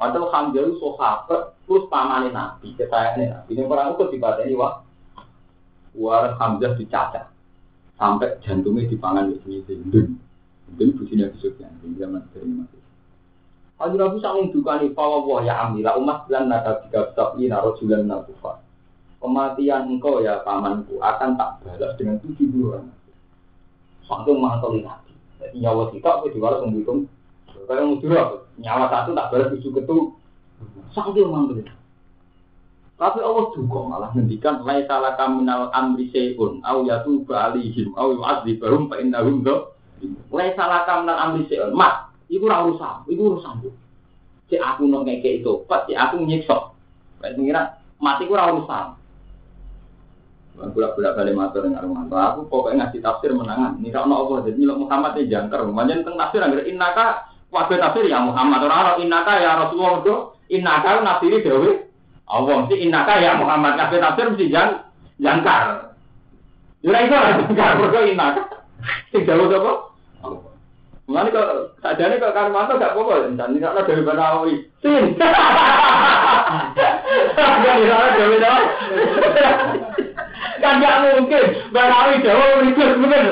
Padahal 0.00 0.32
Hamzah 0.32 0.64
itu 0.64 0.80
sahabat 0.80 1.52
terus 1.68 1.84
pamane 1.92 2.32
Nabi, 2.32 2.72
kesayangan 2.80 3.44
Nabi. 3.44 3.50
Ini 3.52 3.68
orang 3.68 3.92
itu 3.92 4.04
dipateni 4.16 4.56
wasi. 4.56 4.88
War 6.00 6.32
Hamzah 6.40 6.72
dicacat 6.80 7.28
sampai 8.00 8.40
jantungnya 8.40 8.88
dipangan 8.88 9.28
di 9.28 9.36
sini 9.44 9.60
Dun. 9.92 10.16
Dun 10.72 10.90
bujinya 10.96 11.28
di 11.28 11.96
zaman 12.00 12.24
dari 12.32 12.48
mati. 12.48 12.78
Haji 13.78 13.94
Nabi 13.94 14.18
sangung 14.18 14.50
dukani 14.50 14.90
fawa 14.90 15.38
ya 15.46 15.70
amila 15.70 15.94
umat 16.02 16.26
dan 16.26 16.50
nada 16.50 16.82
tiga 16.82 17.14
sabi 17.14 17.46
naro 17.46 17.78
julan 17.78 18.10
nakufa. 18.10 18.58
Kematian 19.22 19.86
engkau 19.86 20.18
ya 20.18 20.42
pamanku 20.42 20.98
akan 20.98 21.38
tak 21.38 21.62
balas 21.62 21.94
dengan 21.94 22.18
tujuh 22.18 22.50
bulan. 22.50 22.90
Saking 24.08 24.40
mantoli 24.40 24.80
nabi. 24.80 25.12
Jadi 25.38 25.56
nyawa 25.60 25.92
kita 25.92 26.08
aku 26.08 26.32
diwaras 26.32 26.64
menghitung. 26.64 27.04
Kayak 27.68 27.84
ngudurah, 27.84 28.26
nyawa 28.56 28.88
satu 28.88 29.12
tak 29.12 29.28
balas 29.28 29.52
tujuh 29.52 29.70
ketu. 29.76 29.96
Saking 30.96 31.28
mantoli. 31.28 31.62
Tapi 32.98 33.22
Allah 33.22 33.46
juga 33.54 33.78
malah 33.86 34.10
ngendikan 34.10 34.66
lai 34.66 34.82
salah 34.90 35.14
kaminal 35.14 35.70
amri 35.70 36.10
seun 36.10 36.58
au 36.66 36.82
yatu 36.82 37.22
alihim 37.30 37.94
au 37.94 38.10
yu'adzibahum 38.10 38.90
fa 38.90 38.98
innahum 38.98 39.46
do. 39.46 39.70
Lai 40.34 40.50
salah 40.58 40.82
kaminal 40.82 41.14
amri 41.14 41.46
seun. 41.46 41.76
Mat, 41.78 42.10
iku 42.26 42.50
ora 42.50 42.66
urusan, 42.66 43.06
iku 43.06 43.36
urusan. 43.36 43.70
Si 44.48 44.56
aku 44.56 44.88
nang 44.88 45.04
ngeke 45.06 45.44
itu, 45.44 45.62
pas 45.70 45.84
si 45.86 45.94
aku 45.94 46.24
nyiksa. 46.24 46.72
Kayak 47.22 47.36
pengira 47.36 47.62
mati 48.02 48.26
ku 48.26 48.34
ora. 48.34 48.97
Bulan-bulan 50.58 51.14
balik 51.14 51.34
matur 51.38 51.62
dengan 51.62 51.86
rumah 51.86 52.34
Aku 52.34 52.50
pokoknya 52.50 52.90
ngasih 52.90 52.98
tafsir 52.98 53.30
menangan. 53.30 53.78
Ini 53.78 53.94
kalau 53.94 54.26
Allah 54.26 54.50
jadi 54.50 54.58
Milo 54.58 54.74
Muhammad 54.74 55.14
ini 55.14 55.30
jangkar. 55.30 55.62
Manjen 55.70 56.02
teng 56.02 56.18
tafsir 56.18 56.42
anggar 56.42 56.66
innaka 56.66 57.30
wabe 57.54 57.78
tafsir 57.78 58.10
ya 58.10 58.18
Muhammad. 58.18 58.66
Orang 58.66 58.98
innaka 58.98 59.38
ya 59.38 59.54
Rasulullah 59.62 60.02
itu 60.02 60.14
innaka 60.50 60.98
nafsiri 60.98 61.46
dewi 61.46 61.70
Allah 62.26 62.54
mesti 62.66 62.74
innaka 62.74 63.22
ya 63.22 63.38
Muhammad 63.38 63.78
kabeh 63.78 64.02
tafsir 64.02 64.24
mesti 64.34 64.50
jan 64.50 64.68
jangkar. 65.22 65.94
Ora 66.82 66.98
iso 67.06 67.14
ora 67.14 67.30
jangkar 67.38 67.70
mergo 67.78 68.00
innaka. 68.02 68.42
Sing 69.14 69.22
jauh 69.22 69.46
apa? 69.46 69.72
Mulane 71.08 71.32
kok 71.32 71.80
sadane 71.80 72.20
kok 72.20 72.36
Karmanto 72.36 72.76
gak 72.76 72.92
apa-apa, 72.92 73.32
dan 73.32 73.56
ini 73.56 73.64
ada 73.64 73.80
dari 73.80 74.04
Banawi. 74.04 74.60
Sin. 74.84 75.16
Gak 77.64 77.76
bisa 77.80 77.96
dari 78.12 78.36
Banawi. 78.36 80.04
Kan 80.58 80.82
gak 80.82 80.98
mungkin 81.06 81.44
Banawi 81.70 82.22
Jawa 82.22 82.58
berikut 82.58 82.90
bener. 82.98 83.24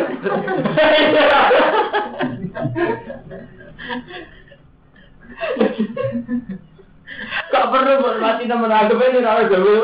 Kok 7.50 7.66
perlu 7.72 7.92
buat 8.02 8.16
mati 8.22 8.44
anggap 8.46 9.00
ini 9.02 9.18
ora 9.22 9.42
gawe. 9.46 9.76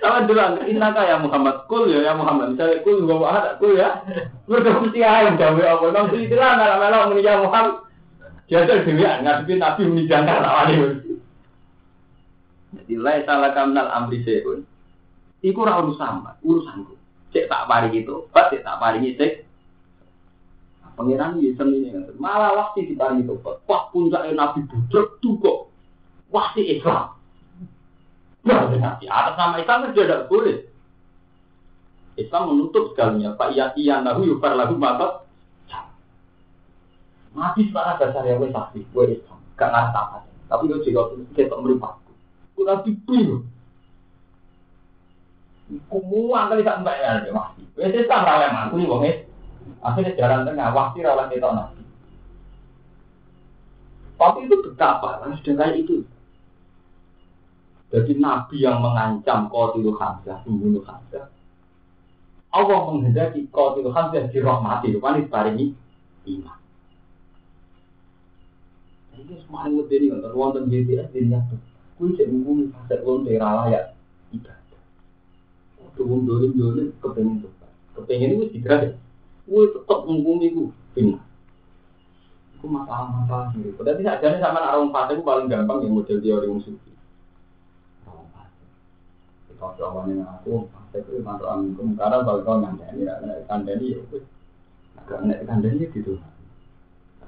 Sama 0.00 0.24
dulu, 0.24 0.64
innaka 0.64 1.04
ya 1.04 1.20
Muhammad, 1.20 1.68
kul 1.68 1.84
ya 1.92 2.00
ya 2.00 2.16
Muhammad. 2.16 2.56
Misalnya 2.56 2.80
kul 2.80 3.04
gak 3.04 3.20
ada 3.20 3.50
kul 3.60 3.76
ya. 3.76 4.00
Mesti 4.48 5.00
ayam 5.04 5.36
gawe 5.36 5.60
apa. 5.60 5.84
Memang 5.92 6.08
beli 6.08 6.24
istilah 6.24 6.50
nggak 6.56 6.78
melok 6.80 7.20
ya 7.20 7.36
Muhammad. 7.44 7.84
Jajal 8.50 8.82
dewi 8.82 9.04
ngadepi 9.06 9.62
Nabi 9.62 9.82
muni 9.86 10.10
jangkar 10.10 10.42
awalnya. 10.42 11.06
Jadi 12.70 12.94
lai 12.98 13.26
salah 13.26 13.50
kamnal 13.50 13.90
amri 13.90 14.22
seun. 14.22 14.62
Iku 15.42 15.64
ora 15.64 15.82
urusan, 15.82 16.22
urusanku. 16.44 16.94
Cek 17.30 17.46
tak 17.46 17.66
paringi 17.70 18.02
itu, 18.02 18.26
pas 18.34 18.50
cek 18.50 18.62
tak 18.66 18.78
paringi 18.78 19.16
cek. 19.16 19.46
Pangeran 20.98 21.40
ini 21.40 21.56
seni 21.56 21.88
ini 21.88 22.12
malah 22.20 22.52
waktu 22.52 22.90
di 22.90 22.94
paringi 22.98 23.24
itu, 23.24 23.34
wah 23.40 23.88
puncaknya 23.88 24.36
Nabi 24.36 24.66
budrek 24.68 25.18
tuh 25.22 25.34
kok. 25.40 25.58
Waktu 26.30 26.78
Islam. 26.78 27.18
Nah, 28.40 28.70
di 28.70 29.06
atas 29.06 29.34
nama 29.34 29.58
Islam 29.58 29.78
kan 29.88 29.92
tidak 29.92 30.30
boleh. 30.30 30.70
Islam 32.20 32.52
menutup 32.52 32.92
segalanya. 32.92 33.34
Pak 33.34 33.56
iya 33.56 33.72
iya 33.74 33.96
nahu 34.04 34.28
yufar 34.28 34.54
lagu 34.54 34.76
mata. 34.76 35.24
Mati 37.30 37.70
secara 37.70 37.94
dasar 37.94 38.26
ya 38.26 38.36
wes 38.42 38.50
saksi, 38.50 38.90
gue 38.90 39.04
Islam. 39.14 39.38
Gak 39.54 39.70
apa. 39.70 40.26
Tapi 40.50 40.66
gue 40.66 40.82
juga 40.82 41.14
kita 41.32 41.54
meripatku. 41.54 41.99
Gue 42.60 42.68
nabi 42.68 42.92
bingung. 43.08 43.48
Kumuang 45.88 46.52
kali 46.52 46.60
tak 46.60 46.84
mbak 46.84 46.96
ya, 47.00 47.24
dia 47.24 47.32
mati. 47.32 47.64
Wes 47.72 47.88
nih 47.88 48.84
wong 48.84 49.04
Akhirnya 49.80 50.12
jalan 50.12 50.44
tengah, 50.44 50.68
waktu 50.76 51.00
rawat 51.00 51.32
kita 51.32 51.48
nabi. 51.56 51.80
Tapi 54.20 54.44
itu 54.44 54.56
betapa, 54.60 55.24
harus 55.24 55.40
dengan 55.40 55.72
itu. 55.72 56.04
Jadi 57.88 58.12
Nabi 58.20 58.60
yang 58.60 58.84
mengancam 58.84 59.48
Qatilul 59.48 59.96
Hamzah, 59.96 60.44
membunuh 60.44 60.84
Hamzah. 60.84 61.32
Allah 62.52 62.78
menghendaki 62.92 63.48
Qatilul 63.48 63.96
Hamzah 63.96 64.28
dirahmati, 64.28 64.92
rupanya 64.92 65.24
diparingi 65.24 65.72
iman. 66.36 66.60
Ini 69.16 69.34
semakin 69.48 69.72
lebih 69.80 69.96
ini, 69.96 70.12
wonten 70.36 70.68
BTS 70.68 71.08
di 71.16 71.24
niat 71.24 71.48
Kui 72.00 72.16
cek 72.16 72.32
menghuni 72.32 72.72
fasek 72.72 73.04
wong 73.04 73.28
daerah 73.28 73.68
layak 73.68 73.92
ibadah. 74.32 74.80
Tuh 75.92 76.08
dolim 76.24 76.56
dolim 76.56 76.88
kepengen 76.96 77.44
tuh, 77.44 77.52
kepengen 77.92 78.40
itu 78.40 78.56
tidak 78.56 78.78
ya. 78.80 78.90
Kui 79.44 79.68
tetap 79.68 80.08
menghuni 80.08 80.48
itu, 80.48 80.72
benar. 80.96 81.20
Itu 82.56 82.72
masalah-masalah 82.72 83.52
gitu. 83.52 83.76
Berarti 83.76 84.00
saja 84.00 84.40
sama 84.40 84.64
orang 84.64 84.88
fasek 84.96 85.20
paling 85.20 85.52
gampang 85.52 85.84
yang 85.84 85.92
model 85.92 86.24
teori 86.24 86.48
musuh. 86.48 86.72
Kalau 89.60 89.76
jawabannya 89.76 90.24
aku, 90.24 90.72
saya 90.88 91.04
itu 91.04 91.20
mantu 91.20 91.44
amikum. 91.44 91.92
Karena 91.92 92.24
kalau 92.24 92.40
kau 92.48 92.64
ngandani, 92.64 93.04
ngandani 93.44 93.92
ya 93.92 94.00
itu. 94.00 94.24
Agak 94.96 95.44
ngandani 95.44 95.84
gitu. 95.92 96.16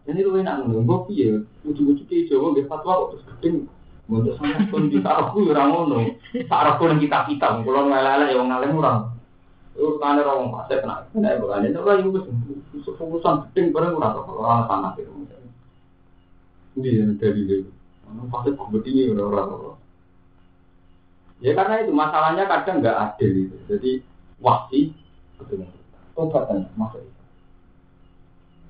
Jadi 0.09 0.18
lu 0.25 0.41
enak 0.41 0.64
ngomong, 0.64 0.89
gue 0.89 0.99
piye, 1.12 1.29
ujung-ujung 1.68 2.09
ke 2.09 2.25
Jawa 2.25 2.57
nggak 2.57 2.73
fatwa 2.73 2.93
kok 3.05 3.09
terus 3.12 3.25
gedeng. 3.37 3.68
Untuk 4.11 4.34
sama 4.36 4.66
pun 4.66 4.90
bisa 4.90 5.09
aku 5.09 5.46
ya 5.46 5.55
orang 5.55 5.68
ngono. 5.70 5.96
Sarap 6.50 6.82
pun 6.82 6.98
kita 6.98 7.22
kita, 7.30 7.62
kalau 7.62 7.86
ngelele 7.86 8.34
ya 8.34 8.36
orang 8.36 8.48
ngalem 8.50 8.78
orang. 8.82 8.98
Urusan 9.72 10.20
orang 10.20 10.53
pasir 10.53 10.84
kena, 10.84 11.09
kena 11.14 11.40
bukan 11.40 11.64
itu 11.64 11.80
lah 11.80 11.96
itu 11.96 12.09
fokusan 12.92 13.48
gedeng 13.48 13.72
bareng 13.72 13.96
orang 13.96 14.20
kalau 14.20 14.42
orang 14.44 14.68
panas 14.68 15.00
itu. 15.00 15.12
Ini 16.76 17.16
dari 17.16 17.40
itu. 17.46 17.72
Orang 18.05 18.28
pasir 18.28 18.53
gedeng 18.53 19.16
orang-orang. 19.16 19.80
Ya 21.42 21.59
karena 21.59 21.82
itu 21.82 21.90
masalahnya 21.90 22.44
kadang 22.46 22.84
nggak 22.84 23.00
adil 23.00 23.30
itu. 23.48 23.57
Jadi 23.66 23.90
wasi 24.38 24.92
ketemu 25.40 25.66
obatan 26.14 26.68
masuk 26.76 27.00
itu. 27.00 27.22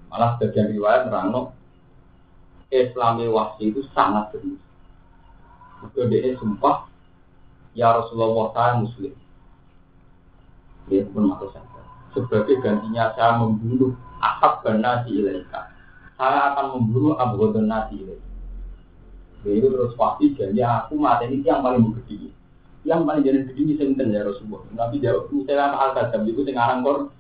Malah 0.09 0.37
bagian 0.39 0.71
riwayat 0.71 1.09
merangno 1.09 1.57
Islami 2.73 3.29
wasi 3.29 3.75
itu 3.75 3.85
sangat 3.93 4.33
serius. 4.33 4.61
Itu 5.83 6.07
dia 6.07 6.35
sumpah 6.39 6.87
ya 7.75 7.99
Rasulullah 7.99 8.55
saya 8.55 8.73
muslim. 8.79 9.15
Dia 10.91 11.07
pun 11.11 11.31
masuk 11.31 11.51
saja. 11.55 11.81
Sebagai 12.13 12.61
gantinya 12.61 13.15
saya 13.17 13.39
membunuh 13.41 13.97
akab 14.23 14.63
nasi 14.79 15.19
ilaika. 15.19 15.73
Saya 16.19 16.55
akan 16.55 16.79
membunuh 16.79 17.19
abu 17.19 17.51
nasi 17.59 18.03
ilaika. 18.03 18.31
Jadi 19.43 19.59
terus 19.59 19.95
pasti 19.99 20.39
jadi 20.39 20.87
aku 20.87 20.95
mati 20.95 21.27
ini 21.27 21.43
yang 21.43 21.67
paling 21.67 21.91
gede 21.99 22.31
yang 22.83 23.07
paling 23.07 23.27
jadi 23.27 23.47
gede 23.47 23.59
ini 23.59 23.75
senten 23.79 24.15
ya 24.15 24.27
Rasulullah. 24.27 24.67
Nabi 24.75 25.03
jawab, 25.03 25.31
misalnya 25.31 25.75
al 25.75 25.91
kadam 25.95 26.27
itu 26.27 26.43
sing 26.47 26.59
aran 26.59 26.83
kor 26.83 27.11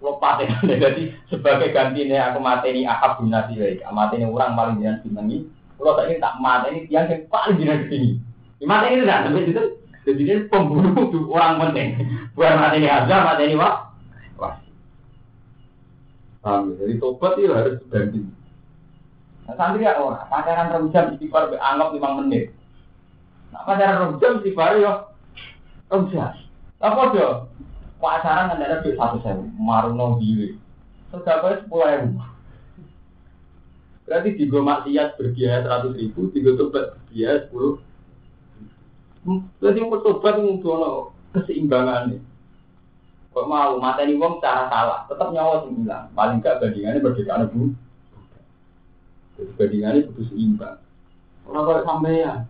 lepas 0.00 0.36
ya. 0.42 0.48
Jadi 0.88 1.02
sebagai 1.28 1.70
gantinya 1.76 2.32
aku 2.32 2.38
mati 2.40 2.66
ini 2.72 2.82
akab 2.88 3.20
binasi 3.20 3.58
baik. 3.58 3.84
Mati 3.92 4.14
ini 4.16 4.26
orang 4.26 4.56
paling 4.56 4.76
jinak 4.80 5.04
binangi. 5.04 5.38
Kalau 5.80 5.96
tak 5.96 6.12
ini 6.12 6.20
tak 6.20 6.36
mati 6.44 6.66
ini 6.76 6.80
tiang 6.92 7.08
yang 7.08 7.24
paling 7.32 7.56
jinak 7.56 7.88
gede. 7.88 8.20
Mati 8.68 8.86
ini 8.92 9.00
tidak 9.08 9.20
sampai 9.24 9.48
itu. 9.48 9.64
Jadi 10.04 10.22
ini 10.28 10.44
pembunuh 10.52 10.92
orang 11.32 11.56
penting. 11.56 11.88
Bukan 12.36 12.60
mati 12.60 12.76
ini 12.84 12.88
aja, 12.92 13.16
mati 13.24 13.48
ini 13.48 13.56
wah. 13.56 13.88
Wah. 14.36 14.60
Paham 16.44 16.76
ya? 16.76 16.84
Jadi 16.84 16.92
tobat 17.00 17.40
itu 17.40 17.48
harus 17.48 17.80
ganti. 17.88 18.20
Nah, 19.48 19.54
santri 19.56 19.88
ya 19.88 19.98
orang, 19.98 20.28
pacaran 20.30 20.70
rojam 20.70 21.16
istighfar 21.16 21.50
anggap 21.58 21.90
5 21.90 22.18
menit. 22.22 22.54
Nah, 23.50 23.66
pacaran 23.66 23.98
rong 23.98 24.14
jam 24.22 24.38
baru 24.44 24.76
yo 24.78 24.92
rong 25.90 26.06
jam. 26.14 26.36
Apa 26.78 27.10
do? 27.10 27.28
Pacaran 27.98 28.52
kan 28.52 28.62
ada 28.62 28.84
duit 28.84 28.94
satu 28.94 29.18
sewu, 29.24 29.50
maruno 29.58 30.22
diri. 30.22 30.54
Terus 31.10 31.26
apa 31.26 31.58
sepuluh 31.58 31.90
ribu. 31.90 32.22
Berarti 34.10 34.34
tiga 34.34 34.58
maksiat 34.58 35.14
berbiaya 35.14 35.62
seratus 35.62 35.94
ribu, 35.94 36.34
tiga 36.34 36.58
tobat 36.58 36.98
berbiaya 36.98 37.46
sepuluh. 37.46 37.78
Berarti 39.62 39.78
mau 39.86 40.02
tobat 40.02 40.34
untuk 40.42 41.14
keseimbangan 41.30 42.10
nih. 42.10 42.20
Kok 43.30 43.46
mau 43.46 43.78
mata 43.78 44.02
ini 44.02 44.18
wong 44.18 44.42
cara 44.42 44.66
salah, 44.66 45.06
tetap 45.06 45.30
nyawa 45.30 45.62
sembilan. 45.62 46.10
Paling 46.18 46.42
gak 46.42 46.58
bandingannya 46.58 46.98
berbeda 46.98 47.46
bu. 47.54 47.70
Jadi 49.38 49.52
bandingannya 49.54 50.06
butuh 50.10 50.26
seimbang. 50.34 50.78
Orang 51.46 51.62
kalau 51.70 51.82
sampai 51.86 52.26
ya, 52.26 52.42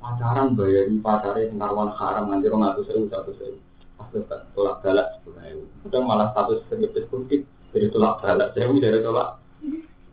pacaran 0.00 0.56
bayari 0.56 0.96
pacarnya 1.04 1.52
narwan 1.52 1.92
haram 1.92 2.32
nanti 2.32 2.48
orang 2.48 2.72
satu 2.72 2.82
sewu 2.88 3.04
satu 3.12 3.30
sewu 3.36 3.56
tolak 4.56 4.80
galak 4.80 5.20
sewu 5.20 5.68
udah 5.84 6.00
malah 6.00 6.32
satu 6.32 6.64
sebagai 6.64 7.04
sedikit 7.04 7.44
dari 7.76 7.86
tolak 7.92 8.24
galak 8.24 8.48
sewu 8.56 8.80
dari 8.80 9.04
tolak 9.04 9.36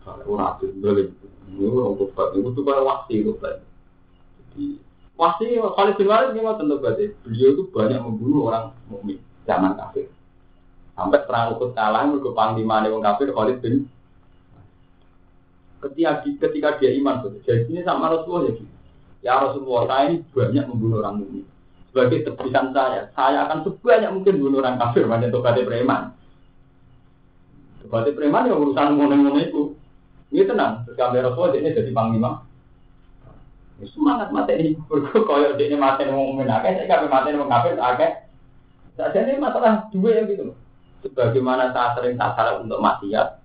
orang 0.07 0.57
itu 0.63 0.75
boleh 0.79 1.05
ini 1.51 1.65
orang 1.67 1.95
tobat 1.99 2.27
itu 2.35 2.49
tuh 2.55 2.63
kayak 2.63 2.83
wasi 2.87 3.13
itu 3.19 3.31
jadi 3.35 4.65
wasi 5.19 5.45
kali 5.59 5.91
bin 5.99 6.09
ini 6.09 6.41
tentu 6.55 6.75
berarti 6.79 7.05
beliau 7.27 7.49
itu 7.55 7.63
banyak 7.69 7.99
membunuh 7.99 8.41
orang 8.47 8.65
mukmin 8.87 9.19
zaman 9.43 9.75
kafir 9.75 10.07
sampai 10.95 11.21
perang 11.27 11.55
ukut 11.55 11.75
kalah 11.75 12.07
mereka 12.07 12.31
panglima 12.33 12.81
orang 12.81 13.03
kafir 13.03 13.29
Khalid 13.35 13.59
bin 13.59 13.85
ketika 15.83 16.25
ketika 16.25 16.69
dia 16.81 16.95
iman 16.97 17.21
jadi 17.45 17.69
ini 17.69 17.85
sama 17.85 18.09
Rasulullah 18.09 18.49
ya 18.49 18.65
Ya 19.25 19.41
Rasulullah, 19.41 19.89
saya 19.89 20.03
ini 20.13 20.17
banyak 20.29 20.65
membunuh 20.69 21.01
orang 21.01 21.19
mukmin. 21.19 21.45
Sebagai 21.89 22.29
tebusan 22.29 22.71
saya, 22.71 23.09
saya 23.17 23.49
akan 23.49 23.65
sebanyak 23.65 24.11
mungkin 24.13 24.39
bunuh 24.39 24.61
orang 24.61 24.77
kafir, 24.77 25.09
banyak 25.09 25.33
tobatnya 25.33 25.65
preman. 25.65 26.01
Tobatnya 27.81 28.13
preman 28.13 28.47
ya 28.47 28.55
urusan 28.55 28.87
ngono-ngono 28.93 29.39
itu. 29.41 29.63
Ini 30.27 30.43
tenang, 30.43 30.83
terus 30.83 30.99
kami 30.99 31.23
Rasulullah 31.23 31.55
ini 31.55 31.71
jadi 31.71 31.91
panglima. 31.95 32.43
Ya, 33.79 33.85
semangat 33.93 34.33
mati 34.33 34.53
ini, 34.57 34.71
berkoyok 34.89 35.55
ini 35.55 35.77
mati 35.79 36.03
ini 36.03 36.11
mukmin 36.11 36.49
akeh, 36.49 36.83
saya 36.83 36.89
kami 36.89 37.07
mati 37.07 37.31
ini 37.31 37.45
kafir 37.47 37.77
akeh. 37.79 38.11
Saja 38.97 39.19
ini 39.23 39.39
masalah 39.39 39.87
dua 39.93 40.09
ya 40.17 40.21
gitu. 40.25 40.57
Sebagaimana 41.05 41.71
saya 41.71 41.93
sering 41.95 42.17
tak 42.17 42.35
untuk 42.59 42.81
maksiat, 42.81 43.37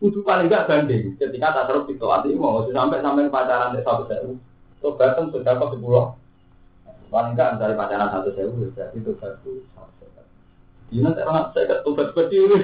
itu 0.00 0.18
paling 0.26 0.50
gak 0.50 0.66
banding. 0.66 1.14
Ketika 1.16 1.54
tak 1.54 1.66
terus 1.70 1.86
itu 1.92 2.04
hati 2.08 2.34
mau 2.34 2.64
sampai 2.66 3.04
sampai 3.04 3.28
pacaran 3.28 3.76
di 3.76 3.84
satu 3.84 4.08
sewu 4.08 4.32
Tobatan 4.80 5.28
sudah 5.28 5.60
kok 5.60 5.76
sepuluh. 5.76 6.16
Paling 7.12 7.36
enggak 7.36 7.60
misalnya 7.60 7.76
pacaran 7.76 8.08
satu 8.08 8.32
sewu, 8.32 8.72
tobat 8.72 8.96
itu 8.96 9.12
Iya 10.90 11.00
nanti 11.06 11.22
orang 11.22 11.54
saya 11.54 11.70
ke 11.70 11.76
tobat 11.86 12.10
seperti 12.10 12.34
ini. 12.42 12.56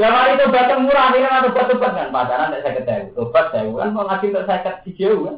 Ya 0.00 0.08
mari 0.08 0.40
tobat 0.40 0.72
murah 0.80 1.12
ini 1.12 1.28
kan 1.28 1.44
tobat 1.44 1.66
tobat 1.68 1.92
kan 1.92 2.08
pacaran 2.08 2.48
tidak 2.56 2.62
saya 2.64 2.76
ketemu. 2.80 3.12
Tobat 3.12 3.46
saya 3.52 3.68
kan 3.68 3.88
mau 3.92 4.08
lagi 4.08 4.26
untuk 4.32 4.44
saya 4.48 4.64
ke 4.64 4.90
jauh 4.96 5.20
kan. 5.28 5.36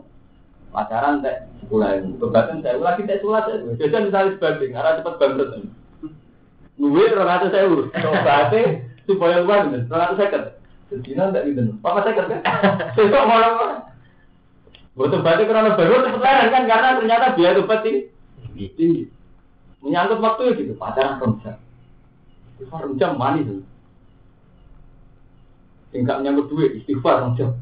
Pacaran 0.70 1.18
tidak 1.18 1.51
sepuluh 1.59 1.90
ribu. 1.99 2.14
Tobatan 2.22 2.62
saya 2.62 2.78
lagi 2.78 3.03
tidak 3.03 3.20
sulat 3.26 3.43
saya. 3.51 3.59
Jadi 3.74 3.97
misalnya 4.07 4.30
sebanding, 4.38 4.72
arah 4.78 5.03
cepat 5.03 5.14
bangkrut. 5.18 5.51
Nuwe 6.78 7.05
orang 7.11 7.38
itu 7.43 7.47
saya 7.51 7.64
urus. 7.66 7.88
Tobatnya 7.90 8.62
supaya 9.11 9.36
uang, 9.43 9.66
orang 9.90 10.09
itu 10.14 10.18
saya 10.22 10.40
Sedina 10.93 11.32
ndak 11.32 11.49
gitu. 11.49 11.72
Papa 11.80 12.05
saya 12.05 12.20
kerja. 12.20 12.36
Saya 12.93 13.24
mau 13.24 13.40
apa? 13.40 13.66
Butuh 14.93 15.24
batu 15.24 15.49
karena 15.49 15.72
baru 15.72 16.05
cepet 16.05 16.53
kan 16.53 16.68
karena 16.68 17.01
ternyata 17.01 17.32
biaya 17.32 17.57
tuh 17.57 17.64
tinggi. 17.80 18.12
Tinggi. 18.76 19.09
Menyangkut 19.82 20.22
waktu 20.22 20.42
ya 20.46 20.52
gitu, 20.62 20.72
pacaran 20.78 21.18
rong 21.18 21.42
Istighfar 21.42 22.86
jam 22.94 23.18
manis 23.18 23.50
tuh. 23.50 23.66
Enggak 25.92 26.22
menyangkut 26.22 26.46
duit, 26.54 26.70
istighfar 26.78 27.34
jam. 27.34 27.58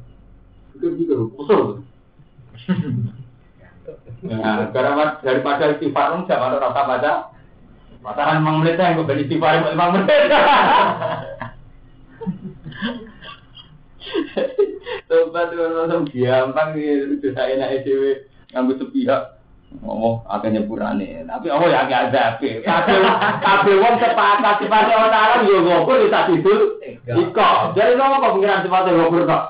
Pikir 0.77 0.93
pikir, 1.01 1.19
usul. 1.41 1.81
Nah, 4.21 4.69
karena 4.71 5.17
daripada 5.25 5.73
istighfar 5.73 6.21
jam 6.29 6.45
atau 6.45 6.61
rata 6.61 6.83
baca, 6.85 7.13
pacaran 8.05 8.45
emang 8.45 8.61
menit 8.61 8.77
yang 8.77 9.01
gue 9.01 9.25
istighfar 9.25 9.73
emang 9.73 9.97
menit. 9.97 10.29
Tobat 15.09 15.51
itu 15.55 15.63
langsung 15.63 16.07
gampang 16.07 16.69
gitu, 16.79 17.19
bisa 17.19 17.43
enak 17.47 17.83
EDW 17.83 18.03
ngambil 18.51 18.75
sepihak 18.79 19.40
ngomong 19.79 20.27
agak 20.27 20.51
nyepurane. 20.51 21.23
Tapi 21.31 21.47
oh 21.47 21.63
ya 21.71 21.87
agak 21.87 22.11
ada 22.11 22.35
kabeh 22.35 22.99
kabeh 23.39 23.75
wong 23.79 23.95
sepakat 24.03 24.55
sifate 24.59 24.91
Allah 24.91 25.11
taala 25.15 25.47
yo 25.47 25.63
ngopur 25.63 26.03
tak 26.11 26.27
tidur. 26.35 26.83
Iko. 27.07 27.51
Jadi 27.79 27.95
nopo 27.95 28.19
kok 28.19 28.33
pengiran 28.35 28.63
sifate 28.67 28.91
ngopur 28.91 29.23
kok 29.31 29.45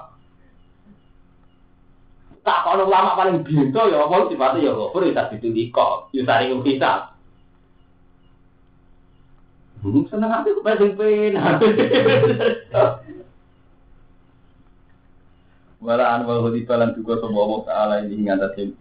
tak 2.40 2.64
kalau 2.64 2.88
lama 2.88 3.20
paling 3.20 3.44
bintu 3.44 3.80
ya 3.92 4.00
apa? 4.04 4.32
Ya 4.60 4.72
ngopur 4.76 5.04
ya 5.08 5.16
tak 5.16 5.28
tidur 5.36 5.56
iko. 5.56 6.12
Yo 6.12 6.28
saring 6.28 6.60
kita. 6.60 7.16
Hmm, 9.80 10.04
seneng 10.12 10.28
hati 10.28 10.52
kok 10.52 10.64
paling 10.64 10.92
penak. 11.00 11.64
Wala 15.80 16.04
an 16.12 16.28
hudi 16.28 16.68
balan 16.68 16.92
juga 16.92 17.16
semua 17.24 17.48
Allah 17.48 17.60
Ta'ala 17.64 17.94
ini 18.04 18.28
ngatasin 18.28 18.76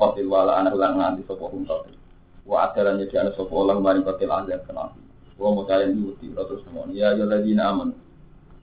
kotil 0.00 0.32
wala 0.32 0.56
anak 0.56 0.72
ulang 0.72 0.96
nganti 0.96 1.28
sopo 1.28 1.52
hum 1.52 1.68
kotil 1.68 1.92
wa 2.48 2.72
adalan 2.72 3.04
jadi 3.04 3.28
anak 3.28 3.36
sopo 3.36 3.52
ulang 3.60 3.84
mari 3.84 4.00
kotil 4.00 4.32
azab 4.32 4.64
kenal 4.64 4.96
wa 5.36 5.48
mau 5.52 5.68
kalian 5.68 6.00
diuti 6.00 6.32
terus 6.32 6.64
semua 6.64 6.88
ya 6.88 7.12
ya 7.12 7.28
lagi 7.28 7.52
aman 7.52 7.92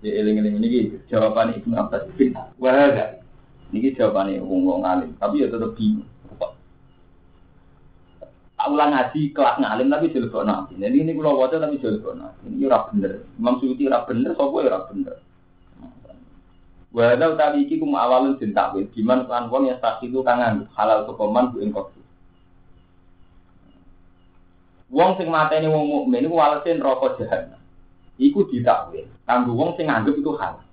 ya 0.02 0.12
eling 0.18 0.42
eling 0.42 0.58
ini 0.58 0.98
jawaban 1.06 1.54
ibnu 1.54 1.78
abbas 1.78 2.10
bin 2.18 2.34
wah 2.58 2.74
gak 2.74 3.22
ini 3.70 3.94
jawabannya 3.94 4.42
wong 4.42 4.66
wong 4.66 4.82
alim 4.82 5.14
tapi 5.22 5.46
ya 5.46 5.54
tetap 5.54 5.78
bingung 5.78 6.10
ulang 8.68 8.92
ngaji 8.92 9.32
kelas 9.32 9.58
ngalim 9.64 9.88
tapi 9.88 10.12
jelek 10.12 10.36
nabi. 10.44 10.74
Jadi 10.76 10.98
ini 11.00 11.12
kalau 11.16 11.40
wajah 11.40 11.60
tapi 11.64 11.80
jelek 11.80 12.04
nabi. 12.04 12.52
Ini 12.52 12.68
ora 12.68 12.80
bener. 12.92 13.12
Imam 13.40 13.56
Suyuti 13.64 13.88
ora 13.88 14.04
bener, 14.04 14.32
sopo 14.36 14.60
ora 14.60 14.84
bener. 14.92 15.16
Walau 16.98 17.38
tadi 17.38 17.70
iki 17.70 17.78
kum 17.78 17.94
awalun 17.94 18.42
den 18.42 18.58
takwil, 18.58 18.90
diman 18.90 19.30
kan 19.30 19.54
wong 19.54 19.70
yang 19.70 19.78
saksi 19.78 20.10
itu 20.10 20.26
kangen 20.26 20.66
halal 20.74 21.06
kepaman 21.06 21.54
bu 21.54 21.62
ing 21.62 21.70
Wong 24.90 25.14
sing 25.22 25.30
mateni 25.30 25.70
wong 25.70 25.86
mukmin 25.86 26.26
iku 26.26 26.42
walese 26.42 26.74
neraka 26.74 27.22
jahanam. 27.22 27.62
Iku 28.18 28.50
ditakwil. 28.50 29.06
Kanggo 29.30 29.54
wong 29.54 29.78
sing 29.78 29.94
nganggep 29.94 30.18
itu 30.18 30.32
halal. 30.42 30.66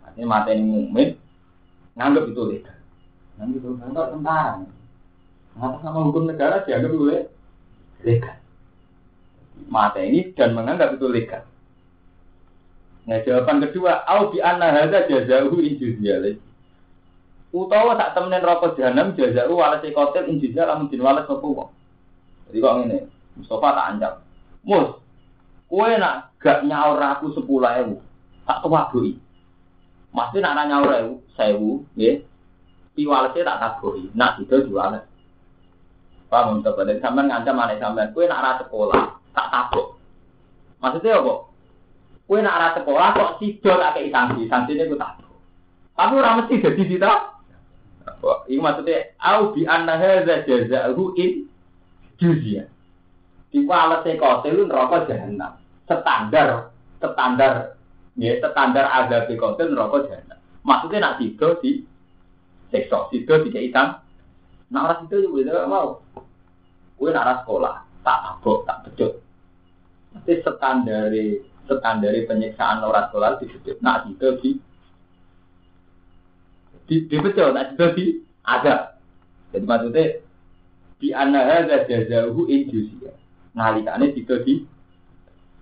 Artinya 0.00 0.32
mateni 0.32 0.64
mukmin 0.64 1.20
nganggep 1.92 2.32
itu 2.32 2.42
legal. 2.48 2.78
Nganggep 3.36 3.60
itu 3.60 3.68
kantor 3.84 4.06
tentara. 4.16 4.64
Atas 5.60 5.80
sama 5.84 5.98
hukum 6.08 6.24
negara 6.24 6.64
dianggap 6.64 6.88
itu 6.88 7.04
legal. 8.00 8.36
Mateni 9.68 10.32
dan 10.32 10.56
menganggap 10.56 10.96
itu 10.96 11.04
legal. 11.04 11.44
Nah 13.02 13.18
jawaban 13.26 13.58
kedua, 13.66 14.06
au 14.06 14.30
bi 14.30 14.38
anna 14.38 14.70
hadza 14.70 15.10
jazahu 15.10 15.58
injuzia 15.58 16.22
lagi. 16.22 16.38
Utawa 17.52 17.98
sak 17.98 18.14
temenen 18.14 18.46
rokok 18.46 18.78
jahanam 18.78 19.18
jazahu 19.18 19.58
walase 19.58 19.90
kotel 19.90 20.30
injuzia 20.30 20.70
lamun 20.70 20.86
din 20.86 21.02
walas 21.02 21.26
apa 21.26 21.42
kok. 21.42 21.70
Jadi 22.48 22.58
kok 22.62 22.74
ngene, 22.78 22.98
Mustafa 23.34 23.68
tak 23.74 23.88
anjak. 23.90 24.12
Mus, 24.62 24.88
kowe 25.66 25.90
nak 25.98 26.30
gak 26.38 26.62
nyaur 26.62 27.02
aku 27.02 27.34
10.000, 27.34 27.98
tak 28.46 28.60
tuwadoi. 28.62 29.18
Mesti 30.12 30.38
nak 30.38 30.68
nyaur 30.70 30.90
ewu, 30.94 31.12
sewu, 31.34 31.82
nggih. 31.98 32.22
Pi 32.92 33.02
walase 33.08 33.42
tak 33.42 33.58
taboi, 33.58 34.14
nak 34.14 34.38
itu 34.38 34.68
jualan. 34.68 35.02
Paham 36.30 36.60
untuk 36.62 36.76
pada 36.78 36.96
sampean 36.96 37.28
ngancam 37.28 37.60
anak 37.60 37.80
sampean, 37.82 38.12
kowe 38.14 38.24
nak 38.24 38.40
ra 38.40 38.52
sekolah, 38.62 39.04
tak 39.34 39.48
tabok. 39.52 40.00
Maksudnya 40.80 41.20
apa? 41.20 41.51
Kue 42.32 42.40
nak 42.40 42.56
arah 42.56 42.72
sekolah 42.80 43.12
kok 43.12 43.32
sido 43.44 43.76
tak 43.76 43.92
kei 43.92 44.08
sanksi, 44.08 44.48
sanksinya 44.48 44.88
gue 44.88 44.96
tak. 44.96 45.20
Tapi 45.92 46.16
orang 46.16 46.40
mesti 46.40 46.64
jadi 46.64 46.82
sita. 46.88 47.12
Ini 48.48 48.56
maksudnya, 48.56 49.12
au 49.20 49.52
bi 49.52 49.68
anna 49.68 50.00
hadza 50.00 50.40
jazaa'u 50.48 51.12
in 51.20 51.44
juzia. 52.16 52.64
Di 53.52 53.68
walese 53.68 54.16
kotel 54.16 54.64
neraka 54.64 55.04
jahanam. 55.12 55.60
Standar, 55.84 56.72
standar, 57.04 57.76
ya 58.16 58.40
standar 58.40 58.88
ada 58.88 59.28
di 59.28 59.36
kotel 59.36 59.76
neraka 59.76 60.08
jahanam. 60.08 60.40
Maksudnya 60.64 61.04
nak 61.04 61.20
sido 61.20 61.60
di 61.60 61.84
sekso, 62.72 63.12
sido 63.12 63.44
di 63.44 63.52
keitan. 63.52 64.00
Nah 64.72 64.88
orang 64.88 65.04
sido 65.04 65.20
juga 65.36 65.68
mau. 65.68 66.00
Kue 66.96 67.12
nak 67.12 67.44
sekolah, 67.44 67.84
tak 68.00 68.40
abok, 68.40 68.64
tak 68.64 68.88
becut. 68.88 69.20
Nanti 70.16 70.32
standari 70.40 71.51
standar 71.80 72.12
penyiksaan 72.26 72.82
orang 72.84 73.08
sholat 73.08 73.40
disebut 73.40 73.78
nak 73.80 74.04
itu 74.10 74.28
di 74.42 74.50
di 76.90 76.96
di 77.06 77.16
betul 77.16 77.54
nak 77.54 77.72
itu 77.72 77.86
di 77.96 78.04
ada 78.44 78.98
jadi 79.52 79.64
maksudnya 79.64 80.04
di 80.98 81.08
anaha 81.14 81.64
jazahu 81.88 82.48
injusia 82.50 83.14
nalikane 83.56 84.12
itu 84.12 84.36
di 84.44 84.54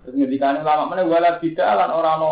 terus 0.00 0.14
ngendikane 0.16 0.64
lama 0.64 0.88
mana 0.88 1.04
wala 1.04 1.36
bid'ah 1.38 1.76
lan 1.76 1.90
orang 1.92 2.16
no 2.18 2.30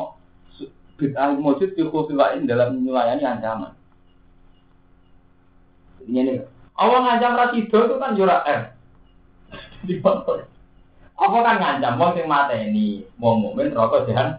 bid'ah 0.96 1.36
mujud 1.36 1.76
di 1.76 1.82
khususin 1.86 2.48
dalam 2.48 2.82
melayani 2.82 3.22
ancaman. 3.22 3.72
Ini 6.08 6.42
awal 6.74 7.04
ngancam 7.04 7.36
rasido 7.36 7.78
itu 7.84 7.94
kan 8.00 8.16
jurak 8.16 8.42
R 8.48 8.62
di 9.86 10.00
apa 11.18 11.36
kan 11.42 11.56
ngancam 11.58 11.98
wong 11.98 12.10
sing 12.14 12.26
mateni 12.30 13.02
wong 13.18 13.42
mukmin 13.42 13.74
rokok 13.74 14.06
jahan. 14.06 14.38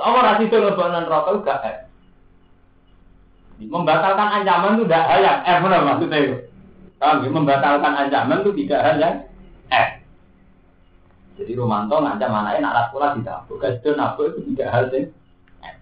Apa 0.00 0.18
ra 0.24 0.32
situ 0.40 0.56
lebonan 0.56 1.04
rokok 1.04 1.44
gak 1.44 1.60
eh. 1.68 1.76
Membatalkan 3.68 4.40
ancaman 4.40 4.80
itu 4.80 4.88
tidak 4.88 5.04
hal 5.12 5.20
yang 5.20 5.38
eh 5.44 5.56
benar 5.60 5.84
maksudnya 5.84 6.18
itu. 6.24 6.36
Kalau 6.96 7.28
membatalkan 7.28 7.94
ancaman 8.00 8.40
itu 8.40 8.50
tidak 8.64 8.80
hal 8.80 8.96
yang 8.96 9.16
eh. 9.68 9.88
Jadi 11.36 11.52
Romanto 11.52 12.00
ngancam 12.00 12.32
anaknya 12.32 12.64
nak 12.64 12.88
sekolah 12.88 13.10
tidak. 13.20 13.38
Bukan 13.52 13.72
itu 13.76 13.90
nafsu 13.92 14.22
itu 14.24 14.40
tidak 14.54 14.68
hal 14.72 14.84
yang 14.88 15.04
eh. 15.68 15.74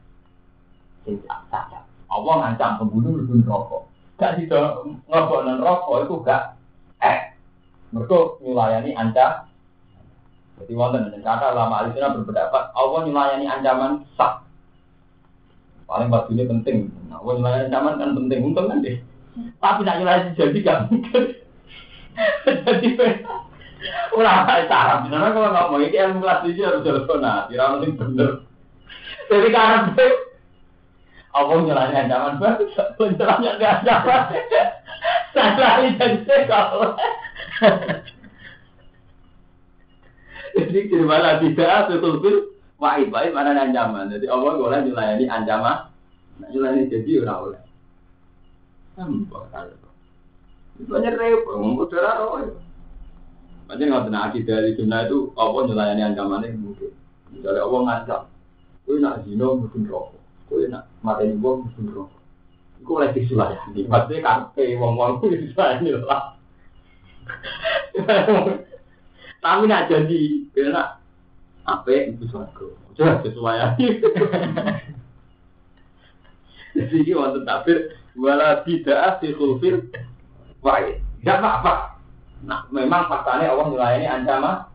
Sing 1.06 1.14
saja. 1.22 1.86
Allah 2.10 2.34
ngancam 2.42 2.82
pembunuh 2.82 3.22
lebih 3.22 3.46
rokok. 3.46 3.86
Gak 4.18 4.34
tidak 4.42 4.82
ngebonan 5.06 5.62
rokok 5.62 6.10
itu 6.10 6.14
gak 6.26 6.58
eh. 7.06 7.38
Mereka 7.94 8.42
melayani 8.42 8.90
ancam 8.98 9.46
jadi 10.56 10.72
wonten 10.72 11.12
dan 11.12 11.20
kata 11.20 11.52
lama 11.52 11.84
alisina 11.84 12.16
berpendapat 12.16 12.72
Allah 12.72 13.00
melayani 13.04 13.44
ancaman 13.44 14.08
sah. 14.16 14.40
Paling 15.86 16.08
pasti 16.10 16.32
ini 16.34 16.44
penting. 16.48 16.76
Nah, 17.12 17.20
Allah 17.20 17.34
melayani 17.36 17.64
ancaman 17.68 17.94
kan 18.00 18.10
penting 18.16 18.40
untung 18.40 18.66
kan 18.72 18.80
deh. 18.80 18.96
Tapi 19.60 19.80
nak 19.84 19.96
nyulayani 20.00 20.32
jadi 20.32 20.58
gak 20.64 20.80
mungkin. 20.88 21.24
jadi 22.64 22.88
ulama 24.16 24.64
cara 24.64 25.04
benar 25.04 25.36
kalau 25.36 25.52
nggak 25.52 25.68
mau 25.68 25.76
ini 25.84 25.92
ilmu 26.00 26.24
kelas 26.24 26.40
tujuh 26.48 26.64
harus 26.64 26.80
telepon 26.80 27.20
nah 27.20 27.44
kira 27.52 27.76
penting 27.76 27.92
bener. 28.00 28.30
Jadi 29.28 29.48
karena 29.52 29.92
Allah 31.36 31.56
nyulayani 31.60 31.96
ancaman 32.00 32.40
baru 32.40 32.64
penceramnya 32.96 33.60
nggak 33.60 33.74
ancaman. 33.84 34.22
Saya 35.36 35.92
jadi 36.00 36.48
kalau 36.48 36.96
Jadi 40.56 40.88
mana 41.04 41.36
tidak 41.36 41.92
betul-betul 41.92 42.56
wahid 42.80 43.12
wahid 43.12 43.36
mana 43.36 43.52
ancaman. 43.52 44.08
Jadi 44.08 44.24
Allah 44.24 44.56
boleh 44.56 44.80
dilayani 44.88 45.28
ancaman. 45.28 45.92
Nah, 46.40 46.48
dilayani 46.48 46.88
jadi 46.88 47.24
orang 47.24 47.40
oleh. 47.44 47.62
Nampak 48.96 49.44
Banyak 50.76 51.16
repot, 51.16 51.56
ngomong 51.56 51.88
saudara 51.88 52.20
roh. 52.20 52.52
Macam 53.66 53.84
nggak 53.88 54.04
pernah 54.08 54.22
akidah 54.28 54.56
dari 54.60 54.76
sunnah 54.76 55.08
itu 55.08 55.32
Allah 55.40 55.60
nyulayani 55.66 56.02
ancaman 56.04 56.44
ini 56.44 56.56
mungkin. 56.60 56.92
Misalnya 57.32 57.64
Allah 57.64 57.80
ngancam, 57.82 58.22
kue 58.84 58.96
nak 59.00 59.24
zino 59.24 59.48
mungkin 59.58 59.82
rokok, 59.88 60.20
kue 60.46 60.68
nak 60.68 60.86
mateni 61.00 61.34
wong 61.40 61.66
mungkin 61.66 61.84
rokok. 61.90 62.20
Iku 62.84 62.90
oleh 63.00 63.10
disulayani. 63.16 63.80
Maksudnya 63.88 64.20
kafe 64.22 64.76
wong-wong 64.76 65.24
itu 65.26 65.48
disulayani 65.48 65.88
lah. 66.04 66.36
Tapi 69.40 69.64
nak 69.68 69.88
jadi, 69.90 70.22
kena 70.54 70.98
Apa 71.66 71.90
ibu 71.90 72.24
suaraku? 72.30 72.78
Coba 72.94 73.20
sesuai 73.26 73.56
Jadi 76.76 76.96
ini 77.02 77.12
wonten 77.16 77.48
tafsir 77.48 77.96
wala 78.16 78.62
tidak 78.62 79.18
fi 79.18 79.32
khulfil 79.32 79.88
wahid. 80.60 81.00
Tidak 81.20 81.36
apa-apa. 81.40 81.98
Nah, 82.44 82.68
memang 82.68 83.08
faktanya 83.08 83.50
Allah 83.50 83.66
melayani 83.72 84.06
ancaman 84.06 84.68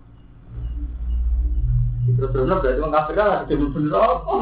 Terus 2.01 2.33
terus 2.33 2.49
berarti 2.49 2.81
orang 2.81 2.95
kafir 2.97 3.13
kan 3.13 3.45
ada 3.45 3.53
bener 3.53 3.93
apa? 3.93 4.33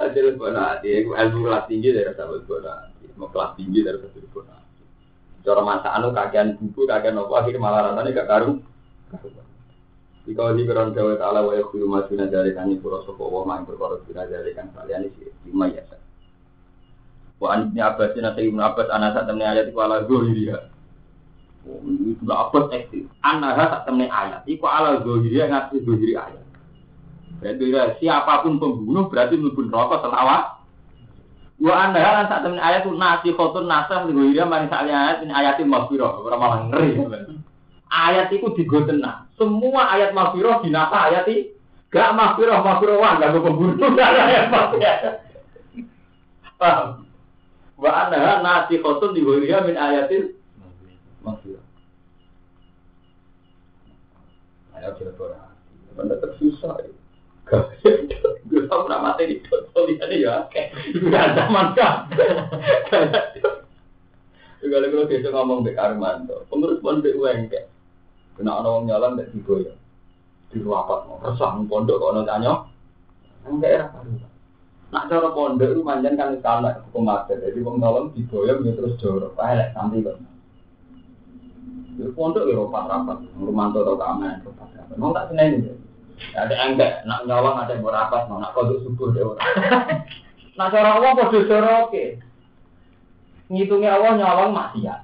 Ada 0.00 0.18
lebih 0.18 0.50
hati, 0.58 0.88
ilmu 1.06 1.38
kelas 1.46 1.64
tinggi 1.70 1.94
dari 1.94 2.10
sahabat 2.18 2.42
kelas 2.48 3.50
tinggi 3.54 3.80
dari 3.86 3.98
sahabat 4.02 4.30
bola. 4.34 4.63
Cara 5.44 5.60
masa 5.60 5.92
anu 5.92 6.16
kagian 6.16 6.56
buku, 6.56 6.88
kagian 6.88 7.20
apa 7.20 7.32
akhirnya 7.44 7.60
malah 7.60 7.80
rasanya 7.92 8.16
gak 8.16 8.28
karu. 8.32 8.52
Jika 10.24 10.56
di 10.56 10.64
keron 10.64 10.96
Jawa 10.96 11.20
Taala 11.20 11.44
wa 11.44 11.52
yakhulu 11.52 11.84
ma 11.84 12.08
duna 12.08 12.24
dzalika 12.24 12.64
ni 12.64 12.80
pura 12.80 13.04
sapa 13.04 13.20
wa 13.20 13.44
ma 13.44 13.60
perkara 13.60 14.00
duna 14.08 14.24
dzalika 14.24 14.64
kalian 14.72 15.12
iki 15.12 15.28
lima 15.44 15.68
ya. 15.68 15.84
Wa 17.36 17.60
ibn 17.60 17.76
Abbas 17.76 18.16
na 18.16 18.32
ibn 18.40 18.56
Abbas 18.56 18.88
ana 18.88 19.12
sak 19.12 19.28
temne 19.28 19.44
ayat 19.44 19.68
iku 19.68 19.84
ala 19.84 20.00
ya. 20.32 20.72
Oh, 21.68 21.80
itu 21.84 22.24
Abbas 22.24 22.72
ekstrim. 22.72 23.12
Ana 23.20 23.52
sak 23.52 23.84
temne 23.84 24.08
ayat 24.08 24.48
iku 24.48 24.64
ala 24.64 25.04
zahiri 25.04 25.44
ngerti 25.44 25.76
zahiri 25.84 26.14
ayat. 26.16 26.44
Berarti 27.44 28.00
siapa 28.00 28.40
pun 28.40 28.56
pembunuh 28.56 29.12
berarti 29.12 29.36
mlebu 29.36 29.68
neraka 29.68 30.08
selawat. 30.08 30.53
Wa 31.62 31.86
anda 31.86 32.02
lan 32.02 32.26
sak 32.26 32.42
temen 32.42 32.58
ayat 32.58 32.82
nasi 32.82 33.30
khotun 33.30 33.70
nasah 33.70 34.10
zahiri 34.10 34.42
mari 34.42 34.66
sak 34.66 34.90
ayat 34.90 35.22
ini 35.22 35.30
ayatin 35.30 35.70
maghfirah 35.70 36.10
ora 36.18 36.34
malah 36.34 36.58
ngeri. 36.66 36.98
Ayat 37.94 38.34
itu 38.34 38.50
digo 38.58 38.82
tenang. 38.82 39.30
Semua 39.38 39.86
ayat 39.94 40.10
maghfirah 40.10 40.66
dinasa 40.66 40.98
ayat 41.14 41.30
ini 41.30 41.54
gak 41.94 42.10
maghfirah 42.18 42.58
maghfirah 42.58 42.96
wah 42.98 43.12
gak 43.22 43.38
ada 43.38 44.22
ayat. 44.26 45.14
Paham? 46.58 47.06
Wa 47.78 47.90
anda 48.06 48.42
nasi 48.42 48.82
khotun 48.82 49.14
digoyah 49.14 49.62
min 49.62 49.78
ayatin 49.78 50.34
maghfirah. 51.22 51.62
Ayat 54.74 54.98
kira-kira. 54.98 55.54
Benda 55.94 56.18
tersusah. 56.18 56.93
Gue 57.44 58.62
tau 58.68 58.88
pernah 58.88 59.12
mati 59.12 59.28
di 59.28 59.36
botol 59.44 59.92
ini 59.92 60.24
ya. 60.24 60.48
Gak 60.48 61.28
zaman 61.36 61.66
kan. 61.76 62.08
Juga 64.64 64.80
lagi 64.80 64.96
lo 64.96 65.04
biasa 65.04 65.28
ngomong 65.28 65.60
Bek 65.60 65.76
Armando. 65.76 66.48
Pengurus 66.48 66.80
pondok 66.80 67.12
kayak 67.20 67.68
Kena 68.34 68.64
orang 68.64 68.88
nyala 68.90 69.14
nggak 69.14 69.30
digoyang. 69.30 69.78
Di 70.50 70.58
ruapat 70.58 71.06
mau 71.06 71.22
resah 71.22 71.54
pondok 71.68 72.00
kok 72.00 72.12
nonton 72.16 72.26
tanya. 72.26 72.52
Enggak 73.46 73.70
era 73.76 73.86
baru. 73.92 74.10
Nak 74.90 75.06
cara 75.06 75.28
pondok 75.30 75.70
itu 75.70 75.82
manjan 75.84 76.18
kan 76.18 76.34
salah 76.42 76.80
hukum 76.88 77.12
adat. 77.12 77.44
Jadi 77.44 77.60
wong 77.62 77.78
nolong 77.78 78.10
digoyang 78.16 78.64
ya 78.66 78.72
terus 78.74 78.98
jorok. 78.98 79.36
Elek 79.38 79.70
nanti 79.76 80.02
kok. 80.02 80.16
Di 81.94 82.10
pondok 82.10 82.48
ya 82.48 82.58
rapat 82.58 82.84
rapat. 82.90 83.16
Rumanto 83.38 83.78
atau 83.84 84.00
keamanan 84.00 84.42
rapat 84.42 84.68
rapat. 84.74 84.96
Mau 84.98 85.14
tak 85.14 85.28
seneng 85.30 85.78
ada 86.34 86.54
enggak, 86.66 87.06
nak 87.06 87.26
nyolong 87.26 87.56
ada 87.58 87.74
berapat, 87.78 88.26
nak 88.30 88.52
kodok 88.54 88.82
subuh 88.82 89.14
deh 89.14 89.22
orang. 89.22 89.42
nak 90.58 90.68
cara 90.70 90.98
Allah 90.98 91.10
kodok 91.14 91.46
cara 91.46 91.70
oke. 91.86 92.04
Ngitungnya 93.50 93.94
Allah 93.94 94.12
nyolong 94.18 94.52
maksiat. 94.54 95.00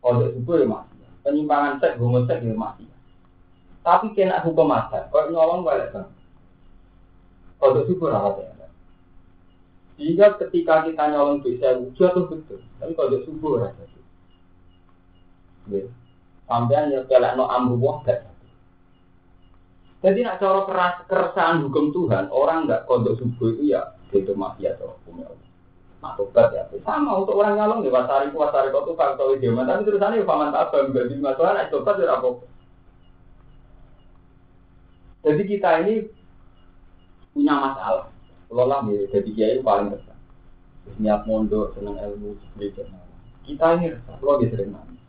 Kodok 0.00 0.32
subuh 0.36 0.54
ya 0.60 0.66
maksiat. 0.68 1.10
Penyimpangan 1.22 1.78
seks, 1.80 1.98
homo 2.00 2.24
seks 2.24 2.44
ya 2.44 2.56
maksiat. 2.56 2.98
Tapi 3.82 4.14
kena 4.14 4.40
hukum 4.46 4.70
adat, 4.70 5.10
kalau 5.12 5.28
nyolong 5.28 5.60
balik 5.66 5.92
kan. 5.92 6.08
Kodok 7.60 7.86
subuh 7.90 8.08
rawat 8.08 8.40
ya. 8.40 8.52
Sehingga 10.00 10.34
ketika 10.40 10.88
kita 10.88 11.12
nyolong 11.12 11.44
bisa 11.44 11.78
jatuh 11.94 12.26
betul. 12.26 12.64
Tapi 12.80 12.92
kodok 12.96 13.22
subuh 13.28 13.60
rasa. 13.60 13.84
Sampai 16.48 16.90
nyepelek 16.90 17.38
no 17.38 17.46
amru 17.46 17.78
wahdat. 17.78 18.31
Jadi 20.02 20.18
nak 20.26 20.42
cara 20.42 20.66
keras 20.66 20.94
keresahan 21.06 21.62
hukum 21.62 21.94
Tuhan, 21.94 22.26
orang 22.34 22.66
nggak 22.66 22.90
kodok 22.90 23.22
subuh 23.22 23.54
itu 23.54 23.70
ya 23.70 23.94
itu 24.10 24.34
mafia 24.34 24.74
atau 24.74 24.98
hukumnya 24.98 25.30
Allah. 25.30 25.48
Nah, 26.02 26.18
ya, 26.50 26.66
sama 26.82 27.22
untuk 27.22 27.38
orang 27.38 27.54
nyalong 27.54 27.86
ya 27.86 27.94
wasari 27.94 28.34
ku 28.34 28.42
wasari 28.42 28.74
kau 28.74 28.82
tuh 28.82 28.98
kalau 28.98 29.14
tahu 29.14 29.38
dia 29.38 29.54
tapi 29.54 29.86
terusannya 29.86 30.18
ya 30.18 30.26
paman 30.26 30.50
tabang 30.50 30.90
jadi 30.90 31.14
masalah 31.22 31.54
nak 31.54 31.70
tobat 31.70 32.02
ya 32.02 32.18
apa. 32.18 32.28
Jadi 35.22 35.42
kita 35.46 35.70
ini 35.86 35.94
punya 37.30 37.54
masalah. 37.54 38.10
Kalau 38.50 38.66
lah 38.66 38.82
ya, 38.90 39.06
jadi 39.14 39.30
kiai 39.30 39.62
paling 39.62 39.94
besar. 39.94 40.18
Niat 40.98 41.22
mondok, 41.30 41.78
seneng 41.78 41.94
ilmu, 41.94 42.34
belajar. 42.58 42.90
Kita 43.46 43.78
ini 43.78 43.94
kalau 44.18 44.42
dia 44.42 44.50
sering 44.50 44.74
nanya. 44.74 45.01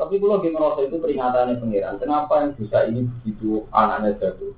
Tapi 0.00 0.16
kalau 0.16 0.40
lagi 0.40 0.48
merasa 0.48 0.80
itu 0.88 0.96
peringatannya 0.96 1.60
pengiran. 1.60 2.00
Kenapa 2.00 2.40
yang 2.40 2.56
dosa 2.56 2.88
ini 2.88 3.04
begitu 3.04 3.68
anaknya 3.68 4.16
jatuh? 4.16 4.56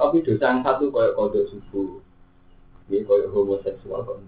Tapi 0.00 0.24
dosa 0.24 0.44
yang 0.48 0.64
satu 0.64 0.88
kayak 0.88 1.12
kode 1.20 1.44
subuh, 1.52 2.00
ya 2.88 3.04
kayak 3.04 3.28
homoseksual 3.28 4.08
kan. 4.08 4.24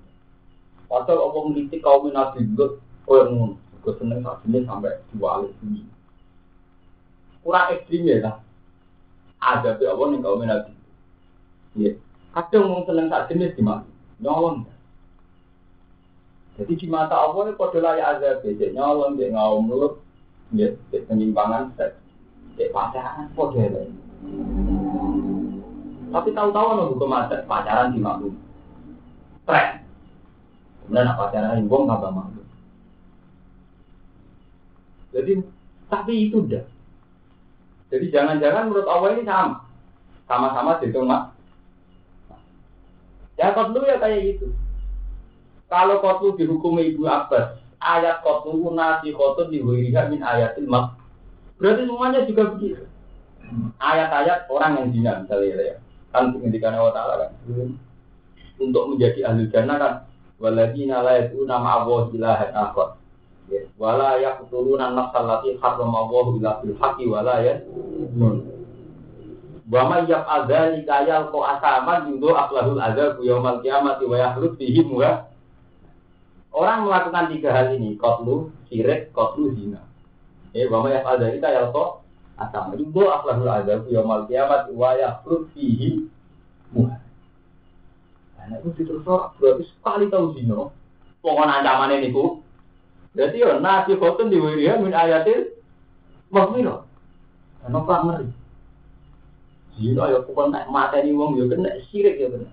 Padahal 0.93 1.33
apa 1.33 1.39
ngelitik 1.41 1.81
kaum 1.81 2.13
nabi 2.13 2.45
lut, 2.53 2.85
kayak 3.09 3.33
ngono. 3.33 3.57
Gue 3.81 3.97
seneng 3.97 4.21
saat 4.21 4.45
ini 4.45 4.61
sampai 4.69 5.01
dua 5.17 5.41
kali 5.41 5.49
ini. 5.65 5.83
Kurang 7.41 7.73
ekstrim 7.73 8.05
ya 8.05 8.17
lah. 8.21 8.37
Ada 9.41 9.81
apa 9.81 10.03
nih 10.05 10.21
kaum 10.21 10.45
nabi. 10.45 10.73
Ya, 11.81 11.97
kadang 12.37 12.77
mau 12.77 12.85
seneng 12.85 13.09
saat 13.09 13.33
jenis 13.33 13.57
gimana? 13.57 13.89
Nyolong. 14.21 14.69
Jadi 16.61 16.73
di 16.77 16.87
mata 16.93 17.17
Allah 17.17 17.49
ini 17.49 17.57
kode 17.57 17.81
layak 17.81 18.21
azab, 18.21 18.45
ya 18.45 18.69
nyolong, 18.73 19.17
ngawur 19.17 19.61
mulut, 19.65 19.95
ya 20.55 20.69
penyimpangan 20.91 21.75
seks 21.75 21.99
ya 22.61 22.71
pacaran 22.71 23.27
kok 23.35 23.55
tapi 26.07 26.29
tahu-tahu 26.31 26.95
hukum 26.95 27.11
adat 27.11 27.49
pacaran 27.51 27.91
di 27.91 27.99
maklum 27.99 28.39
tren 29.43 29.83
kemudian 30.87 31.11
apa 31.11 31.19
pacaran 31.27 31.63
ibu 31.65 31.77
nggak 31.83 32.15
maklum 32.15 32.47
jadi 35.11 35.33
tapi 35.91 36.13
itu 36.31 36.47
udah 36.47 36.77
jadi 37.87 38.07
jangan-jangan 38.11 38.67
menurut 38.67 38.89
Allah 38.91 39.11
ini 39.15 39.23
sama. 39.23 39.63
Sama-sama 40.27 40.83
dihitung 40.83 41.07
mak. 41.07 41.39
Ya 43.39 43.55
kau 43.55 43.71
dulu 43.71 43.87
ya 43.87 44.03
kayak 44.03 44.35
gitu. 44.35 44.51
Kalau 45.71 46.03
kau 46.03 46.35
dihukumi 46.35 46.95
ibu 46.95 47.07
Abbas 47.07 47.63
ayat 47.81 48.25
kotu 48.25 48.73
nasi 48.73 49.13
kotu 49.13 49.49
di 49.53 49.61
min 49.63 50.21
ayatil 50.23 50.69
mak. 50.69 50.97
Berarti 51.57 51.89
semuanya 51.89 52.21
juga 52.29 52.53
begitu. 52.53 52.85
Ayat-ayat 53.81 54.51
orang 54.53 54.73
yang 54.77 54.89
zina 54.93 55.13
misalnya 55.25 55.73
ya. 55.73 55.77
Kan 56.13 56.35
pendidikan 56.37 56.77
Allah 56.77 56.93
Ta'ala 56.93 57.15
kan. 57.25 57.31
Untuk 58.61 58.85
menjadi 58.93 59.33
ahli 59.33 59.49
jannah 59.49 59.77
kan. 59.81 59.95
Waladina 60.37 61.01
la 61.01 61.25
yad'una 61.25 61.57
ma'awahu 61.57 62.13
ilahan 62.13 62.53
akhar. 62.53 63.01
Ya. 63.49 63.65
Wala 63.81 64.21
yaqtuluna 64.21 64.93
nafsal 64.93 65.25
lati 65.25 65.57
harrama 65.57 66.05
Allah 66.05 66.25
illa 66.37 66.53
bil 66.61 66.77
haqqi 66.77 67.05
wala 67.09 67.37
yad'un. 67.41 68.37
Wa 69.67 69.81
may 69.89 70.05
yaf'al 70.05 70.45
dzalika 70.45 71.09
yalqa 71.09 71.39
asaman 71.57 72.13
yudu 72.13 72.37
aqlahul 72.37 72.79
adzab 72.79 73.17
yaumal 73.25 73.59
qiyamati 73.65 74.05
wa 74.05 74.37
fihi 74.61 74.85
muha 74.85 75.27
Orang 76.57 76.89
melakukan 76.89 77.29
tiga 77.37 77.53
hal 77.53 77.77
ini, 77.77 78.01
kotlu, 78.01 78.49
sirik, 78.73 79.13
kotlu, 79.13 79.53
zina. 79.53 79.85
Eh, 80.57 80.65
bahwa 80.73 80.89
ya 80.89 81.05
ada 81.05 81.29
kita 81.29 81.53
ya 81.53 81.69
kok 81.69 82.01
asam 82.41 82.73
itu 82.81 83.05
akhlakul 83.05 83.53
azab 83.53 83.85
yaumul 83.93 84.25
kiamat 84.25 84.73
wa 84.73 84.97
yafrut 84.97 85.53
fihi 85.53 86.09
muh. 86.73 86.89
Nah, 88.41 88.57
itu 88.65 88.89
terus 88.89 89.05
berarti 89.05 89.69
sekali 89.69 90.09
tahu 90.09 90.33
zina. 90.33 90.73
Pokoknya 91.21 91.61
ancaman 91.61 92.01
ini 92.01 92.09
ku. 92.09 92.41
Jadi 93.13 93.45
ya 93.45 93.61
nasi 93.61 94.01
khotun 94.01 94.33
wiriya 94.33 94.81
min 94.81 94.97
ayatil 94.97 95.61
maghfirah. 96.33 96.89
Karena 97.61 97.79
pak 97.85 98.01
ngeri. 98.01 98.29
Zina 99.77 100.09
ya 100.09 100.25
pokoknya 100.25 100.73
mata 100.73 101.05
ini 101.05 101.13
wong 101.13 101.37
ya 101.37 101.53
kena 101.53 101.69
sirik 101.93 102.17
ya 102.17 102.33
kena. 102.33 102.49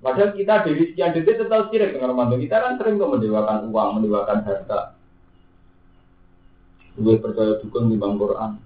Padahal 0.00 0.32
kita 0.32 0.64
dari 0.64 0.92
sekian 0.92 1.12
detik 1.12 1.36
tetap 1.44 1.68
sirik 1.68 1.92
dengan 1.92 2.16
Ramadan. 2.16 2.40
Kita 2.40 2.56
kan 2.56 2.80
sering 2.80 2.96
kok 2.96 3.12
mendewakan 3.12 3.68
uang, 3.68 3.88
mendewakan 4.00 4.38
harta. 4.48 4.96
Gue 6.96 7.20
percaya 7.20 7.60
dukung 7.60 7.92
di 7.92 8.00
Bang 8.00 8.16
Quran. 8.16 8.56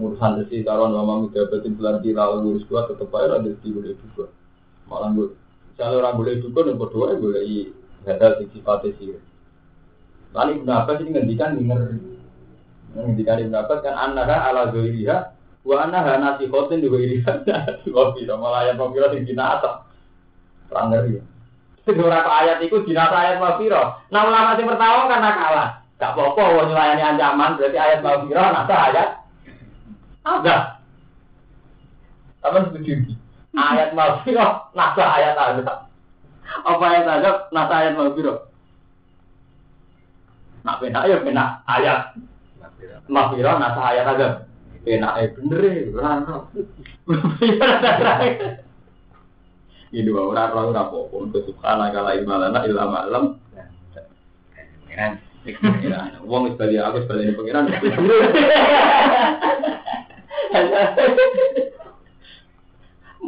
Urusan 0.00 0.40
resi 0.40 0.64
taruhan 0.64 0.96
mama 0.96 1.26
muda 1.26 1.50
betin 1.50 1.76
bulan 1.76 2.00
tira 2.00 2.30
urus 2.30 2.64
dua 2.70 2.86
tetap 2.86 3.10
aja 3.12 3.42
ada 3.42 3.50
di 3.50 3.68
boleh 3.68 3.92
juga. 3.98 4.30
Malah 4.86 5.10
gue, 5.18 5.34
misalnya 5.74 5.96
orang 6.00 6.16
boleh 6.16 6.34
dukung 6.40 6.66
yang 6.70 6.78
berdoa 6.78 7.08
boleh 7.18 7.42
ada 8.06 8.40
sifatnya 8.40 8.96
sirik. 8.96 9.22
Lalu 10.30 10.62
Ibn 10.62 10.70
Abbas 10.70 10.96
ini 11.02 11.10
ngendikan 11.10 11.58
denger 11.58 11.80
ngendikan 12.94 13.38
Ibn 13.42 13.54
Abbas 13.66 13.78
kan 13.82 13.94
anara 13.98 14.36
ala 14.46 14.70
zoiriha 14.70 15.16
Wa 15.60 15.84
ana 15.84 16.00
hana 16.00 16.40
si 16.40 16.48
khotin 16.48 16.80
juga 16.80 17.04
ini. 17.04 17.20
Wa 17.94 18.16
bisa 18.16 18.32
malah 18.32 18.64
ayat 18.64 18.80
mafiro 18.80 19.12
sing 19.12 19.28
dinasa. 20.70 20.72
Terang 20.72 20.88
ngeri. 20.94 21.18
Ora 21.90 22.22
ayat 22.22 22.62
iku 22.62 22.86
dinasa 22.86 23.16
ayat 23.18 23.36
mafiro. 23.42 23.98
Nah 24.14 24.22
ulama 24.22 24.54
sing 24.54 24.66
pertama 24.70 25.10
karena 25.10 25.30
kalah. 25.34 25.68
Gak 26.00 26.16
apa-apa 26.16 26.42
wong 26.56 26.66
nyulayani 26.72 27.02
ancaman 27.02 27.58
berarti 27.58 27.78
ayat 27.78 27.98
mafiro 28.00 28.40
nasa 28.40 28.74
ayat. 28.88 29.08
Ada. 30.22 30.56
Apa 32.46 32.56
setuju? 32.70 32.94
Ayat 33.58 33.90
mafiro 33.92 34.70
nasa 34.72 35.02
ayat 35.02 35.34
ada. 35.34 35.90
Apa 36.62 36.84
ayat 36.86 37.06
ada 37.10 37.30
nasa 37.50 37.74
ayat 37.74 37.94
mafiro? 37.98 38.34
Nak 40.62 40.78
penak 40.78 41.04
ya 41.10 41.16
penak 41.26 41.48
ayat. 41.66 42.14
Mafiro 43.10 43.52
nasa 43.58 43.80
ayat 43.82 44.06
ada. 44.14 44.28
Penak 44.80 45.12
eh 45.20 45.28
bener 45.36 45.60
ya, 45.60 45.92
ora 49.90 49.98
ora. 49.98 49.98
Ini 49.98 50.10
wae 50.10 50.22
ora 50.22 50.42
ora 50.54 50.60
ora 50.70 50.80
apa-apa. 50.86 51.16
Untuk 51.18 51.42
subhana 51.46 51.90
kala 51.90 52.14
ilmalana 52.14 52.62
illa 52.66 52.84
ma'lam. 52.86 53.24
Pengiran. 55.40 56.20
Wong 56.26 56.52
wis 56.52 56.58
aku 56.60 56.98
bali 57.08 57.22
ini 57.26 57.34
pengiran. 57.34 57.64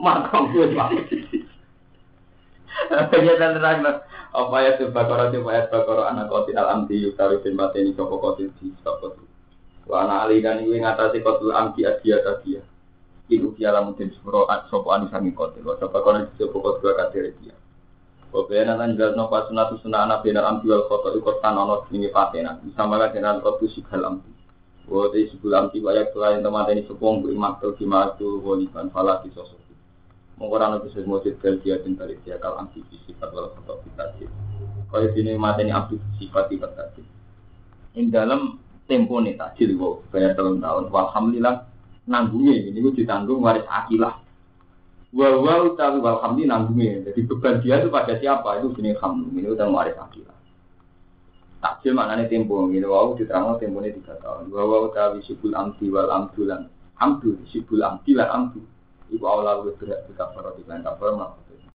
Makam 0.02 0.50
gue 0.50 0.66
pak. 0.74 0.90
Penyataan 3.12 3.54
terang 3.56 4.02
apa 4.32 4.56
ya 4.64 4.80
tuh 4.80 4.88
bakoro 4.88 5.28
tuh 5.28 5.44
ayat 5.44 5.68
bakoro 5.68 6.08
anak 6.08 6.32
kotil 6.32 6.56
alam 6.56 6.88
di 6.88 7.04
yukari 7.04 7.36
bin 7.44 7.52
bateni 7.52 7.92
sopo 7.92 8.16
kotil 8.16 8.48
di 8.58 8.72
sopo 8.80 9.12
tuh. 9.12 9.28
Wa 9.84 10.08
ana 10.08 10.24
ali 10.24 10.40
kan 10.40 10.56
iku 10.64 10.72
ngatasi 10.72 11.20
kotil 11.20 11.52
amki 11.52 11.84
adia 11.84 12.24
tadia. 12.24 12.64
Iku 13.32 13.56
dia 13.56 13.72
lamun 13.72 13.96
den 13.96 14.12
suro 14.20 14.44
sopo 14.68 14.92
anu 14.92 15.08
sangi 15.08 15.32
kotil. 15.32 15.64
Wa 15.64 15.80
sopo 15.80 16.04
kono 16.04 16.28
sopo 16.36 16.60
kotil 16.60 16.92
kadir 16.92 17.32
dia. 17.40 17.56
Wabena 18.28 18.76
tan 18.76 18.96
jelas 18.96 19.16
no 19.16 19.28
pas 19.32 19.48
sunatu 19.48 19.80
sunah 19.80 20.04
anak 20.04 20.24
benar 20.24 20.44
amki 20.48 20.68
wal 20.68 20.84
koto 20.88 21.16
iku 21.16 21.40
tan 21.40 21.56
ono 21.56 21.88
ini 21.88 22.12
patena. 22.12 22.60
Bisa 22.60 22.84
malah 22.84 23.08
dengan 23.08 23.40
kotil 23.40 23.72
sikal 23.72 24.04
amki. 24.04 24.32
Wa 24.84 25.08
te 25.08 25.24
sikul 25.32 25.56
amki 25.56 25.80
wa 25.80 25.96
yak 25.96 26.12
selain 26.12 26.44
teman 26.44 26.68
ini 26.68 26.84
sepong 26.84 27.24
bu 27.24 27.32
imakto 27.32 27.72
kimatu 27.80 28.44
waliban 28.44 28.92
falati 28.92 29.32
sosok. 29.32 29.62
Mengkoran 30.40 30.80
itu 30.82 30.90
semua 30.96 31.22
jadwal 31.22 31.54
dia 31.62 31.78
dan 31.78 31.94
dari 31.94 32.18
dia 32.26 32.34
kalau 32.42 32.58
anti 32.66 32.82
sifat 33.06 33.30
walau 33.30 33.54
atau 33.62 33.78
kita 33.86 34.04
sih. 34.18 34.26
Kalau 34.90 35.08
sini 35.14 35.38
mata 35.38 35.62
ini 35.62 35.70
abdi 35.70 36.00
sifat 36.18 36.50
sifat 36.50 36.72
tadi. 36.74 37.04
Ini 37.94 38.10
dalam 38.10 38.58
tempo 38.90 39.22
nih 39.22 39.38
tajil 39.38 39.78
wow 39.78 40.02
bayar 40.10 40.34
tahun 40.34 40.58
tahun. 40.58 40.90
Alhamdulillah 40.90 41.54
nanggungnya 42.08 42.72
ini 42.72 42.78
gue 42.82 42.94
ditanggung 42.98 43.42
waris 43.42 43.66
akilah. 43.68 44.18
Wah 45.12 45.32
wah 45.38 45.68
utawi 45.68 46.00
alhamdulillah 46.00 46.50
nanggungnya. 46.58 47.10
Jadi 47.10 47.20
beban 47.28 47.60
dia 47.60 47.78
itu 47.78 47.88
pada 47.92 48.16
siapa 48.16 48.58
itu 48.58 48.74
jenis 48.80 48.98
hamdul 48.98 49.30
ini 49.36 49.48
udah 49.52 49.68
waris 49.68 49.96
akilah. 49.98 50.36
Takjil 51.62 51.94
maknanya 51.94 52.26
tempo 52.26 52.66
ini 52.66 52.82
wow 52.82 53.14
diterangkan 53.14 53.62
tempo 53.62 53.78
ini 53.84 53.94
tiga 54.02 54.18
tahun. 54.18 54.50
Wah 54.50 54.64
wah 54.66 54.80
utawi 54.90 55.22
sibul 55.22 55.54
amti 55.54 55.86
wal 55.92 56.10
amdulan. 56.10 56.66
Amdu 56.98 57.38
sibul 57.52 57.84
amti 57.84 58.18
wal 58.18 58.30
amdu. 58.30 58.60
Ibu 59.12 59.24
Allah 59.28 59.60
lebih 59.60 59.76
berat 59.76 60.08
di 60.08 60.64
kain 60.64 60.80
kafar 60.80 61.12
mah 61.12 61.36